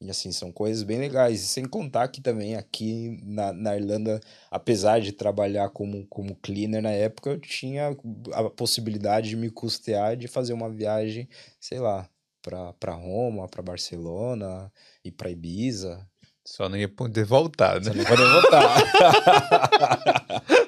[0.00, 1.42] E assim, são coisas bem legais.
[1.42, 4.18] E sem contar que também aqui na, na Irlanda,
[4.50, 7.94] apesar de trabalhar como, como cleaner na época, eu tinha
[8.32, 11.28] a possibilidade de me custear de fazer uma viagem,
[11.60, 12.08] sei lá,
[12.40, 14.72] para Roma, para Barcelona
[15.04, 16.08] e para Ibiza.
[16.46, 17.84] Só não ia poder voltar, né?
[17.84, 18.74] Só não ia poder voltar.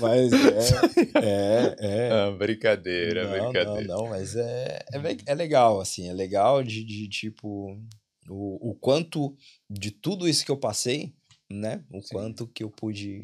[0.00, 1.14] mas é.
[1.22, 2.10] É, é.
[2.10, 3.88] Ah, brincadeira, não, brincadeira.
[3.88, 6.08] Não, não, mas é, é, é legal, assim.
[6.08, 7.78] É legal de, de tipo.
[8.28, 9.36] O, o quanto
[9.68, 11.12] de tudo isso que eu passei,
[11.50, 11.84] né?
[11.92, 12.08] O Sim.
[12.10, 13.22] quanto que eu pude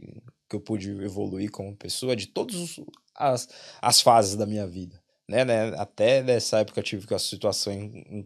[0.48, 2.80] que eu pude evoluir como pessoa de todas
[3.16, 3.48] as,
[3.80, 5.00] as fases da minha vida.
[5.28, 5.72] Né, né?
[5.76, 8.24] Até nessa época eu tive uma situação em, em,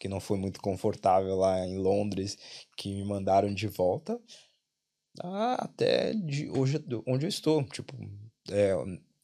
[0.00, 2.38] que não foi muito confortável lá em Londres,
[2.74, 4.18] que me mandaram de volta
[5.20, 7.64] até de hoje onde eu estou.
[7.64, 7.94] Tipo,
[8.50, 8.72] é,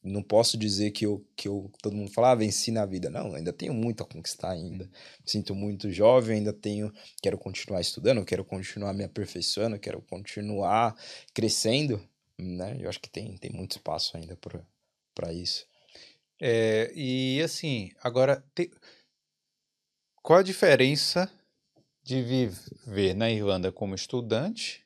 [0.05, 3.09] não posso dizer que eu, que eu todo mundo fala, ah, venci na vida.
[3.09, 4.85] Não, ainda tenho muito a conquistar ainda.
[4.85, 4.91] Me
[5.25, 10.95] sinto muito jovem, ainda tenho, quero continuar estudando, quero continuar me aperfeiçoando, quero continuar
[11.33, 12.01] crescendo,
[12.37, 12.77] né?
[12.79, 14.37] Eu acho que tem, tem muito espaço ainda
[15.15, 15.65] para isso.
[16.39, 18.69] É, e assim, agora, te...
[20.21, 21.31] qual a diferença
[22.03, 24.84] de viver na Irlanda como estudante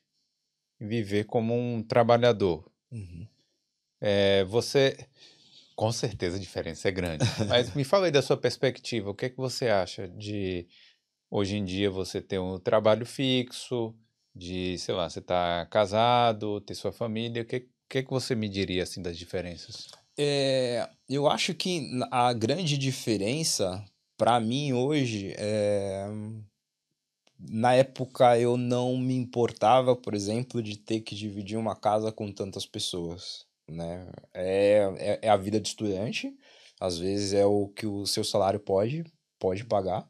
[0.80, 2.64] e viver como um trabalhador?
[2.90, 3.26] Uhum.
[4.00, 4.96] É, você,
[5.76, 9.26] com certeza a diferença é grande, mas me fala aí da sua perspectiva, o que
[9.26, 10.66] é que você acha de
[11.30, 13.94] hoje em dia você ter um trabalho fixo,
[14.34, 18.34] de, sei lá, você tá casado, ter sua família, o que, que é que você
[18.34, 19.88] me diria assim das diferenças?
[20.16, 23.84] É, eu acho que a grande diferença
[24.16, 26.06] para mim hoje é
[27.48, 32.32] na época eu não me importava, por exemplo, de ter que dividir uma casa com
[32.32, 34.06] tantas pessoas né?
[34.34, 36.36] É, é, é, a vida de estudante,
[36.80, 39.04] às vezes é o que o seu salário pode,
[39.38, 40.08] pode pagar,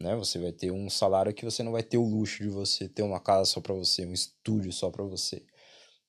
[0.00, 0.14] né?
[0.16, 3.02] Você vai ter um salário que você não vai ter o luxo de você ter
[3.02, 5.44] uma casa só para você, um estúdio só para você.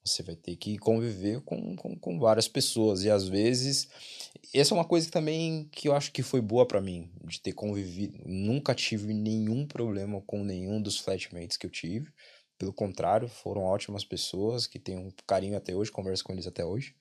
[0.08, 3.88] Você vai ter que conviver com, com, com, várias pessoas e às vezes
[4.54, 7.40] essa é uma coisa que também que eu acho que foi boa para mim de
[7.40, 8.18] ter convivido.
[8.26, 12.12] Nunca tive nenhum problema com nenhum dos flatmates que eu tive
[12.58, 16.66] pelo contrário, foram ótimas pessoas que têm um carinho até hoje, converso com eles até
[16.66, 16.96] hoje.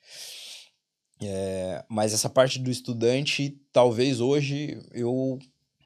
[1.22, 5.38] É, mas essa parte do estudante, talvez hoje eu,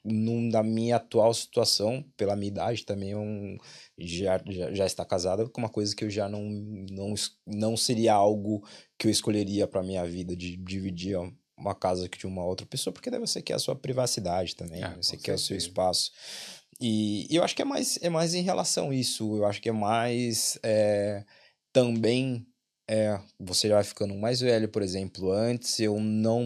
[0.05, 3.57] num, na minha atual situação, pela minha idade também, um,
[3.99, 6.43] já, já, já está casada com uma coisa que eu já não,
[6.91, 7.15] não,
[7.47, 8.67] não seria algo
[8.99, 11.17] que eu escolheria para minha vida, de dividir
[11.57, 14.97] uma casa de uma outra pessoa, porque daí você quer a sua privacidade também, ah,
[14.97, 15.43] você quer certeza.
[15.43, 16.11] o seu espaço.
[16.81, 19.37] E, e, eu acho que é mais, é mais em relação a isso.
[19.37, 21.25] Eu acho que é mais é,
[21.73, 22.47] também.
[22.89, 25.31] É, você já vai ficando mais velho, por exemplo.
[25.31, 26.43] Antes eu não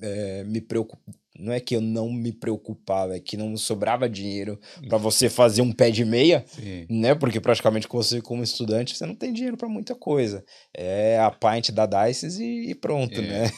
[0.00, 1.02] é, me preocupo.
[1.42, 4.58] Não é que eu não me preocupava, é que não sobrava dinheiro
[4.88, 6.86] para você fazer um pé de meia, Sim.
[6.88, 7.14] né?
[7.14, 10.44] Porque praticamente você, como estudante, você não tem dinheiro para muita coisa.
[10.72, 13.50] É a pint da Dice e, e pronto, é, né?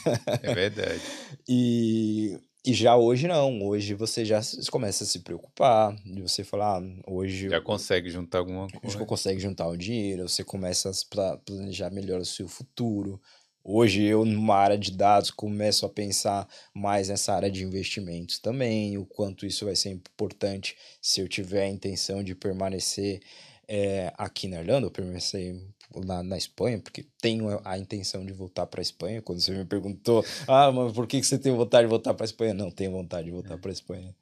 [0.42, 1.02] É verdade.
[1.48, 4.40] e e já hoje não, hoje você já
[4.70, 7.50] começa a se preocupar, de você falar, ah, hoje...
[7.50, 8.96] Já consegue juntar alguma coisa.
[8.96, 13.20] Hoje consegue juntar o dinheiro, você começa a planejar melhor o seu futuro.
[13.66, 18.98] Hoje eu, numa área de dados, começo a pensar mais nessa área de investimentos também,
[18.98, 23.22] o quanto isso vai ser importante se eu tiver a intenção de permanecer
[23.66, 25.56] é, aqui na Irlanda, ou permanecer
[26.04, 29.22] na, na Espanha, porque tenho a, intenção de voltar para a Espanha.
[29.22, 32.24] Quando você me perguntou, ah, mas por que, que você tem vontade de voltar para
[32.24, 32.52] a Espanha?
[32.52, 33.56] Não, tenho vontade de voltar é.
[33.56, 34.14] para a Espanha.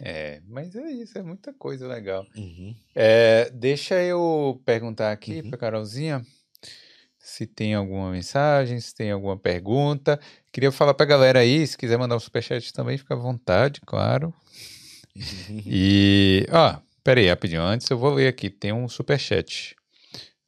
[0.00, 2.26] É, mas é isso, é muita coisa legal.
[2.34, 2.74] Uhum.
[2.94, 5.50] É, deixa eu perguntar aqui uhum.
[5.50, 6.24] para Carolzinha
[7.26, 10.18] se tem alguma mensagem, se tem alguma pergunta.
[10.52, 13.80] Queria falar para a galera aí, se quiser mandar um superchat também, fica à vontade,
[13.84, 14.32] claro.
[15.66, 19.74] E, ó, peraí, rapidinho, antes eu vou ler aqui, tem um superchat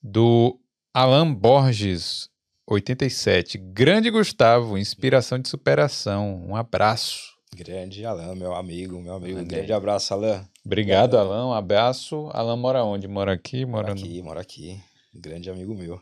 [0.01, 0.57] do
[0.95, 2.31] Alan Borges
[2.65, 3.59] 87.
[3.59, 6.47] Grande Gustavo, inspiração de superação.
[6.47, 7.37] Um abraço.
[7.57, 9.45] Grande Alan, meu amigo, meu amigo.
[9.45, 10.49] Grande abraço, Alan.
[10.65, 11.49] Obrigado, Alan.
[11.49, 12.31] Um abraço.
[12.33, 13.09] Alan mora onde?
[13.09, 13.65] Mora aqui?
[13.65, 14.25] Mora, mora aqui, no...
[14.25, 14.81] mora aqui.
[15.13, 16.01] Grande amigo meu.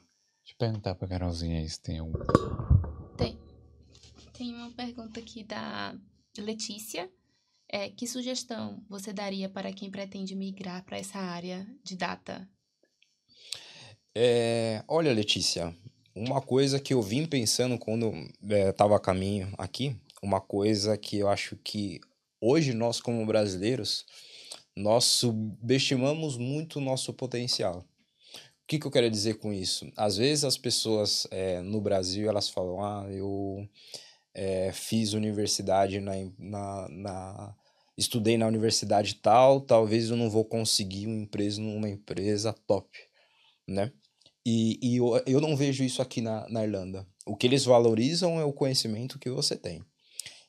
[0.58, 2.18] Perguntar pra Carolzinha aí se tem algum.
[3.16, 3.38] Tem.
[4.32, 5.94] Tem uma pergunta aqui da
[6.38, 7.10] Letícia.
[7.68, 12.48] É, que sugestão você daria para quem pretende migrar para essa área de data?
[14.14, 15.76] É, olha, Letícia,
[16.14, 18.12] uma coisa que eu vim pensando quando
[18.42, 22.00] estava é, a caminho aqui, uma coisa que eu acho que
[22.40, 24.06] hoje nós como brasileiros
[24.74, 27.84] nós subestimamos muito o nosso potencial.
[28.66, 29.88] O que, que eu quero dizer com isso?
[29.96, 33.64] Às vezes as pessoas é, no Brasil elas falam, ah, eu
[34.34, 37.56] é, fiz universidade na, na, na,
[37.96, 42.90] estudei na universidade tal, talvez eu não vou conseguir um emprego numa empresa top,
[43.68, 43.92] né?
[44.44, 47.06] E, e eu, eu não vejo isso aqui na, na Irlanda.
[47.24, 49.80] O que eles valorizam é o conhecimento que você tem.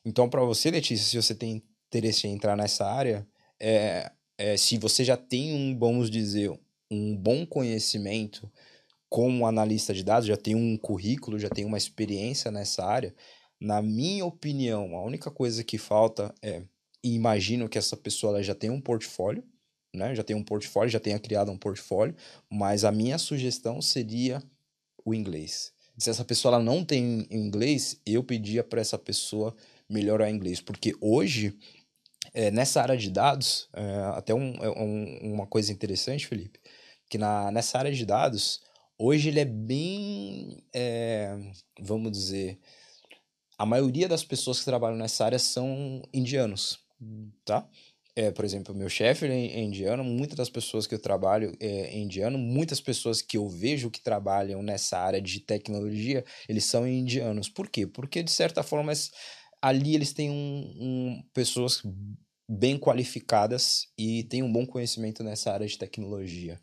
[0.04, 3.24] Então, para você, Letícia, se você tem interesse em entrar nessa área,
[3.60, 6.50] é, é, se você já tem um, vamos dizer,
[6.90, 8.50] um bom conhecimento
[9.08, 13.14] como analista de dados, já tem um currículo, já tem uma experiência nessa área,
[13.60, 16.62] na minha opinião, a única coisa que falta é,
[17.02, 19.42] imagino que essa pessoa já tem um portfólio,
[19.94, 20.14] né?
[20.14, 22.14] Já tem um portfólio, já tenha criado um portfólio,
[22.50, 24.42] mas a minha sugestão seria
[25.04, 25.72] o inglês.
[25.96, 29.56] Se essa pessoa não tem inglês, eu pedia para essa pessoa
[29.88, 31.58] melhorar inglês, porque hoje
[32.34, 33.82] é, nessa área de dados, é,
[34.14, 36.57] até um, é um, uma coisa interessante, Felipe,
[37.08, 38.60] que na, nessa área de dados,
[38.98, 41.36] hoje ele é bem, é,
[41.80, 42.58] vamos dizer,
[43.58, 46.78] a maioria das pessoas que trabalham nessa área são indianos,
[47.44, 47.68] tá?
[48.14, 52.36] É, por exemplo, meu chefe é, indiano, muitas das pessoas que eu trabalho é indiano,
[52.36, 57.48] muitas pessoas que eu vejo que trabalham nessa área de tecnologia, eles são indianos.
[57.48, 57.86] Por quê?
[57.86, 58.92] Porque, de certa forma,
[59.62, 61.80] ali eles têm um, um, pessoas
[62.48, 66.60] bem qualificadas e têm um bom conhecimento nessa área de tecnologia.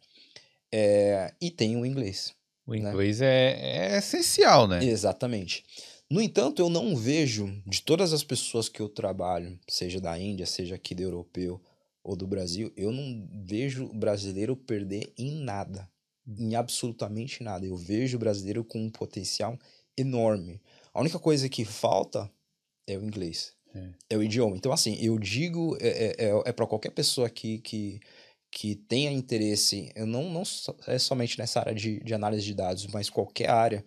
[0.77, 2.35] É, e tem o inglês.
[2.68, 2.80] O né?
[2.80, 3.27] inglês né?
[3.27, 4.84] é, é essencial, né?
[4.84, 5.64] Exatamente.
[6.10, 10.45] No entanto, eu não vejo, de todas as pessoas que eu trabalho, seja da Índia,
[10.45, 11.61] seja aqui do europeu
[12.03, 15.89] ou do Brasil, eu não vejo o brasileiro perder em nada.
[16.27, 17.65] Em absolutamente nada.
[17.65, 19.57] Eu vejo o brasileiro com um potencial
[19.97, 20.61] enorme.
[20.93, 22.30] A única coisa que falta
[22.85, 23.53] é o inglês.
[23.73, 24.57] É, é o idioma.
[24.57, 28.02] Então, assim, eu digo, é, é, é, é para qualquer pessoa que, que,
[28.56, 30.44] que tenha interesse, eu não, não
[30.88, 33.84] é somente nessa área de, de análise de dados, mas qualquer área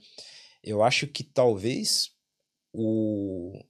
[0.62, 2.10] eu acho que talvez
[2.70, 3.64] o,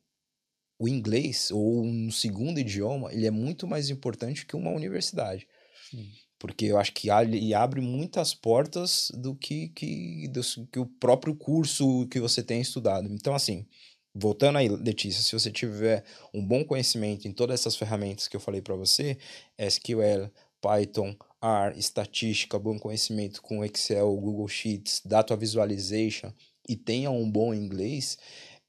[0.76, 5.46] o inglês ou um segundo idioma ele é muito mais importante que uma universidade.
[5.88, 6.10] Sim.
[6.36, 11.34] Porque eu acho que ele abre muitas portas do que, que, do, que o próprio
[11.36, 13.08] curso que você tem estudado.
[13.12, 13.66] Então, assim,
[14.12, 16.04] voltando aí, Letícia, se você tiver
[16.34, 19.18] um bom conhecimento em todas essas ferramentas que eu falei para você,
[19.56, 20.30] SQL,
[20.60, 26.32] Python, R, estatística, bom conhecimento com Excel, Google Sheets, Data Visualization,
[26.68, 28.18] e tenha um bom inglês,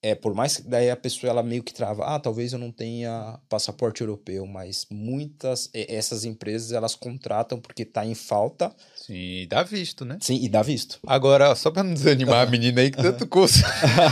[0.02, 2.72] é, por mais que daí a pessoa ela meio que trava, ah, talvez eu não
[2.72, 8.74] tenha passaporte europeu, mas muitas essas empresas elas contratam porque tá em falta.
[8.96, 10.18] Sim, e dá visto, né?
[10.22, 11.00] Sim, e dá visto.
[11.06, 13.62] Agora, só para não desanimar a menina aí que tanto curso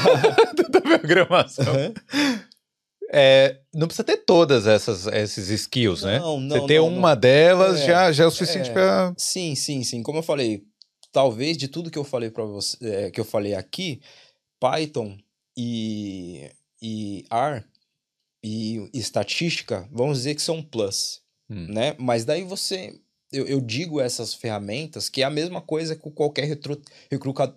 [0.70, 1.74] da programação.
[3.10, 6.20] É, não precisa ter todas essas esses skills, não, né?
[6.20, 7.22] Não, Você ter não, uma não.
[7.22, 10.04] delas é, já, já é o suficiente é, para Sim, sim, sim.
[10.04, 10.64] Como eu falei,
[11.12, 14.02] talvez de tudo que eu falei para você, é, que eu falei aqui,
[14.60, 15.18] Python
[15.56, 16.52] e,
[16.82, 17.64] e R
[18.44, 21.68] e, e estatística, vamos dizer que são plus, hum.
[21.70, 21.96] né?
[21.98, 23.00] Mas daí você
[23.32, 26.82] eu, eu, digo essas ferramentas que é a mesma coisa que qualquer recru,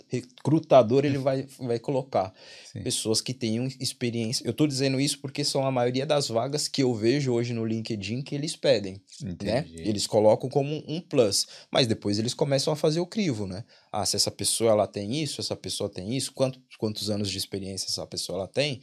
[0.09, 2.35] recrutador ele vai, vai colocar.
[2.73, 2.83] Sim.
[2.83, 4.45] Pessoas que tenham experiência.
[4.45, 7.65] Eu estou dizendo isso porque são a maioria das vagas que eu vejo hoje no
[7.65, 9.01] LinkedIn que eles pedem.
[9.43, 9.65] Né?
[9.75, 11.47] Eles colocam como um plus.
[11.71, 13.65] Mas depois eles começam a fazer o crivo, né?
[13.93, 17.39] Ah, se essa pessoa ela tem isso, essa pessoa tem isso, quanto, quantos anos de
[17.39, 18.81] experiência essa pessoa ela tem?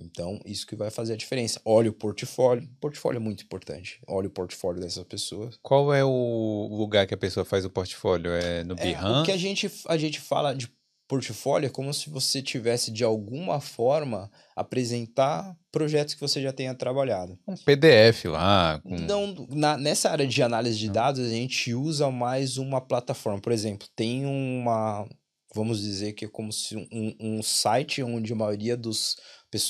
[0.00, 1.60] Então, isso que vai fazer a diferença.
[1.64, 2.64] Olha o portfólio.
[2.64, 4.00] O portfólio é muito importante.
[4.06, 5.50] Olha o portfólio dessa pessoa.
[5.62, 8.32] Qual é o lugar que a pessoa faz o portfólio?
[8.32, 9.18] É no Behance?
[9.18, 10.68] É, o que a gente, a gente fala de
[11.10, 16.72] portfólio é como se você tivesse, de alguma forma, apresentar projetos que você já tenha
[16.72, 17.36] trabalhado.
[17.48, 18.80] Um PDF lá.
[18.80, 18.96] Com...
[18.96, 23.40] Não, na, nessa área de análise de dados, a gente usa mais uma plataforma.
[23.40, 25.04] Por exemplo, tem uma...
[25.52, 29.16] Vamos dizer que é como se um, um site onde a maioria dos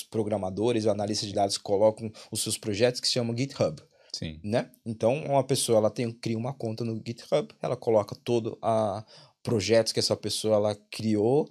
[0.09, 3.81] programadores analistas de dados colocam os seus projetos que se chamam GitHub.
[4.13, 4.39] Sim.
[4.43, 4.69] Né?
[4.85, 9.05] Então, uma pessoa ela tem, cria uma conta no GitHub, ela coloca todo a
[9.41, 11.49] projetos que essa pessoa ela criou,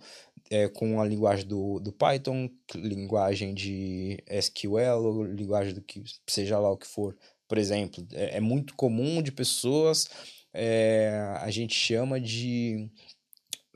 [0.50, 6.70] é, com a linguagem do, do Python, linguagem de SQL, linguagem do que seja lá
[6.70, 7.16] o que for.
[7.48, 10.08] Por exemplo, é, é muito comum de pessoas,
[10.52, 12.90] é, a gente chama de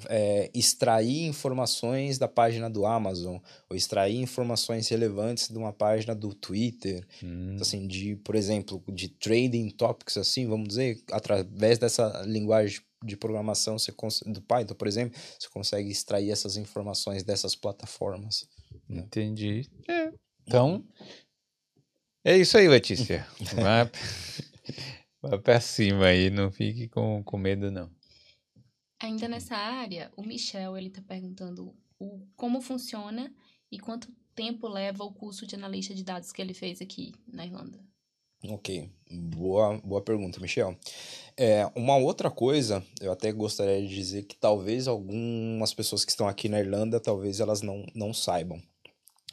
[0.09, 3.39] é, extrair informações da página do Amazon,
[3.69, 7.53] ou extrair informações relevantes de uma página do Twitter, hum.
[7.53, 13.17] então, assim, de, por exemplo, de trading topics, assim, vamos dizer, através dessa linguagem de
[13.17, 13.93] programação você
[14.27, 18.49] do Python, por exemplo, você consegue extrair essas informações dessas plataformas.
[18.89, 19.01] Né?
[19.01, 19.69] Entendi.
[19.89, 20.11] É.
[20.47, 20.85] Então,
[22.25, 23.27] é isso aí, Letícia.
[23.55, 23.91] Vá,
[25.23, 27.91] vá pra cima aí, não fique com, com medo, não.
[29.05, 33.31] Ainda nessa área, o Michel ele está perguntando o, como funciona
[33.71, 37.45] e quanto tempo leva o curso de analista de dados que ele fez aqui na
[37.45, 37.79] Irlanda.
[38.49, 40.75] Ok, boa, boa pergunta, Michel.
[41.37, 46.27] É, uma outra coisa, eu até gostaria de dizer que talvez algumas pessoas que estão
[46.27, 48.59] aqui na Irlanda, talvez elas não, não saibam.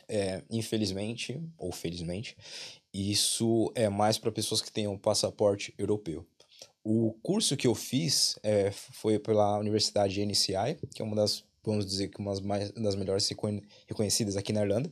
[0.06, 2.36] É, infelizmente, ou felizmente,
[2.94, 6.28] isso é mais para pessoas que tenham passaporte europeu.
[6.84, 11.86] O curso que eu fiz é, foi pela Universidade NCI, que é uma das, vamos
[11.86, 12.34] dizer que uma
[12.76, 13.30] das melhores
[13.88, 14.92] reconhecidas aqui na Irlanda,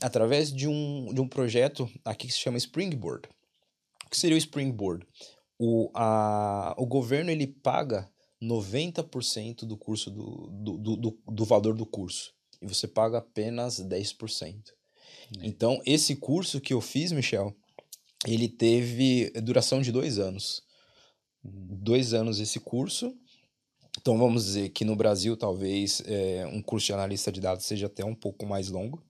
[0.00, 3.28] através de um, de um projeto aqui que se chama Springboard.
[4.06, 5.04] O que seria o Springboard?
[5.58, 8.08] O, a, o governo ele paga
[8.40, 12.32] 90% do curso do, do, do, do valor do curso
[12.62, 14.72] e você paga apenas 10%.
[15.42, 17.54] Então, esse curso que eu fiz, Michel,
[18.26, 20.62] ele teve duração de dois anos
[21.44, 23.14] dois anos esse curso.
[24.00, 27.86] Então vamos dizer que no Brasil talvez é, um curso de analista de dados seja
[27.86, 29.02] até um pouco mais longo.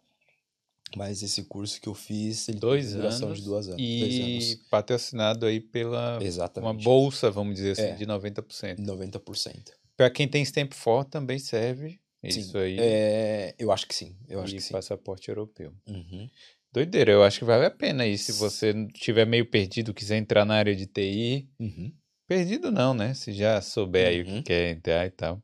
[0.96, 3.80] Mas esse curso que eu fiz, ele dois tem duração anos, de duas anos.
[3.80, 4.54] E anos.
[4.70, 6.70] patrocinado aí pela Exatamente.
[6.70, 8.78] uma bolsa, vamos dizer assim, é, de 90%.
[8.78, 9.72] 90%.
[9.96, 11.98] Para quem tem tempo forte também serve.
[12.30, 12.76] Sim, isso aí.
[12.78, 14.16] É, eu acho que sim.
[14.28, 14.72] Eu acho e que sim.
[14.72, 15.72] passaporte europeu.
[15.86, 16.28] Uhum.
[16.72, 18.16] Doideira, eu acho que vale a pena aí.
[18.16, 21.92] Se você estiver meio perdido, quiser entrar na área de TI, uhum.
[22.26, 23.14] Perdido não, né?
[23.14, 24.22] Se já souber aí uhum.
[24.22, 24.42] o que uhum.
[24.42, 25.42] quer entrar e tal.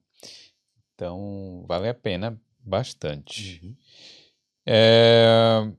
[0.95, 3.61] Então, vale a pena bastante.
[3.63, 3.77] Uhum.
[4.67, 5.73] É...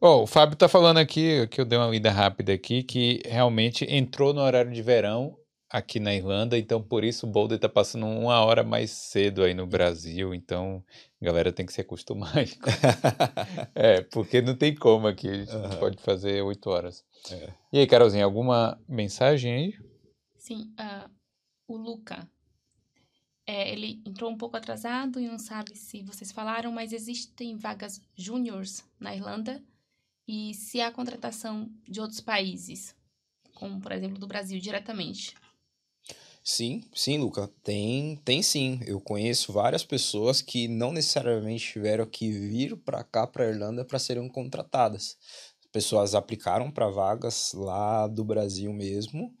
[0.00, 3.84] Oh, o Fábio tá falando aqui, que eu dei uma lida rápida aqui, que realmente
[3.84, 5.36] entrou no horário de verão
[5.68, 9.54] aqui na Irlanda, então por isso o Boulder tá passando uma hora mais cedo aí
[9.54, 10.82] no Brasil, então
[11.20, 12.32] a galera tem que se acostumar.
[13.74, 15.78] é, porque não tem como aqui, a gente uhum.
[15.78, 17.04] pode fazer oito horas.
[17.30, 17.50] É.
[17.72, 19.89] E aí, Carolzinha, alguma mensagem aí?
[20.40, 21.10] Sim, uh,
[21.68, 22.26] o Luca.
[23.46, 28.00] É, ele entrou um pouco atrasado e não sabe se vocês falaram, mas existem vagas
[28.16, 29.62] júniores na Irlanda
[30.26, 32.96] e se há contratação de outros países,
[33.54, 35.34] como por exemplo do Brasil diretamente.
[36.42, 38.80] Sim, sim, Luca, tem, tem sim.
[38.86, 43.98] Eu conheço várias pessoas que não necessariamente tiveram que vir para cá, para Irlanda, para
[43.98, 45.18] serem contratadas.
[45.70, 49.36] Pessoas aplicaram para vagas lá do Brasil mesmo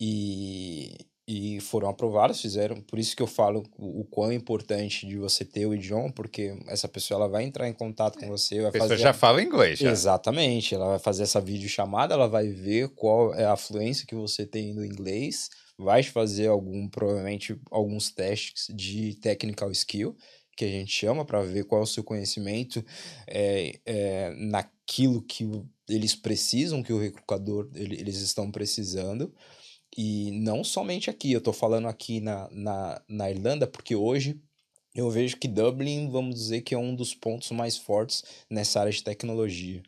[0.00, 0.96] e,
[1.26, 2.80] e foram aprovados, fizeram.
[2.80, 6.56] Por isso que eu falo o, o quão importante de você ter o idioma, porque
[6.68, 8.60] essa pessoa ela vai entrar em contato com você.
[8.60, 9.78] Vai a pessoa fazer já fala inglês.
[9.78, 9.90] Já.
[9.90, 10.74] Exatamente.
[10.74, 14.72] Ela vai fazer essa videochamada, ela vai ver qual é a fluência que você tem
[14.72, 20.16] no inglês, vai fazer algum, provavelmente, alguns testes de technical skill
[20.56, 22.82] que a gente chama para ver qual é o seu conhecimento
[23.26, 25.46] é, é, naquilo que
[25.86, 29.32] eles precisam, que o recrutador ele, eles estão precisando.
[29.96, 34.38] E não somente aqui, eu estou falando aqui na, na, na Irlanda, porque hoje
[34.94, 38.92] eu vejo que Dublin, vamos dizer que é um dos pontos mais fortes nessa área
[38.92, 39.82] de tecnologia.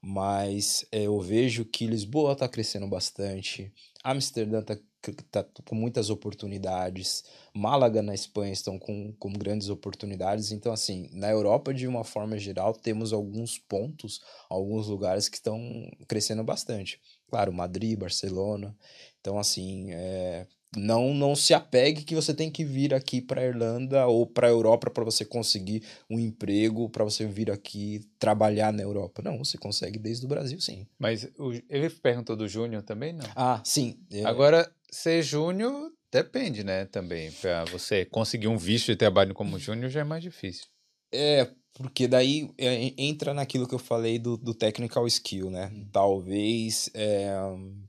[0.00, 3.72] Mas é, eu vejo que Lisboa está crescendo bastante,
[4.02, 4.76] Amsterdã está
[5.30, 7.24] tá com muitas oportunidades,
[7.54, 10.52] Málaga na Espanha estão com, com grandes oportunidades.
[10.52, 15.60] Então, assim, na Europa, de uma forma geral, temos alguns pontos, alguns lugares que estão
[16.08, 17.00] crescendo bastante.
[17.32, 18.76] Claro, Madrid, Barcelona.
[19.18, 20.46] Então, assim, é,
[20.76, 24.48] não não se apegue que você tem que vir aqui para a Irlanda ou para
[24.48, 29.22] a Europa para você conseguir um emprego, para você vir aqui trabalhar na Europa.
[29.24, 30.86] Não, você consegue desde o Brasil, sim.
[30.98, 33.24] Mas o, ele perguntou do Júnior também, não?
[33.34, 33.98] Ah, sim.
[34.12, 34.26] É...
[34.26, 37.32] Agora, ser Júnior depende, né, também.
[37.32, 40.66] Para você conseguir um visto de trabalho como Júnior já é mais difícil.
[41.10, 45.70] É, porque daí é, entra naquilo que eu falei do, do technical skill, né?
[45.72, 45.88] Hum.
[45.90, 47.30] Talvez é,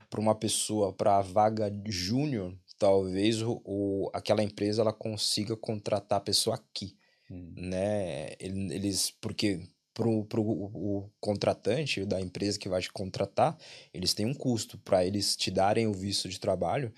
[0.08, 6.18] para uma pessoa, para a vaga júnior, talvez o, o, aquela empresa ela consiga contratar
[6.18, 6.96] a pessoa aqui,
[7.30, 7.52] hum.
[7.56, 8.34] né?
[8.38, 9.60] Eles, porque
[9.92, 13.56] pro, pro o contratante da empresa que vai te contratar,
[13.92, 14.78] eles têm um custo.
[14.78, 16.92] Para eles te darem o visto de trabalho,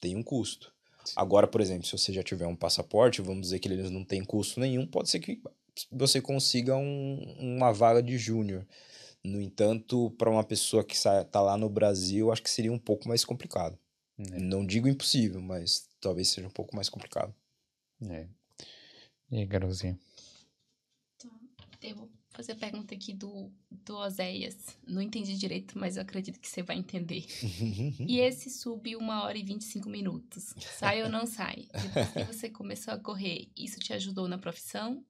[0.00, 0.72] tem um custo.
[1.16, 4.24] Agora, por exemplo, se você já tiver um passaporte, vamos dizer que eles não têm
[4.24, 5.40] custo nenhum, pode ser que
[5.90, 8.66] você consiga um, uma vaga de júnior.
[9.24, 13.08] No entanto, para uma pessoa que está lá no Brasil, acho que seria um pouco
[13.08, 13.78] mais complicado.
[14.18, 14.38] É.
[14.38, 17.34] Não digo impossível, mas talvez seja um pouco mais complicado.
[18.08, 18.26] É.
[19.30, 19.98] E aí, Garolzinha?
[21.18, 21.28] Tá.
[21.80, 24.56] Eu vou fazer a pergunta aqui do, do Oséias.
[24.86, 27.24] Não entendi direito, mas eu acredito que você vai entender.
[28.08, 30.54] e esse sub 1 hora e 25 minutos?
[30.78, 31.68] Sai ou não sai?
[31.72, 35.04] Depois que você começou a correr, isso te ajudou na profissão?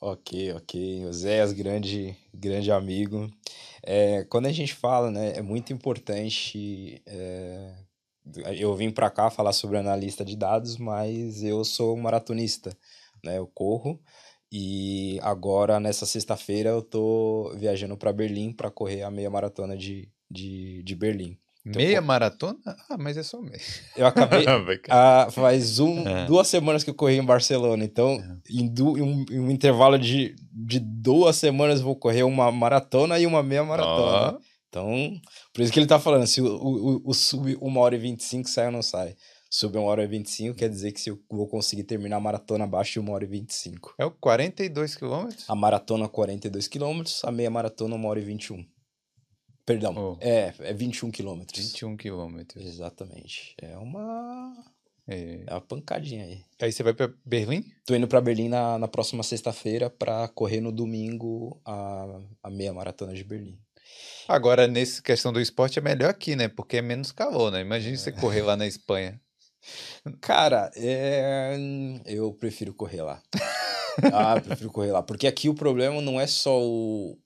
[0.00, 1.04] Ok, ok.
[1.06, 3.30] Oséias, grande, grande amigo.
[3.82, 7.74] É, quando a gente fala, né, é muito importante é,
[8.58, 12.76] eu vim para cá falar sobre analista de dados, mas eu sou maratonista,
[13.24, 13.38] né?
[13.38, 14.00] Eu corro
[14.52, 20.10] e agora nessa sexta-feira eu tô viajando para Berlim para correr a meia maratona de,
[20.30, 21.38] de, de Berlim.
[21.64, 22.58] Então, meia maratona?
[22.88, 23.60] Ah, mas é só meia.
[23.96, 24.44] Eu acabei.
[24.88, 26.24] ah, faz um, é.
[26.24, 27.84] duas semanas que eu corri em Barcelona.
[27.84, 28.38] Então, é.
[28.50, 32.50] em, du, em, um, em, um, intervalo de, de duas semanas, eu vou correr uma
[32.50, 34.38] maratona e uma meia maratona.
[34.38, 34.50] Oh.
[34.70, 35.20] Então,
[35.52, 38.48] por isso que ele tá falando, se o, o, o sub 1 hora e 25
[38.48, 39.16] sai ou não sai.
[39.50, 42.64] Sub 1 hora e 25 quer dizer que se eu vou conseguir terminar a maratona
[42.64, 43.94] abaixo de 1 hora e 25.
[43.98, 45.44] É o 42 quilômetros?
[45.50, 48.64] A maratona 42 quilômetros, a meia maratona 1 hora e 21.
[49.64, 50.16] Perdão, oh.
[50.20, 51.64] é, é 21 quilômetros.
[51.64, 52.64] 21 quilômetros.
[52.64, 53.54] Exatamente.
[53.60, 54.52] É uma...
[55.06, 55.42] É.
[55.46, 56.44] é uma pancadinha aí.
[56.60, 57.64] Aí você vai para Berlim?
[57.84, 62.72] Tô indo para Berlim na, na próxima sexta-feira para correr no domingo a, a meia
[62.72, 63.58] maratona de Berlim.
[64.28, 66.48] Agora, nessa questão do esporte, é melhor aqui, né?
[66.48, 67.60] Porque é menos calor, né?
[67.60, 69.20] Imagina você correr lá na Espanha.
[70.20, 71.56] Cara, é...
[72.06, 73.20] eu prefiro correr lá.
[74.12, 75.02] ah, prefiro correr lá.
[75.02, 77.18] Porque aqui o problema não é só o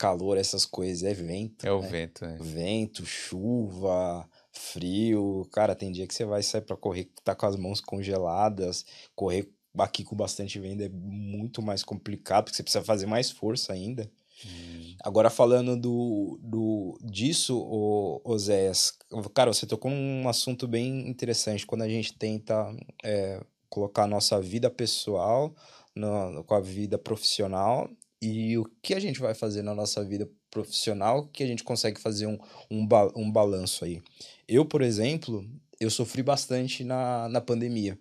[0.00, 1.66] calor, essas coisas, é vento.
[1.66, 1.88] É o né?
[1.88, 2.34] vento, é.
[2.40, 5.46] Vento, chuva, frio.
[5.52, 9.52] Cara, tem dia que você vai sair para correr, tá com as mãos congeladas, correr
[9.78, 14.10] aqui com bastante vento é muito mais complicado, porque você precisa fazer mais força ainda.
[14.44, 14.96] Hum.
[15.04, 18.94] Agora falando do, do disso, o Oséias,
[19.34, 22.74] cara, você tocou num assunto bem interessante quando a gente tenta
[23.04, 25.54] é, colocar a nossa vida pessoal
[25.94, 27.86] no, com a vida profissional
[28.20, 32.00] e o que a gente vai fazer na nossa vida profissional que a gente consegue
[32.00, 32.38] fazer um,
[32.70, 34.02] um, ba um balanço aí.
[34.46, 35.48] Eu, por exemplo,
[35.80, 37.98] eu sofri bastante na, na pandemia,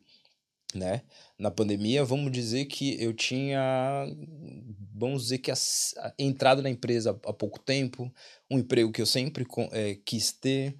[0.73, 1.03] né?
[1.37, 4.05] Na pandemia, vamos dizer que eu tinha
[4.93, 5.51] vamos dizer que
[6.17, 8.11] entrada na empresa há pouco tempo,
[8.51, 10.75] um emprego que eu sempre é, quis ter,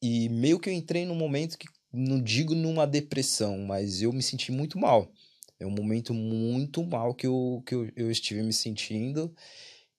[0.00, 4.22] e meio que eu entrei num momento que, não digo numa depressão, mas eu me
[4.22, 5.10] senti muito mal.
[5.60, 9.34] É um momento muito mal que eu, que eu, eu estive me sentindo,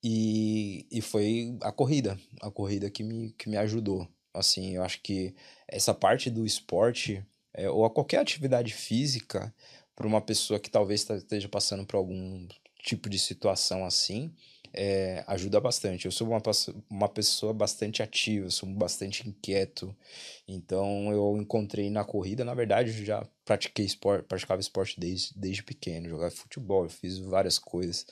[0.04, 4.08] e, e foi a corrida, a corrida que me, que me ajudou.
[4.34, 5.36] Assim, eu acho que
[5.68, 9.54] essa parte do esporte, é, ou a qualquer atividade física,
[9.96, 12.48] para uma pessoa que talvez esteja passando por algum
[12.82, 14.34] tipo de situação assim,
[14.74, 16.06] é, ajuda bastante.
[16.06, 16.42] Eu sou uma,
[16.90, 19.94] uma pessoa bastante ativa, sou bastante inquieto,
[20.48, 26.08] então eu encontrei na corrida, na verdade, já pratiquei esporte, praticava esporte desde, desde pequeno,
[26.08, 28.06] jogava futebol, fiz várias coisas.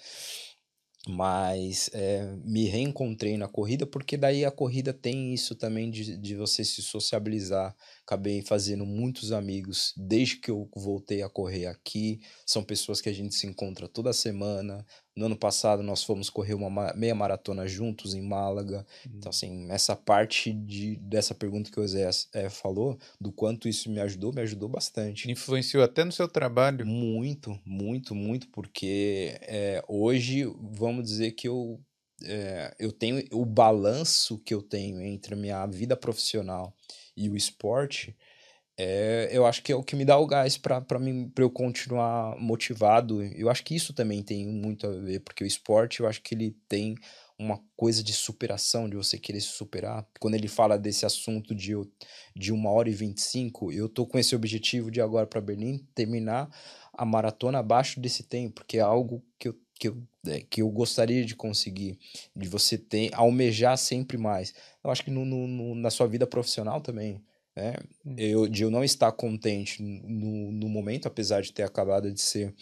[1.08, 6.36] Mas é, me reencontrei na corrida porque daí a corrida tem isso também de, de
[6.36, 7.74] você se sociabilizar.
[8.04, 12.20] Acabei fazendo muitos amigos desde que eu voltei a correr aqui.
[12.46, 14.84] São pessoas que a gente se encontra toda semana
[15.18, 18.86] no ano passado nós fomos correr uma meia maratona juntos em Málaga.
[19.02, 19.18] Então, uhum.
[19.18, 23.90] Então, assim, essa parte de, dessa pergunta que o Zé é, falou, do quanto isso
[23.90, 25.30] me ajudou, me ajudou bastante.
[25.30, 26.86] Influenciou até no seu trabalho?
[26.86, 31.82] Muito, muito, muito, porque é, hoje, vamos dizer que eu,
[32.24, 36.76] é, eu tenho o balanço que eu tenho entre a minha vida profissional
[37.16, 38.16] e o esporte
[38.80, 40.86] é, eu acho que é o que me dá o gás para
[41.38, 43.24] eu continuar motivado.
[43.24, 46.36] Eu acho que isso também tem muito a ver, porque o esporte, eu acho que
[46.36, 46.96] ele tem
[47.40, 50.08] uma coisa de superação, de você querer se superar.
[50.20, 51.74] Quando ele fala desse assunto de,
[52.36, 56.50] de uma hora e 25, eu tô com esse objetivo de agora para Berlim terminar
[56.94, 60.70] a maratona abaixo desse tempo, que é algo que eu, que eu, é, que eu
[60.70, 62.00] gostaria de conseguir,
[62.36, 64.54] de você ter, almejar sempre mais.
[64.84, 67.24] Eu acho que no, no, no na sua vida profissional também.
[67.58, 67.74] Né?
[68.06, 68.16] Hum.
[68.20, 72.54] Eu, de eu não estar contente no, no momento, apesar de ter acabado de ser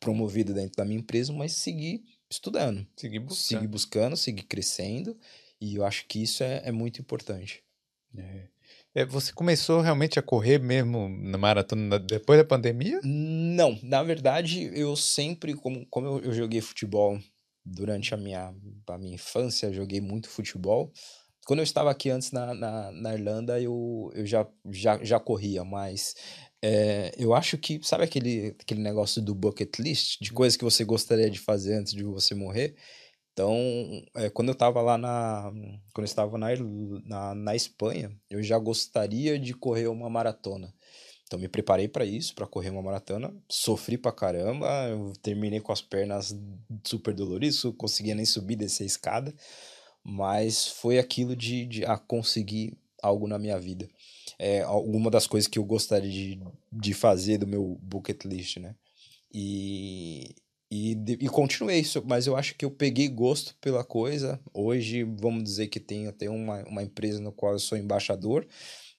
[0.00, 2.86] promovido dentro da minha empresa, mas seguir estudando.
[2.96, 3.58] Seguir buscando.
[3.60, 5.18] Seguir buscando, seguir crescendo.
[5.60, 7.62] E eu acho que isso é, é muito importante.
[8.16, 8.48] É.
[8.94, 13.00] É, você começou realmente a correr mesmo na maratona depois da pandemia?
[13.04, 17.18] Não, na verdade, eu sempre, como, como eu, eu joguei futebol
[17.64, 18.54] durante a minha,
[18.86, 20.90] a minha infância, joguei muito futebol
[21.44, 25.64] quando eu estava aqui antes na, na, na Irlanda, eu, eu já, já, já corria,
[25.64, 26.14] mas
[26.62, 30.84] é, eu acho que, sabe aquele, aquele negócio do bucket list, de coisas que você
[30.84, 32.76] gostaria de fazer antes de você morrer?
[33.32, 33.56] Então,
[34.14, 35.50] é, quando eu estava lá na.
[35.94, 36.48] Quando eu estava na,
[37.04, 40.72] na, na Espanha, eu já gostaria de correr uma maratona.
[41.26, 43.34] Então, me preparei para isso, para correr uma maratona.
[43.50, 46.36] Sofri pra caramba, eu terminei com as pernas
[46.84, 49.34] super doloridas, não conseguia nem subir, descer a escada
[50.04, 53.88] mas foi aquilo de, de ah, conseguir algo na minha vida.
[54.38, 56.40] É alguma das coisas que eu gostaria de,
[56.72, 58.74] de fazer do meu bucket list, né?
[59.32, 60.34] E,
[60.70, 64.40] e, e continuei isso, mas eu acho que eu peguei gosto pela coisa.
[64.54, 68.46] Hoje, vamos dizer que tenho até uma, uma empresa no qual eu sou embaixador,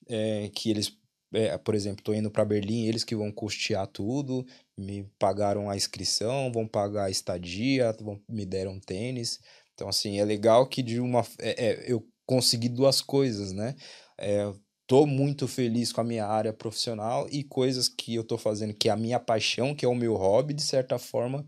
[0.07, 0.95] é, que eles,
[1.33, 4.45] é, por exemplo, estou indo para Berlim, eles que vão custear tudo,
[4.77, 9.39] me pagaram a inscrição, vão pagar a estadia, vão, me deram tênis.
[9.73, 11.25] Então, assim, é legal que de uma.
[11.39, 13.75] É, é, eu consegui duas coisas, né?
[14.17, 14.51] É,
[14.87, 18.89] tô muito feliz com a minha área profissional e coisas que eu tô fazendo, que
[18.89, 21.45] é a minha paixão, que é o meu hobby, de certa forma,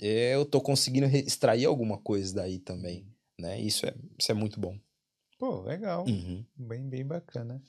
[0.00, 3.06] é, eu tô conseguindo extrair alguma coisa daí também,
[3.38, 3.60] né?
[3.60, 4.78] Isso é, isso é muito bom.
[5.38, 6.04] Pô, legal.
[6.06, 6.44] Uhum.
[6.56, 7.62] Bem, bem bacana.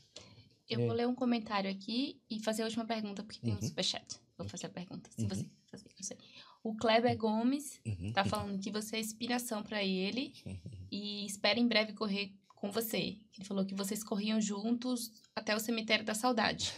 [0.69, 3.59] Eu vou ler um comentário aqui e fazer a última pergunta, porque tem uhum.
[3.59, 4.19] um superchat.
[4.37, 5.29] Vou fazer a pergunta, se uhum.
[5.29, 6.17] você fazer, não sei.
[6.63, 8.13] O Kleber Gomes uhum.
[8.13, 10.57] tá falando que você é inspiração para ele uhum.
[10.91, 13.17] e espera em breve correr com você.
[13.35, 16.71] Ele falou que vocês corriam juntos até o cemitério da saudade.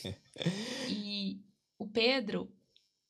[0.88, 1.42] e
[1.78, 2.50] o Pedro,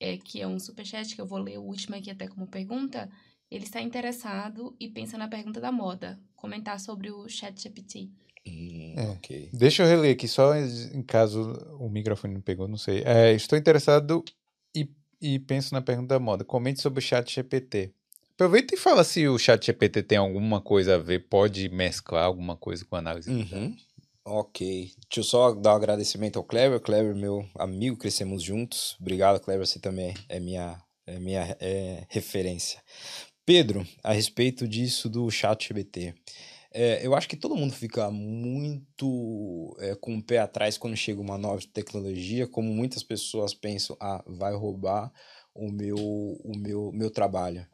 [0.01, 3.09] é, que é um superchat que eu vou ler o último aqui até como pergunta,
[3.49, 8.11] ele está interessado e pensa na pergunta da moda, comentar sobre o chat GPT.
[8.47, 9.11] Hum, é.
[9.11, 9.51] okay.
[9.53, 13.03] Deixa eu reler aqui, só em caso o microfone não pegou, não sei.
[13.05, 14.24] É, estou interessado
[15.20, 16.45] e penso na pergunta da moda.
[16.45, 17.93] Comente sobre o chat GPT.
[18.35, 22.57] Aproveita e fala se o chat GPT tem alguma coisa a ver, pode mesclar alguma
[22.57, 23.77] coisa com a análise uhum.
[24.24, 24.93] Ok.
[25.09, 26.78] Deixa eu só dar um agradecimento ao Clever.
[26.81, 28.95] Clever, meu amigo, crescemos juntos.
[29.01, 29.66] Obrigado, Clever.
[29.66, 32.82] Você também é minha, é minha é, referência.
[33.47, 36.15] Pedro, a respeito disso do chat GPT.
[36.70, 41.20] É, eu acho que todo mundo fica muito é, com o pé atrás quando chega
[41.20, 45.11] uma nova tecnologia, como muitas pessoas pensam, ah, vai roubar
[45.55, 47.66] o meu, o meu, meu trabalho.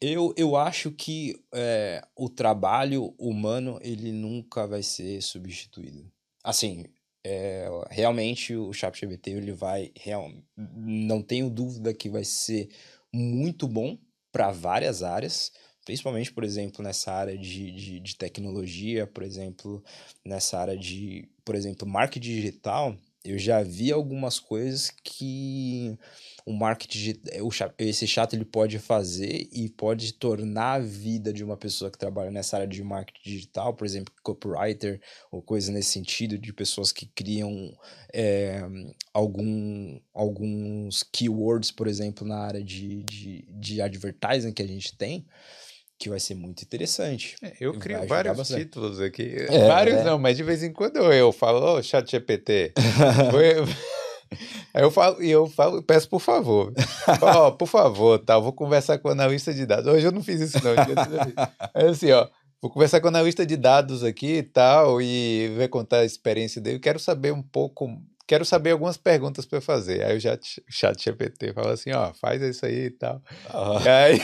[0.00, 6.10] Eu, eu acho que é, o trabalho humano ele nunca vai ser substituído.
[6.44, 6.84] Assim,
[7.24, 12.68] é, realmente o ChatGPT ele vai real, não tenho dúvida que vai ser
[13.12, 13.98] muito bom
[14.32, 15.52] para várias áreas
[15.84, 19.82] principalmente, por exemplo, nessa área de, de, de, tecnologia, por exemplo,
[20.24, 25.96] nessa área de, por exemplo, marketing digital, eu já vi algumas coisas que
[26.44, 31.56] o marketing, o, esse chato ele pode fazer e pode tornar a vida de uma
[31.56, 35.00] pessoa que trabalha nessa área de marketing digital, por exemplo, copywriter
[35.30, 37.72] ou coisa nesse sentido, de pessoas que criam
[38.12, 38.60] é,
[39.14, 45.24] algum, alguns keywords, por exemplo, na área de, de, de advertising que a gente tem
[46.02, 47.36] que vai ser muito interessante.
[47.40, 48.64] É, eu crio vários bastante.
[48.64, 49.36] títulos aqui.
[49.48, 50.04] É, vários é.
[50.04, 52.72] não, mas de vez em quando eu falo, oh, chat GPT.
[54.74, 56.72] Aí eu falo, e eu falo, peço por favor.
[57.20, 59.86] ó, oh, por favor, tá, vou conversar com o analista de dados.
[59.86, 60.72] Hoje eu não fiz isso, não.
[61.74, 62.26] É assim, ó.
[62.60, 66.60] Vou conversar com o analista de dados aqui e tal, e vai contar a experiência
[66.60, 66.78] dele.
[66.78, 70.02] Quero saber um pouco quero saber algumas perguntas para fazer.
[70.04, 73.22] Aí o chat, chat GPT fala assim, ó, faz isso aí e tal.
[73.52, 73.78] Oh.
[73.84, 74.20] E aí,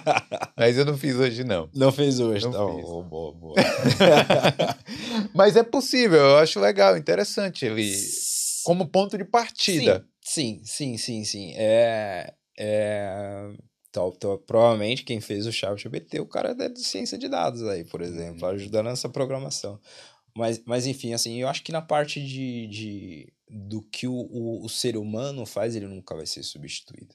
[0.56, 1.68] mas eu não fiz hoje, não.
[1.74, 2.52] Não fez hoje, não.
[2.52, 2.74] Tá.
[2.74, 2.84] Fiz.
[2.86, 3.54] Oh, boa, boa.
[5.34, 7.92] mas é possível, eu acho legal, interessante ele
[8.64, 10.06] como ponto de partida.
[10.20, 11.24] Sim, sim, sim, sim.
[11.24, 11.54] sim.
[11.56, 13.52] É, é...
[13.90, 17.62] Então, então, provavelmente quem fez o chat GPT, o cara é de ciência de dados
[17.64, 18.54] aí, por exemplo, uhum.
[18.54, 19.78] ajudando nessa programação.
[20.34, 24.64] Mas, mas enfim, assim, eu acho que na parte de, de do que o, o,
[24.64, 27.14] o, ser humano faz, ele nunca vai ser substituído.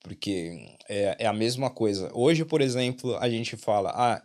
[0.00, 2.10] Porque é, é a mesma coisa.
[2.14, 4.22] Hoje, por exemplo, a gente fala, ah,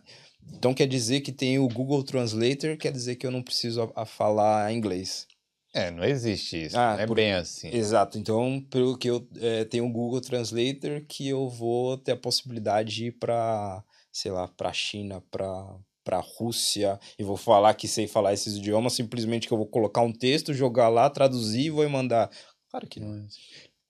[0.54, 4.02] então quer dizer que tem o Google Translator, quer dizer que eu não preciso a,
[4.02, 5.26] a falar inglês.
[5.72, 6.78] É, não existe isso.
[6.78, 7.14] Ah, é por...
[7.14, 7.68] bem assim.
[7.74, 8.18] Exato.
[8.18, 12.94] Então, pelo que eu é, tenho o Google Translator, que eu vou ter a possibilidade
[12.94, 13.82] de ir para,
[14.12, 18.32] sei lá, para a China, para para a Rússia e vou falar que sei falar
[18.32, 22.30] esses idiomas, simplesmente que eu vou colocar um texto, jogar lá, traduzir e vou mandar.
[22.70, 23.26] Claro que não.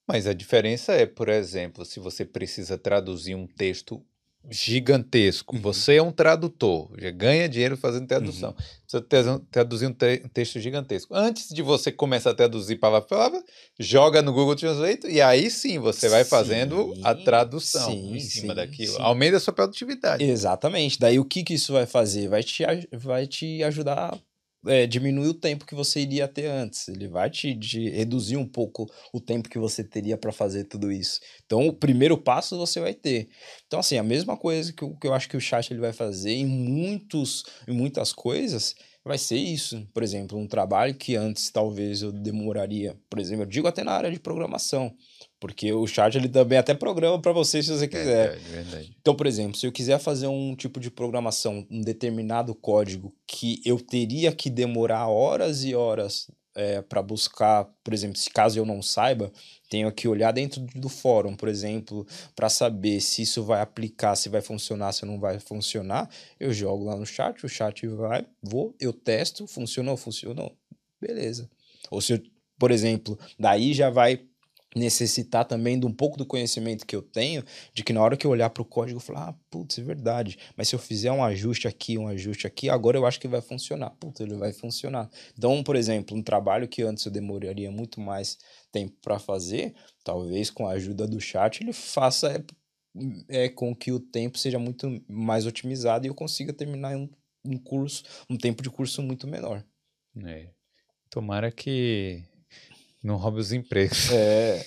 [0.07, 4.05] Mas a diferença é, por exemplo, se você precisa traduzir um texto
[4.49, 5.55] gigantesco.
[5.57, 5.63] Uhum.
[5.63, 8.55] Você é um tradutor, já ganha dinheiro fazendo tradução.
[8.87, 9.17] Você te-
[9.51, 11.15] traduzir um, te- um texto gigantesco.
[11.15, 13.43] Antes de você começar a traduzir palavra por palavra,
[13.79, 18.21] joga no Google Translate e aí sim você vai fazendo a Sim, tradução sim, em
[18.21, 18.93] cima sim, daquilo.
[18.95, 19.03] sim.
[19.03, 20.25] Aumenta a sua produtividade.
[20.25, 20.99] Exatamente.
[20.99, 22.29] Daí o que, que isso vai fazer?
[22.29, 24.19] Vai te, vai te ajudar
[24.67, 26.89] a diminuir o tempo que você iria ter antes.
[26.89, 30.93] Ele vai te, te reduzir um pouco o tempo que você teria para fazer tudo
[30.93, 31.21] isso.
[31.47, 33.29] Então, o primeiro passo você vai ter.
[33.67, 36.33] Então, assim, a mesma coisa que que eu acho que o chat ele vai fazer
[36.33, 38.75] em, muitos, em muitas coisas
[39.11, 39.85] vai ser isso.
[39.93, 42.97] Por exemplo, um trabalho que antes talvez eu demoraria.
[43.11, 44.95] Por exemplo, eu digo até na área de programação.
[45.41, 48.37] Porque o chat ele também até programa para você se você quiser.
[48.37, 48.97] Verdade, verdade.
[49.01, 53.61] Então, por exemplo, se eu quiser fazer um tipo de programação, um determinado código que
[53.65, 56.31] eu teria que demorar horas e horas
[56.89, 59.33] para buscar, por exemplo, se caso eu não saiba,
[59.69, 64.29] tenho que olhar dentro do fórum, por exemplo, para saber se isso vai aplicar, se
[64.29, 68.75] vai funcionar, se não vai funcionar, eu jogo lá no chat, o chat vai, vou,
[68.81, 70.57] eu testo, funcionou, funcionou,
[71.01, 71.49] beleza.
[71.91, 72.23] Ou se,
[72.59, 74.27] por exemplo, daí já vai
[74.75, 77.45] necessitar também de um pouco do conhecimento que eu tenho,
[77.75, 79.83] de que na hora que eu olhar para o código eu falar, ah, putz, é
[79.83, 83.27] verdade, mas se eu fizer um ajuste aqui, um ajuste aqui, agora eu acho que
[83.27, 83.91] vai funcionar.
[83.99, 85.11] Putz, ele vai funcionar.
[85.37, 88.39] Então, por exemplo, um trabalho que antes eu demoraria muito mais
[88.71, 89.75] tempo para fazer,
[90.05, 92.45] talvez com a ajuda do chat ele faça
[93.29, 97.09] é, é, com que o tempo seja muito mais otimizado e eu consiga terminar um,
[97.45, 99.65] um curso, um tempo de curso muito menor.
[100.25, 100.49] É.
[101.09, 102.23] Tomara que
[103.03, 104.11] não roube os empregos.
[104.13, 104.65] É.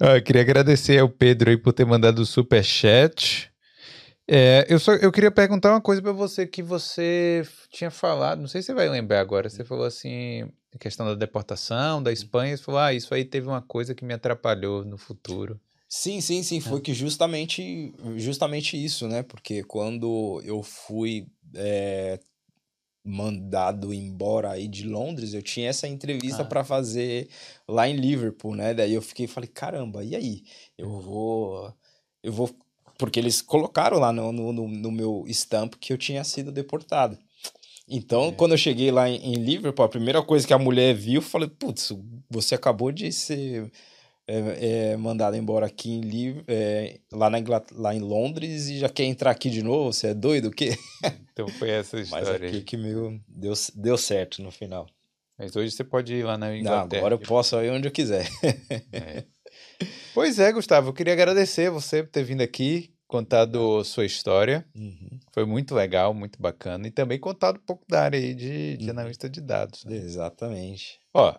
[0.16, 3.50] Eu queria agradecer ao Pedro aí por ter mandado o super chat.
[4.26, 8.48] É, eu, só, eu queria perguntar uma coisa para você que você tinha falado, não
[8.48, 9.50] sei se você vai lembrar agora.
[9.50, 13.46] Você falou assim, a questão da deportação da Espanha, você falou, ah, isso aí teve
[13.46, 15.60] uma coisa que me atrapalhou no futuro.
[15.86, 16.58] Sim, sim, sim.
[16.60, 19.22] Foi que justamente, justamente isso, né?
[19.22, 22.18] Porque quando eu fui é,
[23.04, 26.46] mandado embora aí de Londres, eu tinha essa entrevista Ah.
[26.46, 27.28] para fazer
[27.68, 28.72] lá em Liverpool, né?
[28.72, 30.42] Daí eu fiquei, falei, caramba, e aí?
[30.78, 31.72] Eu vou,
[32.22, 32.50] eu vou,
[32.98, 37.18] porque eles colocaram lá no, no, no- meu stamp que eu tinha sido deportado.
[37.86, 38.32] Então, É.
[38.32, 41.22] quando eu cheguei lá em, em Liverpool, a primeira coisa que a mulher viu, eu
[41.22, 41.92] falei, putz,
[42.30, 43.70] você acabou de ser
[44.26, 48.78] é, é, mandado embora aqui em Liv- é, lá, na Inglat- lá em Londres e
[48.78, 49.92] já quer entrar aqui de novo?
[49.92, 50.70] Você é doido o quê?
[51.34, 52.62] Então foi essa Mas história aqui aí.
[52.62, 54.86] que meu deu, deu certo no final.
[55.36, 57.00] Mas hoje você pode ir lá na Não, Inglaterra.
[57.00, 58.28] agora eu posso ir onde eu quiser.
[58.92, 59.24] É.
[60.14, 64.64] Pois é, Gustavo, eu queria agradecer você por ter vindo aqui, contado sua história.
[64.76, 66.86] Uhum, Foi muito legal, muito bacana.
[66.86, 68.90] E também contado um pouco da área aí de, de Uhum.
[68.90, 69.84] analista de dados.
[69.84, 69.96] né?
[69.96, 71.00] Exatamente.
[71.12, 71.34] Ó,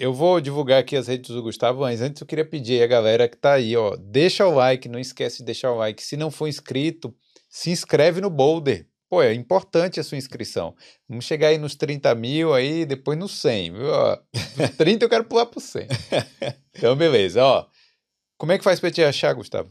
[0.00, 3.28] eu vou divulgar aqui as redes do Gustavo, mas antes eu queria pedir a galera
[3.28, 6.02] que tá aí, ó, deixa o like, não esquece de deixar o like.
[6.02, 7.14] Se não for inscrito,
[7.50, 8.86] se inscreve no Boulder.
[9.10, 10.74] Pô, é importante a sua inscrição.
[11.06, 13.88] Vamos chegar aí nos 30 mil aí, depois nos 100, viu?
[13.88, 14.18] Ó,
[14.56, 15.86] dos 30 eu quero pular pro 100.
[16.72, 17.66] Então, beleza, ó.
[18.38, 19.68] Como é que faz pra te achar, Gustavo?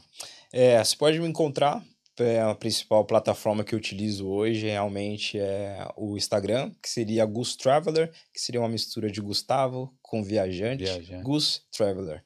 [0.53, 1.83] É, você pode me encontrar.
[2.19, 7.55] É a principal plataforma que eu utilizo hoje realmente é o Instagram, que seria Gus
[7.55, 10.83] Traveler, que seria uma mistura de Gustavo com viajante.
[10.83, 11.23] Viajante.
[11.23, 12.23] Gus Traveler.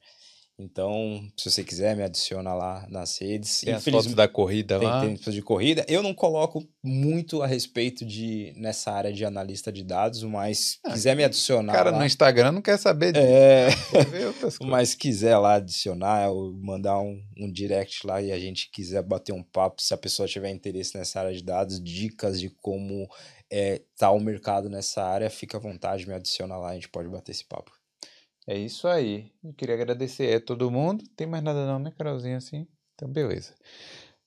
[0.56, 3.62] Então, se você quiser, me adiciona lá nas redes.
[3.62, 5.00] Tem as Infelizmente- fotos da corrida tem lá.
[5.04, 5.84] tempos de corrida.
[5.88, 10.92] Eu não coloco muito a respeito de nessa área de analista de dados, mas Ah,
[10.92, 13.68] quiser me adicionar cara lá, no Instagram não quer saber disso, é,
[14.64, 19.32] mas quiser lá adicionar ou mandar um, um direct lá e a gente quiser bater
[19.32, 23.08] um papo, se a pessoa tiver interesse nessa área de dados, dicas de como
[23.50, 27.08] é, tá o mercado nessa área, fica à vontade, me adiciona lá, a gente pode
[27.08, 27.72] bater esse papo.
[28.46, 29.32] É isso aí.
[29.42, 31.02] Eu queria agradecer a todo mundo.
[31.16, 32.36] Tem mais nada não, né, Carolzinha?
[32.36, 32.66] Assim?
[32.94, 33.54] Então, beleza.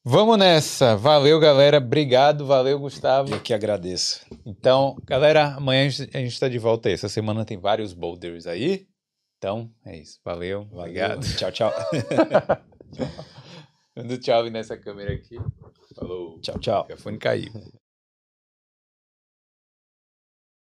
[0.03, 0.95] Vamos nessa.
[0.95, 1.77] Valeu, galera.
[1.77, 2.45] Obrigado.
[2.45, 3.33] Valeu, Gustavo.
[3.33, 4.25] Eu que agradeço.
[4.45, 6.95] Então, galera, amanhã a gente- está de volta aí.
[6.95, 8.87] Essa semana tem vários boulders aí.
[9.37, 10.19] Então, é isso.
[10.25, 10.65] Valeu.
[10.65, 10.79] Valeu.
[10.79, 11.35] Obrigado.
[11.35, 11.71] Tchau, tchau.
[13.95, 15.35] Dando tchau nessa câmera aqui.
[15.95, 16.39] Falou.
[16.41, 16.81] tchau, tchau.
[16.81, 17.51] O telefone caiu.